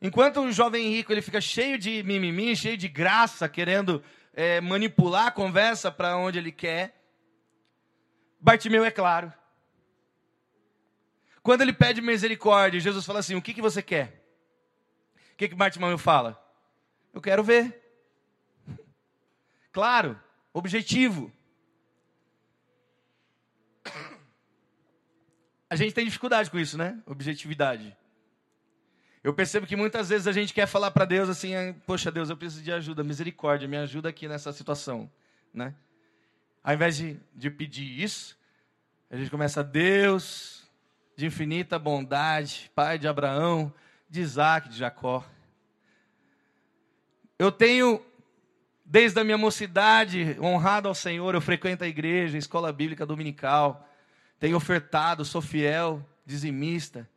enquanto 0.00 0.40
o 0.40 0.50
jovem 0.50 0.88
rico 0.88 1.12
ele 1.12 1.20
fica 1.20 1.40
cheio 1.40 1.78
de 1.78 2.02
mimimi, 2.02 2.56
cheio 2.56 2.78
de 2.78 2.88
graça, 2.88 3.46
querendo 3.46 4.02
é, 4.32 4.58
manipular 4.62 5.26
a 5.26 5.30
conversa 5.30 5.92
para 5.92 6.16
onde 6.16 6.38
ele 6.38 6.50
quer, 6.50 6.98
Bartimeu 8.40 8.84
é 8.86 8.90
claro. 8.90 9.30
Quando 11.42 11.60
ele 11.60 11.74
pede 11.74 12.00
misericórdia, 12.00 12.80
Jesus 12.80 13.04
fala 13.04 13.18
assim: 13.18 13.34
O 13.34 13.42
que, 13.42 13.52
que 13.52 13.60
você 13.60 13.82
quer? 13.82 14.24
O 15.34 15.36
que, 15.36 15.48
que 15.48 15.54
Bartimeu 15.54 15.98
fala? 15.98 16.42
Eu 17.12 17.20
quero 17.20 17.44
ver 17.44 17.81
claro, 19.72 20.18
objetivo. 20.52 21.32
A 25.68 25.74
gente 25.74 25.94
tem 25.94 26.04
dificuldade 26.04 26.50
com 26.50 26.58
isso, 26.58 26.76
né? 26.76 27.02
Objetividade. 27.06 27.96
Eu 29.24 29.32
percebo 29.32 29.66
que 29.66 29.76
muitas 29.76 30.08
vezes 30.08 30.26
a 30.26 30.32
gente 30.32 30.52
quer 30.52 30.66
falar 30.66 30.90
para 30.90 31.04
Deus 31.04 31.28
assim: 31.28 31.54
Poxa, 31.86 32.10
Deus, 32.10 32.28
eu 32.28 32.36
preciso 32.36 32.62
de 32.62 32.72
ajuda, 32.72 33.02
misericórdia, 33.02 33.66
me 33.66 33.76
ajuda 33.76 34.08
aqui 34.08 34.28
nessa 34.28 34.52
situação, 34.52 35.10
né? 35.54 35.74
Ao 36.62 36.74
invés 36.74 36.96
de, 36.96 37.16
de 37.34 37.50
pedir 37.50 38.02
isso, 38.02 38.36
a 39.10 39.16
gente 39.16 39.30
começa, 39.30 39.64
Deus, 39.64 40.62
de 41.16 41.26
infinita 41.26 41.78
bondade, 41.78 42.70
Pai 42.74 42.98
de 42.98 43.08
Abraão, 43.08 43.72
de 44.08 44.20
Isaac, 44.20 44.68
de 44.68 44.76
Jacó. 44.76 45.24
Eu 47.38 47.50
tenho 47.50 48.04
Desde 48.84 49.18
a 49.20 49.24
minha 49.24 49.38
mocidade, 49.38 50.36
honrado 50.40 50.88
ao 50.88 50.94
Senhor, 50.94 51.34
eu 51.34 51.40
frequento 51.40 51.84
a 51.84 51.88
igreja, 51.88 52.36
a 52.36 52.38
escola 52.38 52.72
bíblica 52.72 53.06
dominical. 53.06 53.88
Tenho 54.38 54.56
ofertado, 54.56 55.24
sou 55.24 55.40
fiel, 55.40 56.04
dizimista. 56.26 57.08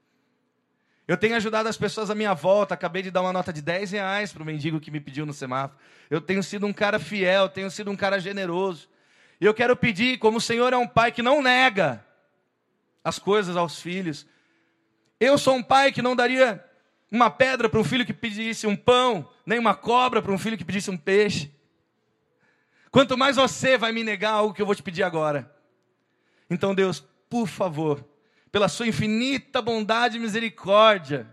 Eu 1.08 1.18
tenho 1.18 1.36
ajudado 1.36 1.70
as 1.70 1.78
pessoas 1.78 2.10
à 2.10 2.16
minha 2.16 2.34
volta. 2.34 2.74
Acabei 2.74 3.02
de 3.02 3.12
dar 3.12 3.22
uma 3.22 3.34
nota 3.34 3.54
de 3.54 3.62
10 3.62 3.92
reais 3.92 4.34
para 4.34 4.42
o 4.42 4.46
mendigo 4.46 4.80
que 4.80 4.90
me 4.90 5.00
pediu 5.00 5.26
no 5.26 5.34
semáforo. 5.34 5.80
Eu 6.10 6.22
tenho 6.22 6.42
sido 6.42 6.66
um 6.66 6.74
cara 6.74 7.00
fiel, 7.00 7.50
tenho 7.50 7.70
sido 7.70 7.92
um 7.92 7.96
cara 7.96 8.20
generoso. 8.20 8.90
E 9.40 9.46
eu 9.46 9.54
quero 9.54 9.76
pedir, 9.76 10.18
como 10.18 10.38
o 10.38 10.42
Senhor 10.42 10.72
é 10.74 10.78
um 10.78 10.88
pai 10.88 11.12
que 11.12 11.22
não 11.22 11.42
nega 11.42 12.04
as 13.04 13.20
coisas 13.20 13.56
aos 13.56 13.80
filhos. 13.80 14.26
Eu 15.20 15.38
sou 15.38 15.56
um 15.56 15.64
pai 15.64 15.92
que 15.92 16.02
não 16.02 16.16
daria 16.16 16.64
uma 17.12 17.30
pedra 17.30 17.70
para 17.70 17.80
um 17.80 17.84
filho 17.84 18.06
que 18.06 18.14
pedisse 18.14 18.66
um 18.66 18.76
pão, 18.76 19.30
nem 19.46 19.60
uma 19.60 19.76
cobra 19.76 20.22
para 20.22 20.32
um 20.32 20.38
filho 20.38 20.58
que 20.58 20.66
pedisse 20.66 20.90
um 20.90 20.98
peixe. 20.98 21.55
Quanto 22.96 23.18
mais 23.18 23.36
você 23.36 23.78
vai 23.78 23.92
me 23.92 24.06
negar 24.06 24.32
algo 24.32 24.54
que 24.54 24.62
eu 24.62 24.66
vou 24.66 24.74
te 24.74 24.82
pedir 24.82 25.04
agora. 25.04 25.54
Então, 26.50 26.74
Deus, 26.74 27.04
por 27.30 27.46
favor, 27.46 28.08
pela 28.50 28.70
sua 28.70 28.88
infinita 28.88 29.62
bondade 29.62 30.16
e 30.16 30.20
misericórdia, 30.22 31.28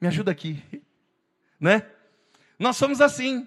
me 0.00 0.08
ajuda 0.08 0.30
aqui. 0.30 0.64
Né? 1.60 1.84
Nós 2.56 2.76
somos 2.76 3.00
assim. 3.00 3.46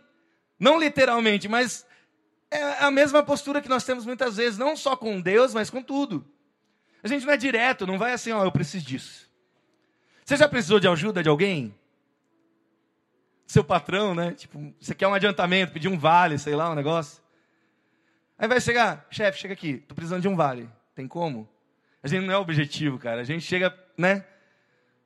Não 0.59 0.77
literalmente, 0.77 1.47
mas 1.47 1.83
é 2.51 2.83
a 2.83 2.91
mesma 2.91 3.23
postura 3.23 3.61
que 3.61 3.69
nós 3.69 3.85
temos 3.85 4.05
muitas 4.05 4.35
vezes, 4.35 4.59
não 4.59 4.75
só 4.75 4.95
com 4.97 5.19
Deus, 5.19 5.55
mas 5.55 5.69
com 5.69 5.81
tudo. 5.81 6.23
A 7.01 7.07
gente 7.07 7.25
não 7.25 7.33
é 7.33 7.37
direto, 7.37 7.87
não 7.87 7.97
vai 7.97 8.11
assim, 8.11 8.33
ó, 8.33 8.43
eu 8.43 8.51
preciso 8.51 8.85
disso. 8.85 9.31
Você 10.23 10.35
já 10.35 10.47
precisou 10.47 10.79
de 10.79 10.89
ajuda 10.89 11.23
de 11.23 11.29
alguém? 11.29 11.73
Seu 13.51 13.65
patrão, 13.65 14.15
né? 14.15 14.31
Tipo, 14.31 14.73
você 14.79 14.95
quer 14.95 15.07
um 15.07 15.13
adiantamento, 15.13 15.73
pedir 15.73 15.89
um 15.89 15.97
vale, 15.97 16.37
sei 16.37 16.55
lá, 16.55 16.71
um 16.71 16.75
negócio. 16.75 17.21
Aí 18.39 18.47
vai 18.47 18.61
chegar, 18.61 19.05
chefe, 19.09 19.39
chega 19.39 19.53
aqui, 19.53 19.77
tô 19.77 19.93
precisando 19.93 20.21
de 20.21 20.27
um 20.29 20.37
vale. 20.37 20.69
Tem 20.95 21.05
como? 21.05 21.49
A 22.01 22.07
gente 22.07 22.25
não 22.25 22.33
é 22.33 22.37
objetivo, 22.37 22.97
cara. 22.97 23.19
A 23.19 23.23
gente 23.25 23.43
chega, 23.43 23.77
né? 23.97 24.25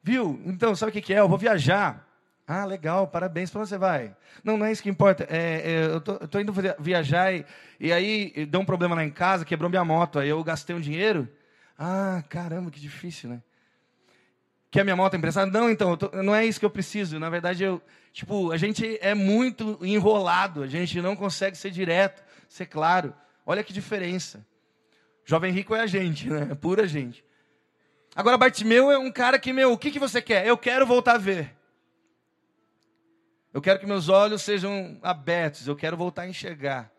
Viu? 0.03 0.39
Então, 0.45 0.75
sabe 0.75 0.91
o 0.91 1.01
que, 1.01 1.11
é? 1.11 1.19
Eu 1.19 1.27
vou 1.27 1.39
viajar. 1.39 2.07
Ah, 2.47 2.65
legal, 2.65 3.07
parabéns. 3.07 3.49
Para 3.49 3.61
onde 3.61 3.69
você 3.69 3.79
vai? 3.79 4.15
Não, 4.43 4.57
não 4.57 4.65
é 4.67 4.71
isso 4.71 4.83
que 4.83 4.89
importa. 4.89 5.25
É, 5.27 5.71
é, 5.71 5.85
eu, 5.87 5.99
tô, 5.99 6.11
eu, 6.13 6.27
tô, 6.27 6.39
indo 6.39 6.53
viajar 6.77 7.33
e, 7.33 7.43
e 7.79 7.91
aí 7.91 8.45
deu 8.45 8.61
um 8.61 8.65
problema 8.65 8.93
lá 8.93 9.03
em 9.03 9.09
casa, 9.09 9.43
quebrou 9.43 9.71
minha 9.71 9.83
moto. 9.83 10.19
Aí 10.19 10.29
eu 10.29 10.43
gastei 10.43 10.75
um 10.75 10.79
dinheiro. 10.79 11.27
Ah, 11.79 12.23
caramba, 12.29 12.69
que 12.69 12.79
difícil, 12.79 13.27
né? 13.31 13.41
Quer 14.69 14.83
minha 14.83 14.95
moto 14.95 15.15
emprestada? 15.15 15.49
Não, 15.49 15.67
então, 15.67 15.97
tô, 15.97 16.11
não 16.21 16.35
é 16.35 16.45
isso 16.45 16.59
que 16.59 16.65
eu 16.65 16.69
preciso. 16.69 17.17
Na 17.17 17.29
verdade, 17.29 17.63
eu, 17.63 17.81
Tipo, 18.16 18.53
a 18.53 18.55
gente 18.55 18.97
é 19.01 19.13
muito 19.13 19.78
enrolado, 19.82 20.63
a 20.63 20.68
gente 20.68 21.01
não 21.01 21.18
consegue 21.18 21.57
ser 21.57 21.70
direto, 21.70 22.24
ser 22.47 22.66
claro. 22.66 23.13
Olha 23.45 23.61
que 23.61 23.74
diferença. 23.74 24.47
Jovem 25.26 25.51
rico 25.51 25.76
é 25.76 25.82
a 25.82 25.86
gente, 25.86 26.30
né? 26.30 26.47
É 26.49 26.55
pura 26.55 26.88
gente. 26.88 27.26
Agora, 28.16 28.38
Bartimeu 28.38 28.89
é 28.89 28.97
um 28.97 29.11
cara 29.11 29.38
que, 29.38 29.51
meu, 29.51 29.74
o 29.74 29.78
que, 29.78 29.91
que 29.91 29.99
você 29.99 30.22
quer? 30.22 30.47
Eu 30.47 30.57
quero 30.57 30.86
voltar 30.86 31.16
a 31.16 31.18
ver. 31.18 31.53
Eu 33.53 33.61
quero 33.61 33.80
que 33.82 33.86
meus 33.86 34.07
olhos 34.07 34.43
sejam 34.43 34.97
abertos, 35.03 35.68
eu 35.68 35.76
quero 35.76 35.97
voltar 35.97 36.22
a 36.22 36.30
enxergar. 36.30 36.89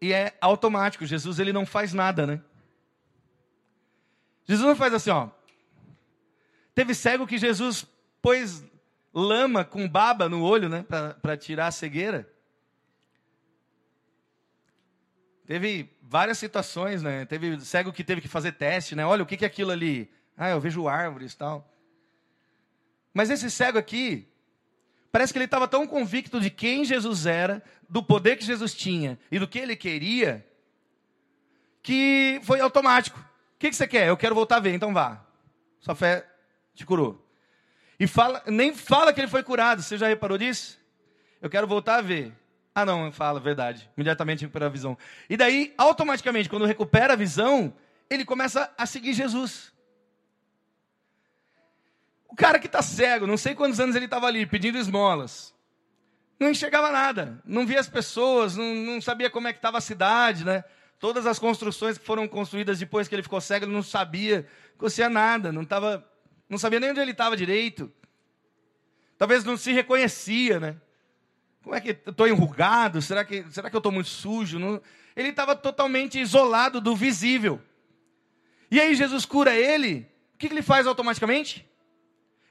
E 0.00 0.12
é 0.12 0.38
automático, 0.40 1.04
Jesus 1.04 1.40
ele 1.40 1.52
não 1.52 1.66
faz 1.66 1.92
nada, 1.92 2.24
né? 2.28 2.40
Jesus 4.46 4.66
não 4.66 4.76
faz 4.76 4.92
assim, 4.94 5.10
ó. 5.10 5.28
Teve 6.74 6.94
cego 6.94 7.26
que 7.26 7.38
Jesus 7.38 7.86
pôs 8.20 8.64
lama 9.12 9.64
com 9.64 9.88
baba 9.88 10.28
no 10.28 10.42
olho, 10.42 10.68
né, 10.68 10.84
para 11.22 11.36
tirar 11.36 11.68
a 11.68 11.72
cegueira. 11.72 12.28
Teve 15.46 15.90
várias 16.02 16.38
situações, 16.38 17.02
né? 17.02 17.26
Teve 17.26 17.60
cego 17.60 17.92
que 17.92 18.02
teve 18.02 18.20
que 18.20 18.28
fazer 18.28 18.52
teste, 18.52 18.96
né? 18.96 19.04
Olha, 19.04 19.22
o 19.22 19.26
que, 19.26 19.36
que 19.36 19.44
é 19.44 19.46
aquilo 19.46 19.70
ali? 19.70 20.10
Ah, 20.36 20.50
eu 20.50 20.60
vejo 20.60 20.88
árvores 20.88 21.32
e 21.32 21.36
tal. 21.36 21.70
Mas 23.12 23.30
esse 23.30 23.50
cego 23.50 23.78
aqui, 23.78 24.26
parece 25.12 25.32
que 25.32 25.38
ele 25.38 25.44
estava 25.44 25.68
tão 25.68 25.86
convicto 25.86 26.40
de 26.40 26.50
quem 26.50 26.84
Jesus 26.84 27.26
era, 27.26 27.62
do 27.88 28.02
poder 28.02 28.36
que 28.36 28.44
Jesus 28.44 28.74
tinha 28.74 29.18
e 29.30 29.38
do 29.38 29.46
que 29.46 29.58
ele 29.58 29.76
queria, 29.76 30.44
que 31.82 32.40
foi 32.42 32.60
automático. 32.60 33.22
O 33.54 33.58
que, 33.58 33.70
que 33.70 33.76
você 33.76 33.86
quer? 33.86 34.08
Eu 34.08 34.16
quero 34.16 34.34
voltar 34.34 34.56
a 34.56 34.60
ver, 34.60 34.74
então 34.74 34.92
vá. 34.92 35.24
Sua 35.80 35.94
fé 35.94 36.26
te 36.74 36.84
curou. 36.84 37.24
E 37.98 38.06
fala, 38.06 38.42
nem 38.46 38.74
fala 38.74 39.12
que 39.12 39.20
ele 39.20 39.28
foi 39.28 39.42
curado. 39.42 39.82
Você 39.82 39.96
já 39.96 40.08
reparou 40.08 40.36
disso? 40.36 40.78
Eu 41.40 41.48
quero 41.48 41.66
voltar 41.66 41.96
a 41.96 42.02
ver. 42.02 42.32
Ah, 42.74 42.84
não, 42.84 43.12
fala, 43.12 43.38
verdade. 43.38 43.88
Imediatamente 43.96 44.40
recupera 44.40 44.66
a 44.66 44.68
visão. 44.68 44.98
E 45.30 45.36
daí, 45.36 45.72
automaticamente, 45.78 46.48
quando 46.48 46.64
recupera 46.64 47.12
a 47.12 47.16
visão, 47.16 47.72
ele 48.10 48.24
começa 48.24 48.72
a 48.76 48.84
seguir 48.84 49.12
Jesus. 49.12 49.72
O 52.28 52.34
cara 52.34 52.58
que 52.58 52.66
está 52.66 52.82
cego, 52.82 53.28
não 53.28 53.36
sei 53.36 53.54
quantos 53.54 53.78
anos 53.78 53.94
ele 53.94 54.06
estava 54.06 54.26
ali 54.26 54.44
pedindo 54.44 54.76
esmolas. 54.76 55.54
Não 56.40 56.50
enxergava 56.50 56.90
nada, 56.90 57.40
não 57.44 57.64
via 57.64 57.78
as 57.78 57.88
pessoas, 57.88 58.56
não, 58.56 58.74
não 58.74 59.00
sabia 59.00 59.30
como 59.30 59.46
é 59.46 59.52
que 59.52 59.58
estava 59.58 59.78
a 59.78 59.80
cidade, 59.80 60.44
né? 60.44 60.64
Todas 60.98 61.26
as 61.26 61.38
construções 61.38 61.98
que 61.98 62.04
foram 62.04 62.26
construídas 62.26 62.78
depois 62.78 63.08
que 63.08 63.14
ele 63.14 63.22
ficou 63.22 63.40
cego, 63.40 63.66
ele 63.66 63.72
não 63.72 63.82
sabia, 63.82 64.46
não 64.80 65.10
nada, 65.10 65.52
não, 65.52 65.64
tava, 65.64 66.06
não 66.48 66.56
sabia 66.56 66.80
nem 66.80 66.90
onde 66.90 67.00
ele 67.00 67.10
estava 67.10 67.36
direito. 67.36 67.92
Talvez 69.18 69.44
não 69.44 69.56
se 69.56 69.72
reconhecia, 69.72 70.58
né? 70.58 70.76
Como 71.62 71.74
é 71.74 71.80
que 71.80 71.90
estou 71.90 72.28
enrugado? 72.28 73.00
Será 73.00 73.24
que, 73.24 73.44
será 73.50 73.70
que 73.70 73.76
eu 73.76 73.78
estou 73.78 73.92
muito 73.92 74.08
sujo? 74.08 74.58
Não... 74.58 74.80
Ele 75.16 75.28
estava 75.28 75.56
totalmente 75.56 76.20
isolado 76.20 76.80
do 76.80 76.94
visível. 76.94 77.60
E 78.70 78.80
aí 78.80 78.94
Jesus 78.94 79.24
cura 79.24 79.54
ele, 79.54 80.06
o 80.34 80.38
que, 80.38 80.48
que 80.48 80.54
ele 80.54 80.62
faz 80.62 80.86
automaticamente? 80.86 81.66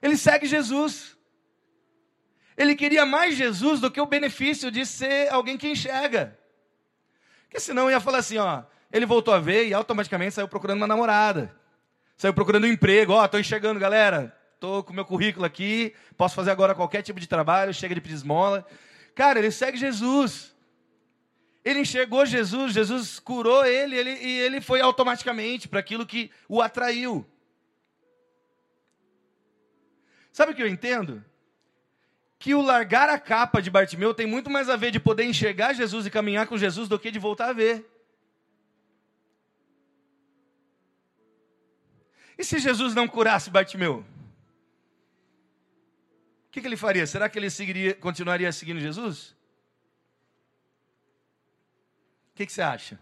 Ele 0.01 0.17
segue 0.17 0.47
Jesus. 0.47 1.17
Ele 2.57 2.75
queria 2.75 3.05
mais 3.05 3.35
Jesus 3.35 3.79
do 3.79 3.91
que 3.91 4.01
o 4.01 4.05
benefício 4.05 4.71
de 4.71 4.85
ser 4.85 5.31
alguém 5.31 5.57
que 5.57 5.67
enxerga. 5.67 6.37
Porque 7.53 7.61
senão 7.61 7.91
ia 7.91 7.99
falar 7.99 8.17
assim, 8.17 8.39
ó, 8.39 8.63
ele 8.91 9.05
voltou 9.05 9.31
a 9.31 9.39
ver 9.39 9.67
e 9.67 9.75
automaticamente 9.75 10.33
saiu 10.33 10.47
procurando 10.47 10.77
uma 10.77 10.87
namorada. 10.87 11.55
Saiu 12.17 12.33
procurando 12.33 12.63
um 12.63 12.67
emprego, 12.67 13.13
ó, 13.13 13.23
estou 13.23 13.39
enxergando, 13.39 13.79
galera. 13.79 14.35
Estou 14.55 14.83
com 14.83 14.91
meu 14.91 15.05
currículo 15.05 15.45
aqui, 15.45 15.93
posso 16.17 16.33
fazer 16.33 16.49
agora 16.49 16.73
qualquer 16.73 17.03
tipo 17.03 17.19
de 17.19 17.27
trabalho, 17.27 17.71
chega 17.71 17.93
de 17.93 18.01
pedir 18.01 18.15
esmola. 18.15 18.65
Cara, 19.13 19.37
ele 19.37 19.51
segue 19.51 19.77
Jesus. 19.77 20.55
Ele 21.63 21.81
enxergou 21.81 22.25
Jesus, 22.25 22.73
Jesus 22.73 23.19
curou 23.19 23.63
ele, 23.63 23.95
ele 23.95 24.13
e 24.15 24.39
ele 24.39 24.59
foi 24.59 24.81
automaticamente 24.81 25.67
para 25.67 25.79
aquilo 25.79 26.07
que 26.07 26.31
o 26.49 26.59
atraiu. 26.59 27.23
Sabe 30.31 30.53
o 30.53 30.55
que 30.55 30.63
eu 30.63 30.67
entendo? 30.67 31.23
Que 32.43 32.53
o 32.53 32.61
largar 32.61 33.07
a 33.07 33.17
capa 33.17 33.61
de 33.61 33.69
Bartimeu 33.69 34.13
tem 34.13 34.27
muito 34.27 34.49
mais 34.49 34.69
a 34.69 34.75
ver 34.75 34.91
de 34.91 34.99
poder 34.99 35.23
enxergar 35.23 35.71
Jesus 35.71 36.05
e 36.05 36.09
caminhar 36.09 36.45
com 36.45 36.57
Jesus 36.57 36.89
do 36.89 36.99
que 36.99 37.09
de 37.09 37.17
voltar 37.17 37.51
a 37.51 37.53
ver. 37.53 37.89
E 42.37 42.43
se 42.43 42.59
Jesus 42.59 42.93
não 42.93 43.07
curasse 43.07 43.49
Bartimeu? 43.49 44.05
O 46.47 46.51
que, 46.51 46.59
que 46.59 46.67
ele 46.67 46.75
faria? 46.75 47.07
Será 47.07 47.29
que 47.29 47.39
ele 47.39 47.49
seguiria, 47.49 47.95
continuaria 47.95 48.51
seguindo 48.51 48.81
Jesus? 48.81 49.29
O 52.33 52.35
que, 52.35 52.45
que 52.45 52.51
você 52.51 52.61
acha? 52.61 52.99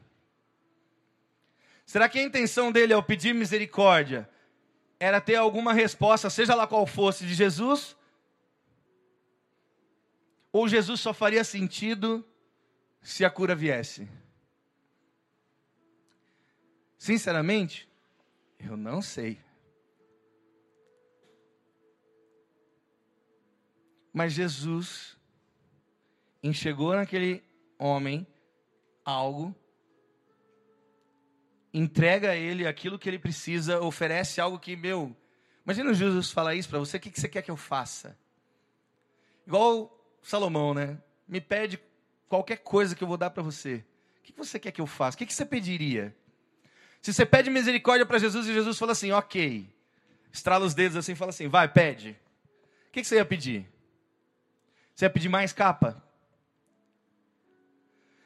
Será 1.83 2.07
que 2.07 2.19
a 2.19 2.23
intenção 2.23 2.71
dele 2.71 2.93
ao 2.93 3.01
pedir 3.01 3.33
misericórdia 3.33 4.29
era 4.99 5.19
ter 5.19 5.37
alguma 5.37 5.73
resposta, 5.73 6.29
seja 6.29 6.53
lá 6.53 6.67
qual 6.67 6.85
fosse, 6.85 7.25
de 7.25 7.33
Jesus? 7.33 7.99
Ou 10.51 10.67
Jesus 10.67 10.99
só 10.99 11.13
faria 11.13 11.43
sentido 11.43 12.25
se 13.01 13.23
a 13.23 13.29
cura 13.29 13.55
viesse? 13.55 14.07
Sinceramente, 16.97 17.89
eu 18.59 18.77
não 18.77 19.01
sei. 19.01 19.39
Mas 24.13 24.33
Jesus 24.33 25.17
enxergou 26.43 26.95
naquele 26.95 27.43
homem 27.79 28.27
algo 29.05 29.55
entrega 31.73 32.31
a 32.31 32.35
ele 32.35 32.67
aquilo 32.67 32.99
que 32.99 33.07
ele 33.07 33.19
precisa, 33.19 33.79
oferece 33.81 34.41
algo 34.41 34.59
que, 34.59 34.75
meu, 34.75 35.15
imagina 35.63 35.93
Jesus 35.93 36.31
falar 36.31 36.55
isso 36.55 36.69
para 36.69 36.79
você, 36.79 36.97
o 36.97 36.99
que, 36.99 37.09
que 37.09 37.19
você 37.19 37.29
quer 37.29 37.41
que 37.41 37.51
eu 37.51 37.57
faça? 37.57 38.17
Igual 39.47 39.97
Salomão, 40.21 40.73
né? 40.73 40.97
Me 41.27 41.41
pede 41.41 41.79
qualquer 42.27 42.57
coisa 42.57 42.95
que 42.95 43.03
eu 43.03 43.07
vou 43.07 43.17
dar 43.17 43.29
para 43.29 43.43
você. 43.43 43.83
O 44.19 44.23
que, 44.23 44.33
você 44.33 44.59
quer 44.59 44.71
que 44.71 44.79
eu 44.79 44.87
faça? 44.87 45.15
O 45.15 45.17
que, 45.17 45.33
você 45.33 45.45
pediria? 45.45 46.15
Se 47.01 47.13
você 47.13 47.25
pede 47.25 47.49
misericórdia 47.49 48.05
para 48.05 48.19
Jesus 48.19 48.47
e 48.47 48.53
Jesus 48.53 48.77
fala 48.77 48.91
assim, 48.91 49.11
ok, 49.11 49.67
estrala 50.31 50.65
os 50.65 50.73
dedos 50.73 50.95
assim 50.95 51.13
e 51.13 51.15
fala 51.15 51.29
assim, 51.29 51.47
vai, 51.47 51.67
pede. 51.67 52.11
O 52.87 52.91
que, 52.91 53.01
que 53.01 53.07
você 53.07 53.15
ia 53.15 53.25
pedir? 53.25 53.67
Você 54.93 55.05
ia 55.05 55.09
pedir 55.09 55.29
mais 55.29 55.51
capa? 55.51 56.01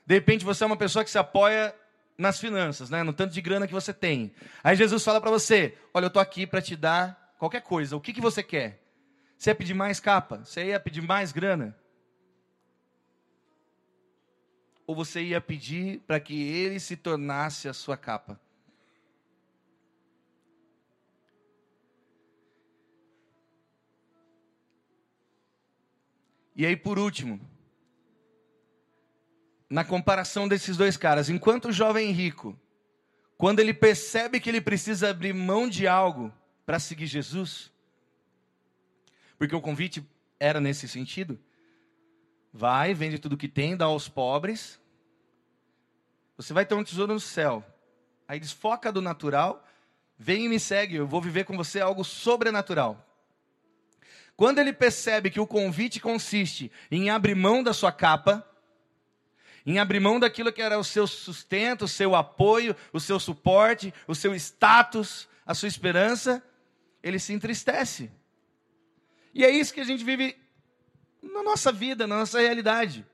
De 0.06 0.14
repente 0.14 0.44
você 0.44 0.64
é 0.64 0.68
uma 0.68 0.78
pessoa 0.78 1.04
que 1.04 1.10
se 1.10 1.18
apoia 1.18 1.74
nas 2.18 2.40
finanças, 2.40 2.90
né? 2.90 3.04
no 3.04 3.14
tanto 3.14 3.34
de 3.34 3.42
grana 3.42 3.68
que 3.68 3.74
você 3.74 3.94
tem. 3.94 4.32
Aí 4.64 4.76
Jesus 4.76 5.04
fala 5.04 5.20
para 5.20 5.32
você: 5.32 5.78
Olha, 5.94 6.06
eu 6.06 6.08
estou 6.08 6.22
aqui 6.22 6.46
para 6.46 6.62
te 6.62 6.76
dar 6.76 7.34
qualquer 7.40 7.62
coisa. 7.62 7.96
O 7.96 8.02
que, 8.02 8.14
que 8.14 8.22
você 8.22 8.44
quer? 8.44 8.84
Você 9.38 9.50
ia 9.50 9.56
pedir 9.56 9.74
mais 9.74 10.00
capa? 10.00 10.44
Você 10.44 10.66
ia 10.66 10.80
pedir 10.80 11.02
mais 11.02 11.32
grana? 11.32 11.76
Ou 14.88 14.96
você 14.96 15.22
ia 15.22 15.42
pedir 15.42 16.00
para 16.02 16.20
que 16.20 16.42
ele 16.42 16.80
se 16.80 16.96
tornasse 16.96 17.68
a 17.68 17.74
sua 17.74 17.98
capa? 17.98 18.40
E 26.56 26.66
aí, 26.66 26.78
por 26.78 26.98
último, 26.98 27.40
na 29.70 29.84
comparação 29.84 30.48
desses 30.48 30.78
dois 30.78 30.96
caras. 30.96 31.30
Enquanto 31.30 31.66
o 31.66 31.74
jovem 31.74 32.12
rico, 32.12 32.58
quando 33.38 33.60
ele 33.60 33.74
percebe 33.74 34.40
que 34.40 34.50
ele 34.50 34.62
precisa 34.62 35.10
abrir 35.10 35.34
mão 35.34 35.68
de 35.68 35.88
algo 35.88 36.34
para 36.66 36.80
seguir 36.80 37.08
Jesus, 37.08 37.72
porque 39.38 39.56
o 39.56 39.62
convite 39.62 40.08
era 40.40 40.62
nesse 40.62 40.88
sentido, 40.88 41.38
vai, 42.56 42.94
vende 42.94 43.20
tudo 43.20 43.36
que 43.36 43.50
tem, 43.50 43.76
dá 43.76 43.84
aos 43.84 44.08
pobres, 44.08 44.80
você 46.38 46.54
vai 46.54 46.66
ter 46.66 46.74
um 46.74 46.86
tesouro 46.86 47.14
no 47.14 47.20
céu. 47.20 47.62
Aí 48.26 48.40
desfoca 48.40 48.94
do 48.94 49.02
natural, 49.02 49.62
vem 50.18 50.46
e 50.46 50.50
me 50.50 50.58
segue, 50.58 50.96
eu 50.96 51.06
vou 51.06 51.22
viver 51.22 51.44
com 51.44 51.58
você 51.58 51.82
algo 51.82 52.06
sobrenatural. 52.06 53.06
Quando 54.38 54.60
ele 54.60 54.72
percebe 54.72 55.30
que 55.30 55.40
o 55.40 55.46
convite 55.46 56.00
consiste 56.00 56.72
em 56.90 57.10
abrir 57.10 57.36
mão 57.36 57.62
da 57.62 57.74
sua 57.74 57.92
capa, 57.92 58.50
em 59.66 59.78
abrir 59.78 60.00
mão 60.00 60.18
daquilo 60.18 60.54
que 60.54 60.62
era 60.62 60.80
o 60.80 60.84
seu 60.84 61.06
sustento, 61.08 61.84
o 61.84 61.90
seu 61.90 62.16
apoio, 62.16 62.74
o 62.94 63.02
seu 63.02 63.20
suporte, 63.20 63.94
o 64.08 64.16
seu 64.16 64.34
status, 64.34 65.28
a 65.46 65.54
sua 65.54 65.68
esperança, 65.68 66.42
ele 67.04 67.20
se 67.20 67.34
entristece. 67.34 68.10
E 69.34 69.44
é 69.44 69.50
isso 69.50 69.74
que 69.74 69.82
a 69.82 69.86
gente 69.86 70.06
vive 70.06 70.45
na 71.34 71.44
nossa 71.44 71.72
vida, 71.72 72.08
na 72.08 72.20
nossa 72.20 72.40
realidade. 72.40 73.06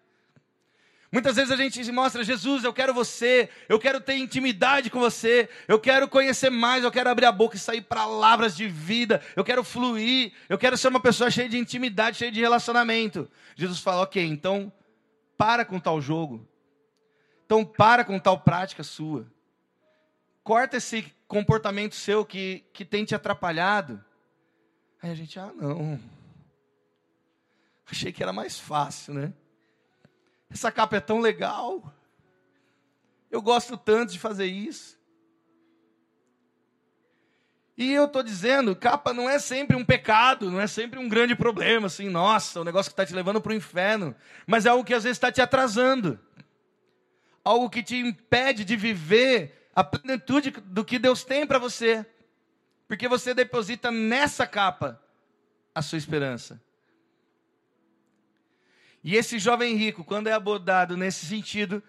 Muitas 1.12 1.36
vezes 1.36 1.52
a 1.52 1.58
gente 1.58 1.84
se 1.84 1.92
mostra, 1.92 2.24
Jesus, 2.24 2.64
eu 2.64 2.72
quero 2.72 2.94
você, 2.94 3.50
eu 3.68 3.78
quero 3.78 4.00
ter 4.00 4.16
intimidade 4.16 4.90
com 4.90 5.00
você, 5.00 5.50
eu 5.68 5.78
quero 5.78 6.08
conhecer 6.08 6.50
mais, 6.50 6.86
eu 6.86 6.92
quero 6.92 7.10
abrir 7.10 7.26
a 7.26 7.32
boca 7.34 7.58
e 7.58 7.60
sair 7.60 7.82
palavras 7.82 8.56
de 8.56 8.66
vida, 8.68 9.22
eu 9.36 9.44
quero 9.44 9.62
fluir, 9.62 10.32
eu 10.48 10.58
quero 10.58 10.78
ser 10.78 10.88
uma 10.88 11.02
pessoa 11.02 11.30
cheia 11.30 11.50
de 11.50 11.58
intimidade, 11.58 12.18
cheia 12.18 12.32
de 12.32 12.40
relacionamento. 12.40 13.30
Jesus 13.56 13.80
fala, 13.80 14.04
ok, 14.04 14.26
então 14.26 14.72
para 15.42 15.66
com 15.66 15.80
tal 15.80 16.00
jogo. 16.00 16.48
Então, 17.48 17.66
para 17.66 18.06
com 18.06 18.20
tal 18.20 18.40
prática 18.40 18.84
sua. 18.84 19.26
Corta 20.44 20.78
esse 20.78 21.12
comportamento 21.28 21.96
seu 21.96 22.24
que, 22.24 22.64
que 22.72 22.86
tem 22.86 23.04
te 23.04 23.16
atrapalhado. 23.16 24.02
Aí 25.02 25.10
a 25.10 25.16
gente, 25.16 25.40
ah, 25.40 25.52
não. 25.54 26.00
Achei 27.92 28.14
que 28.14 28.24
era 28.24 28.32
mais 28.32 28.58
fácil, 28.58 29.14
né? 29.14 29.34
Essa 30.50 30.72
capa 30.72 30.96
é 30.96 31.02
tão 31.02 31.20
legal. 31.20 31.94
Eu 33.30 33.42
gosto 33.42 33.78
tanto 33.78 34.14
de 34.14 34.20
fazer 34.20 34.46
isso. 34.46 34.98
E 37.78 37.92
eu 37.92 38.06
estou 38.06 38.24
dizendo, 38.24 38.76
capa 38.76 39.14
não 39.14 39.30
é 39.30 39.40
sempre 39.40 39.76
um 39.76 39.84
pecado, 39.84 40.50
não 40.50 40.60
é 40.60 40.68
sempre 40.68 41.00
um 41.00 41.10
grande 41.10 41.36
problema, 41.36 41.88
assim, 41.88 42.10
nossa, 42.10 42.62
o 42.62 42.64
negócio 42.64 42.90
que 42.90 42.94
está 42.94 43.06
te 43.06 43.14
levando 43.14 43.42
para 43.42 43.52
o 43.52 43.56
inferno. 43.56 44.16
Mas 44.48 44.66
é 44.66 44.70
algo 44.70 44.84
que 44.84 44.94
às 44.94 45.04
vezes 45.04 45.18
está 45.18 45.32
te 45.32 45.42
atrasando. 45.42 46.20
Algo 47.44 47.70
que 47.70 47.84
te 47.84 47.98
impede 47.98 48.64
de 48.64 48.76
viver 48.76 49.70
a 49.76 49.84
plenitude 49.84 50.52
do 50.52 50.86
que 50.86 51.00
Deus 51.00 51.24
tem 51.24 51.46
para 51.46 51.60
você. 51.60 52.06
Porque 52.88 53.08
você 53.08 53.34
deposita 53.34 53.90
nessa 53.92 54.46
capa 54.46 55.02
a 55.74 55.82
sua 55.82 55.98
esperança. 55.98 56.62
E 59.04 59.16
esse 59.16 59.40
jovem 59.40 59.76
rico, 59.76 60.04
quando 60.04 60.28
é 60.28 60.34
abordado 60.34 60.96
nesse 60.96 61.26
sentido, 61.26 61.82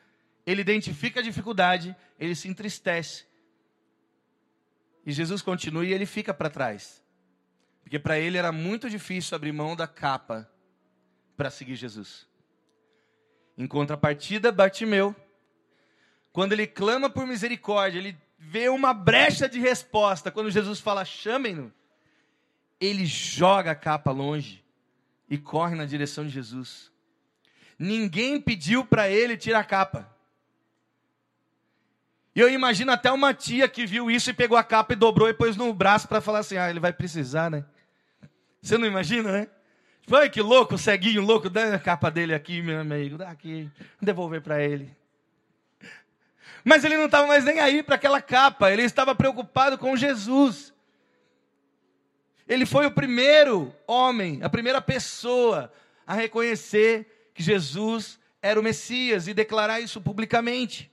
ele 0.47 0.61
identifica 0.61 1.21
a 1.21 1.23
dificuldade, 1.23 1.95
ele 2.19 2.35
se 2.35 2.49
entristece. 2.49 3.25
E 5.05 5.13
Jesus 5.13 5.43
continua 5.43 5.85
e 5.85 5.93
ele 5.93 6.07
fica 6.07 6.33
para 6.33 6.49
trás. 6.49 7.03
Porque 7.83 7.99
para 7.99 8.19
ele 8.19 8.39
era 8.39 8.53
muito 8.53 8.89
difícil 8.89 9.35
abrir 9.35 9.53
mão 9.53 9.77
da 9.77 9.87
capa 9.87 10.49
para 11.37 11.51
seguir 11.51 11.75
Jesus. 11.75 12.27
Em 13.59 13.67
contrapartida, 13.67 14.53
Bartimeu, 14.53 15.15
quando 16.33 16.53
ele 16.53 16.67
clama 16.67 17.11
por 17.11 17.27
misericórdia, 17.27 17.99
ele 17.99 18.17
vê 18.39 18.69
uma 18.69 18.95
brecha 18.95 19.49
de 19.49 19.59
resposta. 19.59 20.31
Quando 20.31 20.51
Jesus 20.51 20.81
fala, 20.81 21.05
chamem-no, 21.05 21.73
ele 22.81 23.05
joga 23.05 23.73
a 23.73 23.77
capa 23.77 24.11
longe 24.11 24.65
e 25.29 25.37
corre 25.37 25.75
na 25.75 25.85
direção 25.85 26.25
de 26.25 26.31
Jesus. 26.31 26.92
Ninguém 27.83 28.41
pediu 28.41 28.85
para 28.85 29.11
ele 29.11 29.37
tirar 29.37 29.59
a 29.59 29.65
capa. 29.65 30.09
E 32.33 32.39
eu 32.39 32.49
imagino 32.49 32.93
até 32.93 33.11
uma 33.11 33.35
tia 33.35 33.69
que 33.69 33.85
viu 33.85 34.09
isso 34.09 34.31
e 34.31 34.33
pegou 34.33 34.57
a 34.57 34.63
capa 34.63 34.93
e 34.93 34.97
dobrou 34.97 35.29
e 35.29 35.35
pôs 35.35 35.57
no 35.57 35.75
braço 35.75 36.07
para 36.07 36.21
falar 36.21 36.39
assim: 36.39 36.57
ah, 36.57 36.71
ele 36.71 36.79
vai 36.79 36.93
precisar, 36.93 37.51
né? 37.51 37.65
Você 38.63 38.79
não 38.79 38.87
imagina, 38.87 39.33
né? 39.33 39.49
Tipo, 40.01 40.15
ai, 40.15 40.31
que 40.31 40.41
louco, 40.41 40.79
ceguinho, 40.79 41.23
louco, 41.23 41.51
dá 41.51 41.75
a 41.75 41.79
capa 41.79 42.09
dele 42.09 42.33
aqui, 42.33 42.63
meu 42.63 42.79
amigo, 42.79 43.19
dá 43.19 43.29
aqui, 43.29 43.69
devolver 44.01 44.41
para 44.41 44.63
ele. 44.63 44.97
Mas 46.65 46.85
ele 46.85 46.97
não 46.97 47.07
estava 47.07 47.27
mais 47.27 47.45
nem 47.45 47.59
aí 47.59 47.83
para 47.83 47.97
aquela 47.97 48.23
capa, 48.23 48.71
ele 48.71 48.83
estava 48.83 49.13
preocupado 49.13 49.77
com 49.77 49.97
Jesus. 49.97 50.73
Ele 52.47 52.65
foi 52.65 52.87
o 52.87 52.93
primeiro 52.93 53.75
homem, 53.89 54.39
a 54.41 54.49
primeira 54.49 54.81
pessoa 54.81 55.73
a 56.07 56.15
reconhecer 56.15 57.09
que 57.35 57.43
Jesus 57.43 58.19
era 58.41 58.59
o 58.59 58.63
Messias 58.63 59.29
e 59.29 59.35
declarar 59.35 59.81
isso 59.81 60.01
publicamente. 60.01 60.91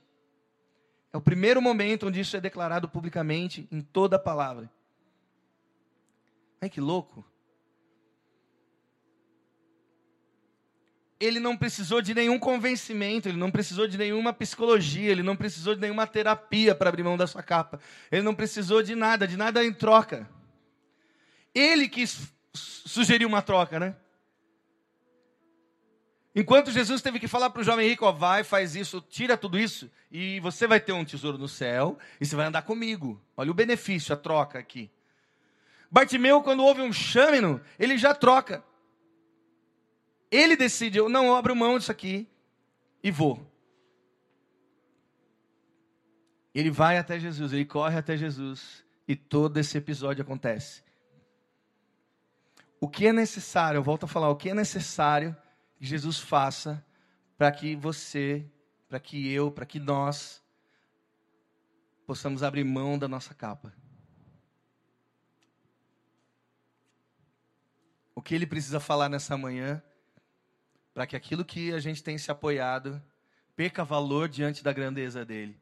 É 1.12 1.16
o 1.16 1.20
primeiro 1.20 1.60
momento 1.60 2.06
onde 2.06 2.20
isso 2.20 2.36
é 2.36 2.40
declarado 2.40 2.88
publicamente 2.88 3.66
em 3.70 3.80
toda 3.80 4.16
a 4.16 4.18
palavra. 4.18 4.70
Ai 6.60 6.70
que 6.70 6.80
louco. 6.80 7.24
Ele 11.18 11.38
não 11.38 11.56
precisou 11.56 12.00
de 12.00 12.14
nenhum 12.14 12.38
convencimento, 12.38 13.28
ele 13.28 13.36
não 13.36 13.50
precisou 13.50 13.86
de 13.86 13.98
nenhuma 13.98 14.32
psicologia, 14.32 15.10
ele 15.10 15.22
não 15.22 15.36
precisou 15.36 15.74
de 15.74 15.80
nenhuma 15.80 16.06
terapia 16.06 16.74
para 16.74 16.88
abrir 16.88 17.02
mão 17.02 17.16
da 17.16 17.26
sua 17.26 17.42
capa. 17.42 17.78
Ele 18.10 18.22
não 18.22 18.34
precisou 18.34 18.82
de 18.82 18.94
nada, 18.94 19.28
de 19.28 19.36
nada 19.36 19.62
em 19.62 19.72
troca. 19.72 20.26
Ele 21.54 21.88
quis 21.88 22.32
sugerir 22.54 23.26
uma 23.26 23.42
troca, 23.42 23.78
né? 23.78 23.96
Enquanto 26.34 26.70
Jesus 26.70 27.02
teve 27.02 27.18
que 27.18 27.26
falar 27.26 27.50
para 27.50 27.60
o 27.60 27.64
jovem 27.64 27.88
rico, 27.88 28.06
ó, 28.06 28.12
vai, 28.12 28.44
faz 28.44 28.76
isso, 28.76 29.00
tira 29.00 29.36
tudo 29.36 29.58
isso, 29.58 29.90
e 30.10 30.38
você 30.40 30.66
vai 30.66 30.78
ter 30.78 30.92
um 30.92 31.04
tesouro 31.04 31.36
no 31.36 31.48
céu, 31.48 31.98
e 32.20 32.26
você 32.26 32.36
vai 32.36 32.46
andar 32.46 32.62
comigo. 32.62 33.20
Olha 33.36 33.50
o 33.50 33.54
benefício, 33.54 34.14
a 34.14 34.16
troca 34.16 34.58
aqui. 34.58 34.90
Bartimeu, 35.90 36.40
quando 36.40 36.64
houve 36.64 36.82
um 36.82 36.92
châmino, 36.92 37.60
ele 37.78 37.98
já 37.98 38.14
troca. 38.14 38.62
Ele 40.30 40.56
decide, 40.56 40.98
eu 40.98 41.08
não 41.08 41.34
abro 41.34 41.56
mão 41.56 41.76
disso 41.76 41.90
aqui 41.90 42.28
e 43.02 43.10
vou. 43.10 43.44
Ele 46.54 46.70
vai 46.70 46.96
até 46.96 47.18
Jesus, 47.18 47.52
ele 47.52 47.64
corre 47.64 47.98
até 47.98 48.16
Jesus, 48.16 48.84
e 49.06 49.16
todo 49.16 49.58
esse 49.58 49.76
episódio 49.76 50.22
acontece. 50.22 50.84
O 52.80 52.88
que 52.88 53.08
é 53.08 53.12
necessário, 53.12 53.78
eu 53.78 53.82
volto 53.82 54.04
a 54.04 54.08
falar, 54.08 54.30
o 54.30 54.36
que 54.36 54.50
é 54.50 54.54
necessário 54.54 55.36
Jesus 55.80 56.18
faça 56.18 56.84
para 57.38 57.50
que 57.50 57.74
você, 57.74 58.46
para 58.86 59.00
que 59.00 59.32
eu, 59.32 59.50
para 59.50 59.64
que 59.64 59.80
nós 59.80 60.42
possamos 62.06 62.42
abrir 62.42 62.64
mão 62.64 62.98
da 62.98 63.08
nossa 63.08 63.34
capa. 63.34 63.72
O 68.14 68.20
que 68.20 68.34
ele 68.34 68.46
precisa 68.46 68.78
falar 68.78 69.08
nessa 69.08 69.38
manhã 69.38 69.82
para 70.92 71.06
que 71.06 71.16
aquilo 71.16 71.44
que 71.44 71.72
a 71.72 71.80
gente 71.80 72.02
tem 72.02 72.18
se 72.18 72.30
apoiado 72.30 73.02
perca 73.56 73.84
valor 73.84 74.28
diante 74.28 74.62
da 74.62 74.72
grandeza 74.72 75.24
dele. 75.24 75.58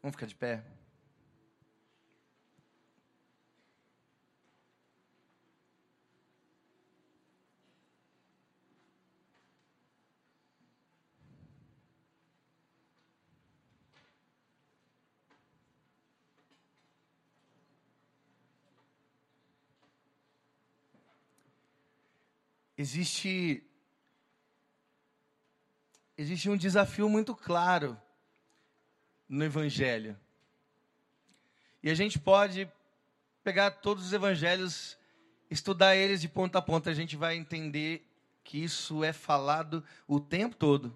Vamos 0.00 0.14
ficar 0.14 0.26
de 0.26 0.34
pé? 0.34 0.81
Existe 22.82 23.62
existe 26.18 26.50
um 26.50 26.56
desafio 26.56 27.08
muito 27.08 27.34
claro 27.34 27.96
no 29.28 29.44
evangelho. 29.44 30.18
E 31.82 31.88
a 31.88 31.94
gente 31.94 32.18
pode 32.18 32.70
pegar 33.42 33.70
todos 33.70 34.06
os 34.06 34.12
evangelhos, 34.12 34.98
estudar 35.50 35.96
eles 35.96 36.20
de 36.20 36.28
ponta 36.28 36.58
a 36.58 36.62
ponta, 36.62 36.90
a 36.90 36.94
gente 36.94 37.16
vai 37.16 37.36
entender 37.36 38.06
que 38.44 38.58
isso 38.58 39.02
é 39.04 39.12
falado 39.12 39.84
o 40.06 40.18
tempo 40.18 40.56
todo. 40.56 40.94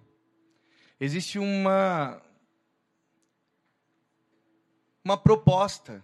Existe 0.99 1.39
uma 1.39 2.21
uma 5.03 5.17
proposta. 5.17 6.03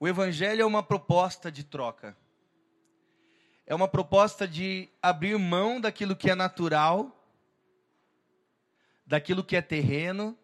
O 0.00 0.08
evangelho 0.08 0.62
é 0.62 0.66
uma 0.66 0.82
proposta 0.82 1.52
de 1.52 1.62
troca 1.62 2.16
é 3.70 3.74
uma 3.74 3.86
proposta 3.86 4.48
de 4.48 4.88
abrir 5.00 5.38
mão 5.38 5.80
daquilo 5.80 6.16
que 6.16 6.28
é 6.28 6.34
natural, 6.34 7.24
daquilo 9.06 9.44
que 9.44 9.54
é 9.54 9.62
terreno, 9.62 10.36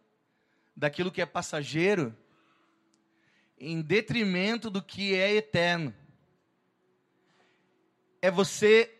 daquilo 0.76 1.10
que 1.10 1.20
é 1.20 1.26
passageiro, 1.26 2.16
em 3.58 3.82
detrimento 3.82 4.70
do 4.70 4.80
que 4.80 5.12
é 5.16 5.34
eterno. 5.34 5.92
É 8.22 8.30
você 8.30 8.94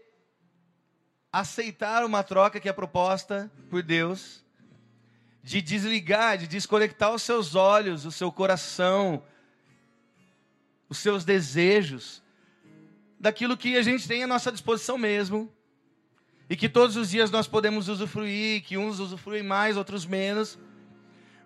aceitar 1.30 2.04
uma 2.04 2.24
troca 2.24 2.58
que 2.58 2.68
é 2.68 2.72
proposta 2.72 3.48
por 3.70 3.80
Deus, 3.80 4.44
de 5.40 5.62
desligar, 5.62 6.36
de 6.36 6.48
desconectar 6.48 7.14
os 7.14 7.22
seus 7.22 7.54
olhos, 7.54 8.04
o 8.04 8.10
seu 8.10 8.32
coração, 8.32 9.22
os 10.88 10.98
seus 10.98 11.24
desejos 11.24 12.25
daquilo 13.18 13.56
que 13.56 13.76
a 13.76 13.82
gente 13.82 14.06
tem 14.06 14.22
à 14.22 14.26
nossa 14.26 14.52
disposição 14.52 14.96
mesmo. 14.96 15.52
E 16.48 16.54
que 16.54 16.68
todos 16.68 16.96
os 16.96 17.10
dias 17.10 17.30
nós 17.30 17.48
podemos 17.48 17.88
usufruir, 17.88 18.62
que 18.62 18.78
uns 18.78 19.00
usufruem 19.00 19.42
mais, 19.42 19.76
outros 19.76 20.06
menos. 20.06 20.58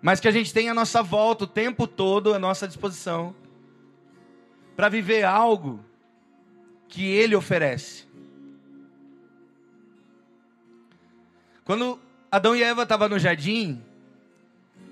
Mas 0.01 0.19
que 0.19 0.27
a 0.27 0.31
gente 0.31 0.53
tem 0.53 0.69
à 0.69 0.73
nossa 0.73 1.01
volta 1.01 1.45
o 1.45 1.47
tempo 1.47 1.87
todo 1.87 2.33
à 2.33 2.39
nossa 2.39 2.67
disposição. 2.67 3.35
Para 4.75 4.89
viver 4.89 5.23
algo 5.23 5.83
que 6.87 7.05
Ele 7.05 7.35
oferece. 7.35 8.05
Quando 11.63 11.99
Adão 12.29 12.55
e 12.55 12.61
Eva 12.61 12.83
estavam 12.83 13.09
no 13.09 13.19
jardim, 13.19 13.81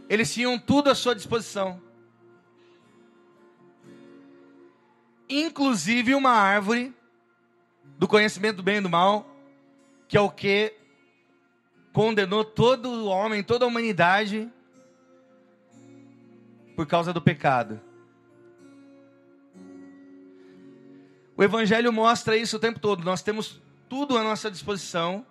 eles 0.08 0.34
tinham 0.34 0.58
tudo 0.58 0.90
à 0.90 0.96
sua 0.96 1.14
disposição. 1.14 1.82
Inclusive 5.30 6.16
uma 6.16 6.32
árvore 6.32 6.94
do 7.98 8.08
conhecimento 8.08 8.58
do 8.58 8.64
bem 8.64 8.78
e 8.78 8.82
do 8.82 8.90
mal, 8.90 9.30
que 10.08 10.18
é 10.18 10.22
o 10.22 10.30
que 10.30 10.74
condenou 11.94 12.44
todo 12.44 12.90
o 12.90 13.06
homem, 13.06 13.44
toda 13.44 13.66
a 13.66 13.68
humanidade 13.68 14.50
por 16.76 16.88
causa 16.88 17.14
do 17.14 17.22
pecado. 17.22 17.80
O 21.36 21.44
Evangelho 21.44 21.94
mostra 21.94 22.36
isso 22.36 22.58
o 22.58 22.60
tempo 22.60 22.80
todo. 22.80 23.04
Nós 23.04 23.22
temos 23.22 23.62
tudo 23.88 24.18
à 24.18 24.24
nossa 24.24 24.50
disposição 24.50 25.26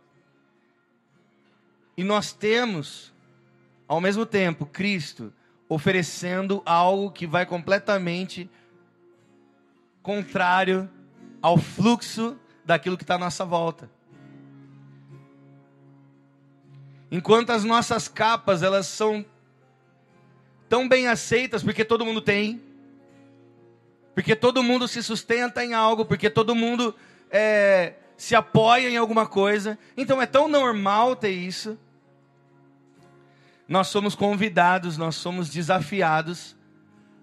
e 1.96 2.04
nós 2.04 2.32
temos, 2.32 3.12
ao 3.86 4.00
mesmo 4.00 4.24
tempo, 4.24 4.64
Cristo 4.64 5.32
oferecendo 5.68 6.62
algo 6.64 7.10
que 7.10 7.26
vai 7.26 7.44
completamente 7.44 8.50
contrário 10.02 10.88
ao 11.40 11.56
fluxo 11.56 12.38
daquilo 12.64 12.96
que 12.96 13.04
está 13.04 13.14
à 13.14 13.18
nossa 13.18 13.44
volta. 13.44 13.90
Enquanto 17.10 17.50
as 17.50 17.64
nossas 17.64 18.06
capas 18.06 18.62
elas 18.62 18.86
são 18.86 19.24
tão 20.68 20.86
bem 20.86 21.08
aceitas 21.08 21.62
porque 21.62 21.84
todo 21.84 22.04
mundo 22.04 22.20
tem, 22.20 22.62
porque 24.14 24.36
todo 24.36 24.62
mundo 24.62 24.86
se 24.86 25.02
sustenta 25.02 25.64
em 25.64 25.72
algo, 25.72 26.04
porque 26.04 26.28
todo 26.28 26.54
mundo 26.54 26.94
é, 27.30 27.94
se 28.16 28.34
apoia 28.34 28.90
em 28.90 28.96
alguma 28.96 29.26
coisa, 29.26 29.78
então 29.96 30.20
é 30.20 30.26
tão 30.26 30.48
normal 30.48 31.16
ter 31.16 31.30
isso. 31.30 31.78
Nós 33.66 33.88
somos 33.88 34.14
convidados, 34.14 34.98
nós 34.98 35.14
somos 35.14 35.48
desafiados 35.48 36.56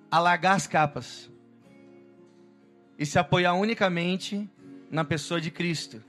a 0.10 0.20
largar 0.20 0.56
as 0.56 0.68
capas 0.68 1.30
e 2.98 3.06
se 3.06 3.20
apoiar 3.20 3.54
unicamente 3.54 4.50
na 4.90 5.04
pessoa 5.04 5.42
de 5.42 5.52
Cristo. 5.52 6.04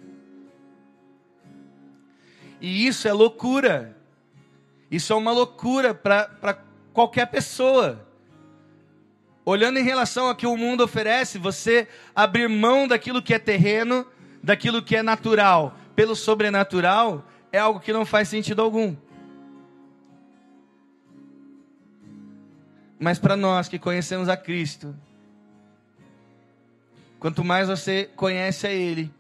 E 2.61 2.87
isso 2.87 3.07
é 3.07 3.12
loucura. 3.12 3.97
Isso 4.91 5.12
é 5.12 5.16
uma 5.16 5.32
loucura 5.32 5.95
para 5.95 6.59
qualquer 6.93 7.26
pessoa. 7.26 8.07
Olhando 9.45 9.78
em 9.78 9.82
relação 9.82 10.26
ao 10.26 10.34
que 10.34 10.47
o 10.47 10.57
mundo 10.57 10.82
oferece, 10.82 11.39
você 11.39 11.87
abrir 12.14 12.49
mão 12.49 12.89
daquilo 12.89 13.22
que 13.22 13.34
é 13.34 13.39
terreno, 13.39 14.07
daquilo 14.43 14.82
que 14.82 14.97
é 14.97 15.03
natural, 15.03 15.76
pelo 15.95 16.16
sobrenatural, 16.16 17.24
é 17.53 17.59
algo 17.59 17.80
que 17.80 17.93
não 17.93 18.05
faz 18.05 18.28
sentido 18.28 18.62
algum. 18.62 18.97
Mas 22.99 23.18
para 23.18 23.37
nós 23.37 23.68
que 23.68 23.78
conhecemos 23.78 24.28
a 24.28 24.37
Cristo, 24.37 24.95
Quanto 27.27 27.43
mais 27.43 27.66
você 27.66 28.09
conhece 28.14 28.68
a 28.68 28.70
Ele, 28.70 29.12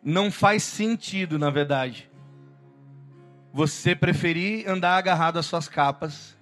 não 0.00 0.30
faz 0.30 0.62
sentido, 0.62 1.40
na 1.40 1.50
verdade, 1.50 2.08
você 3.52 3.96
preferir 3.96 4.68
andar 4.68 4.96
agarrado 4.96 5.40
às 5.40 5.46
suas 5.46 5.68
capas, 5.68 6.38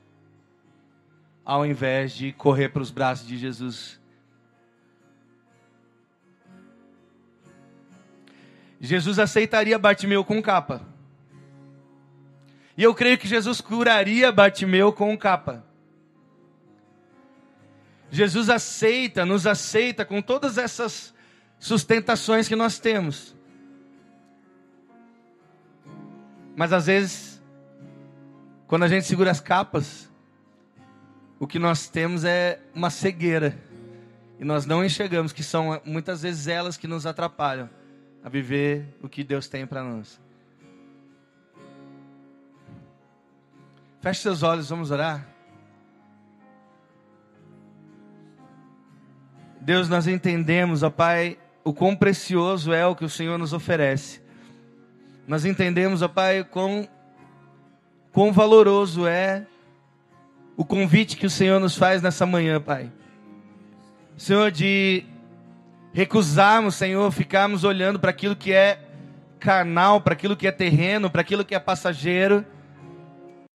ao 1.43 1.65
invés 1.65 2.13
de 2.13 2.31
correr 2.35 2.69
para 2.69 2.83
os 2.83 2.91
braços 2.91 3.27
de 3.27 3.39
Jesus. 3.39 3.99
Jesus 8.79 9.19
aceitaria 9.19 9.79
Bartimeu 9.79 10.23
com 10.23 10.43
capa. 10.43 10.83
E 12.77 12.83
eu 12.83 12.95
creio 12.95 13.17
que 13.17 13.27
Jesus 13.27 13.63
curaria 13.63 14.31
Bartimeu 14.31 14.93
com 14.93 15.17
capa. 15.17 15.67
Jesus 18.11 18.49
aceita, 18.49 19.25
nos 19.25 19.47
aceita 19.47 20.05
com 20.05 20.23
todas 20.23 20.57
essas 20.57 21.15
sustentações 21.59 22.49
que 22.49 22.57
nós 22.57 22.79
temos. 22.79 23.37
Mas 26.57 26.73
às 26.73 26.87
vezes, 26.87 27.43
quando 28.67 28.85
a 28.85 28.89
gente 28.89 29.07
segura 29.07 29.31
as 29.31 29.41
capas, 29.41 30.11
o 31.39 31.47
que 31.47 31.59
nós 31.59 31.89
temos 31.89 32.25
é 32.25 32.61
uma 32.75 32.91
cegueira. 32.91 33.57
E 34.41 34.45
nós 34.45 34.67
não 34.67 34.85
enxergamos 34.85 35.33
que 35.33 35.43
são 35.43 35.81
muitas 35.85 36.23
vezes 36.23 36.47
elas 36.47 36.77
que 36.77 36.87
nos 36.87 37.07
atrapalham 37.07 37.69
a 38.25 38.29
viver 38.29 38.97
o 39.03 39.09
que 39.09 39.23
Deus 39.23 39.49
tem 39.49 39.67
para 39.67 39.83
nós. 39.83 40.21
Feche 44.01 44.23
seus 44.23 44.43
olhos, 44.43 44.69
vamos 44.69 44.91
orar. 44.91 45.38
Deus, 49.69 49.87
nós 49.87 50.07
entendemos, 50.07 50.83
ó 50.83 50.89
Pai, 50.89 51.37
o 51.63 51.75
quão 51.75 51.95
precioso 51.95 52.73
é 52.73 52.87
o 52.87 52.97
que 52.97 53.05
o 53.05 53.09
Senhor 53.11 53.37
nos 53.37 53.53
oferece. 53.53 54.19
Nós 55.27 55.45
entendemos, 55.45 56.01
ó 56.01 56.09
Pai, 56.09 56.43
quão, 56.43 56.89
quão 58.11 58.33
valoroso 58.33 59.07
é 59.07 59.45
o 60.57 60.65
convite 60.65 61.19
que 61.19 61.27
o 61.27 61.31
Senhor 61.31 61.61
nos 61.61 61.77
faz 61.77 62.01
nessa 62.01 62.25
manhã, 62.25 62.59
Pai. 62.59 62.91
Senhor, 64.17 64.51
de 64.51 65.05
recusarmos, 65.93 66.75
Senhor, 66.75 67.13
ficarmos 67.13 67.63
olhando 67.63 68.01
para 68.01 68.09
aquilo 68.09 68.35
que 68.35 68.55
é 68.55 68.81
carnal, 69.39 70.01
para 70.01 70.15
aquilo 70.15 70.35
que 70.35 70.47
é 70.47 70.51
terreno, 70.51 71.11
para 71.11 71.21
aquilo 71.21 71.45
que 71.45 71.55
é 71.55 71.59
passageiro 71.59 72.43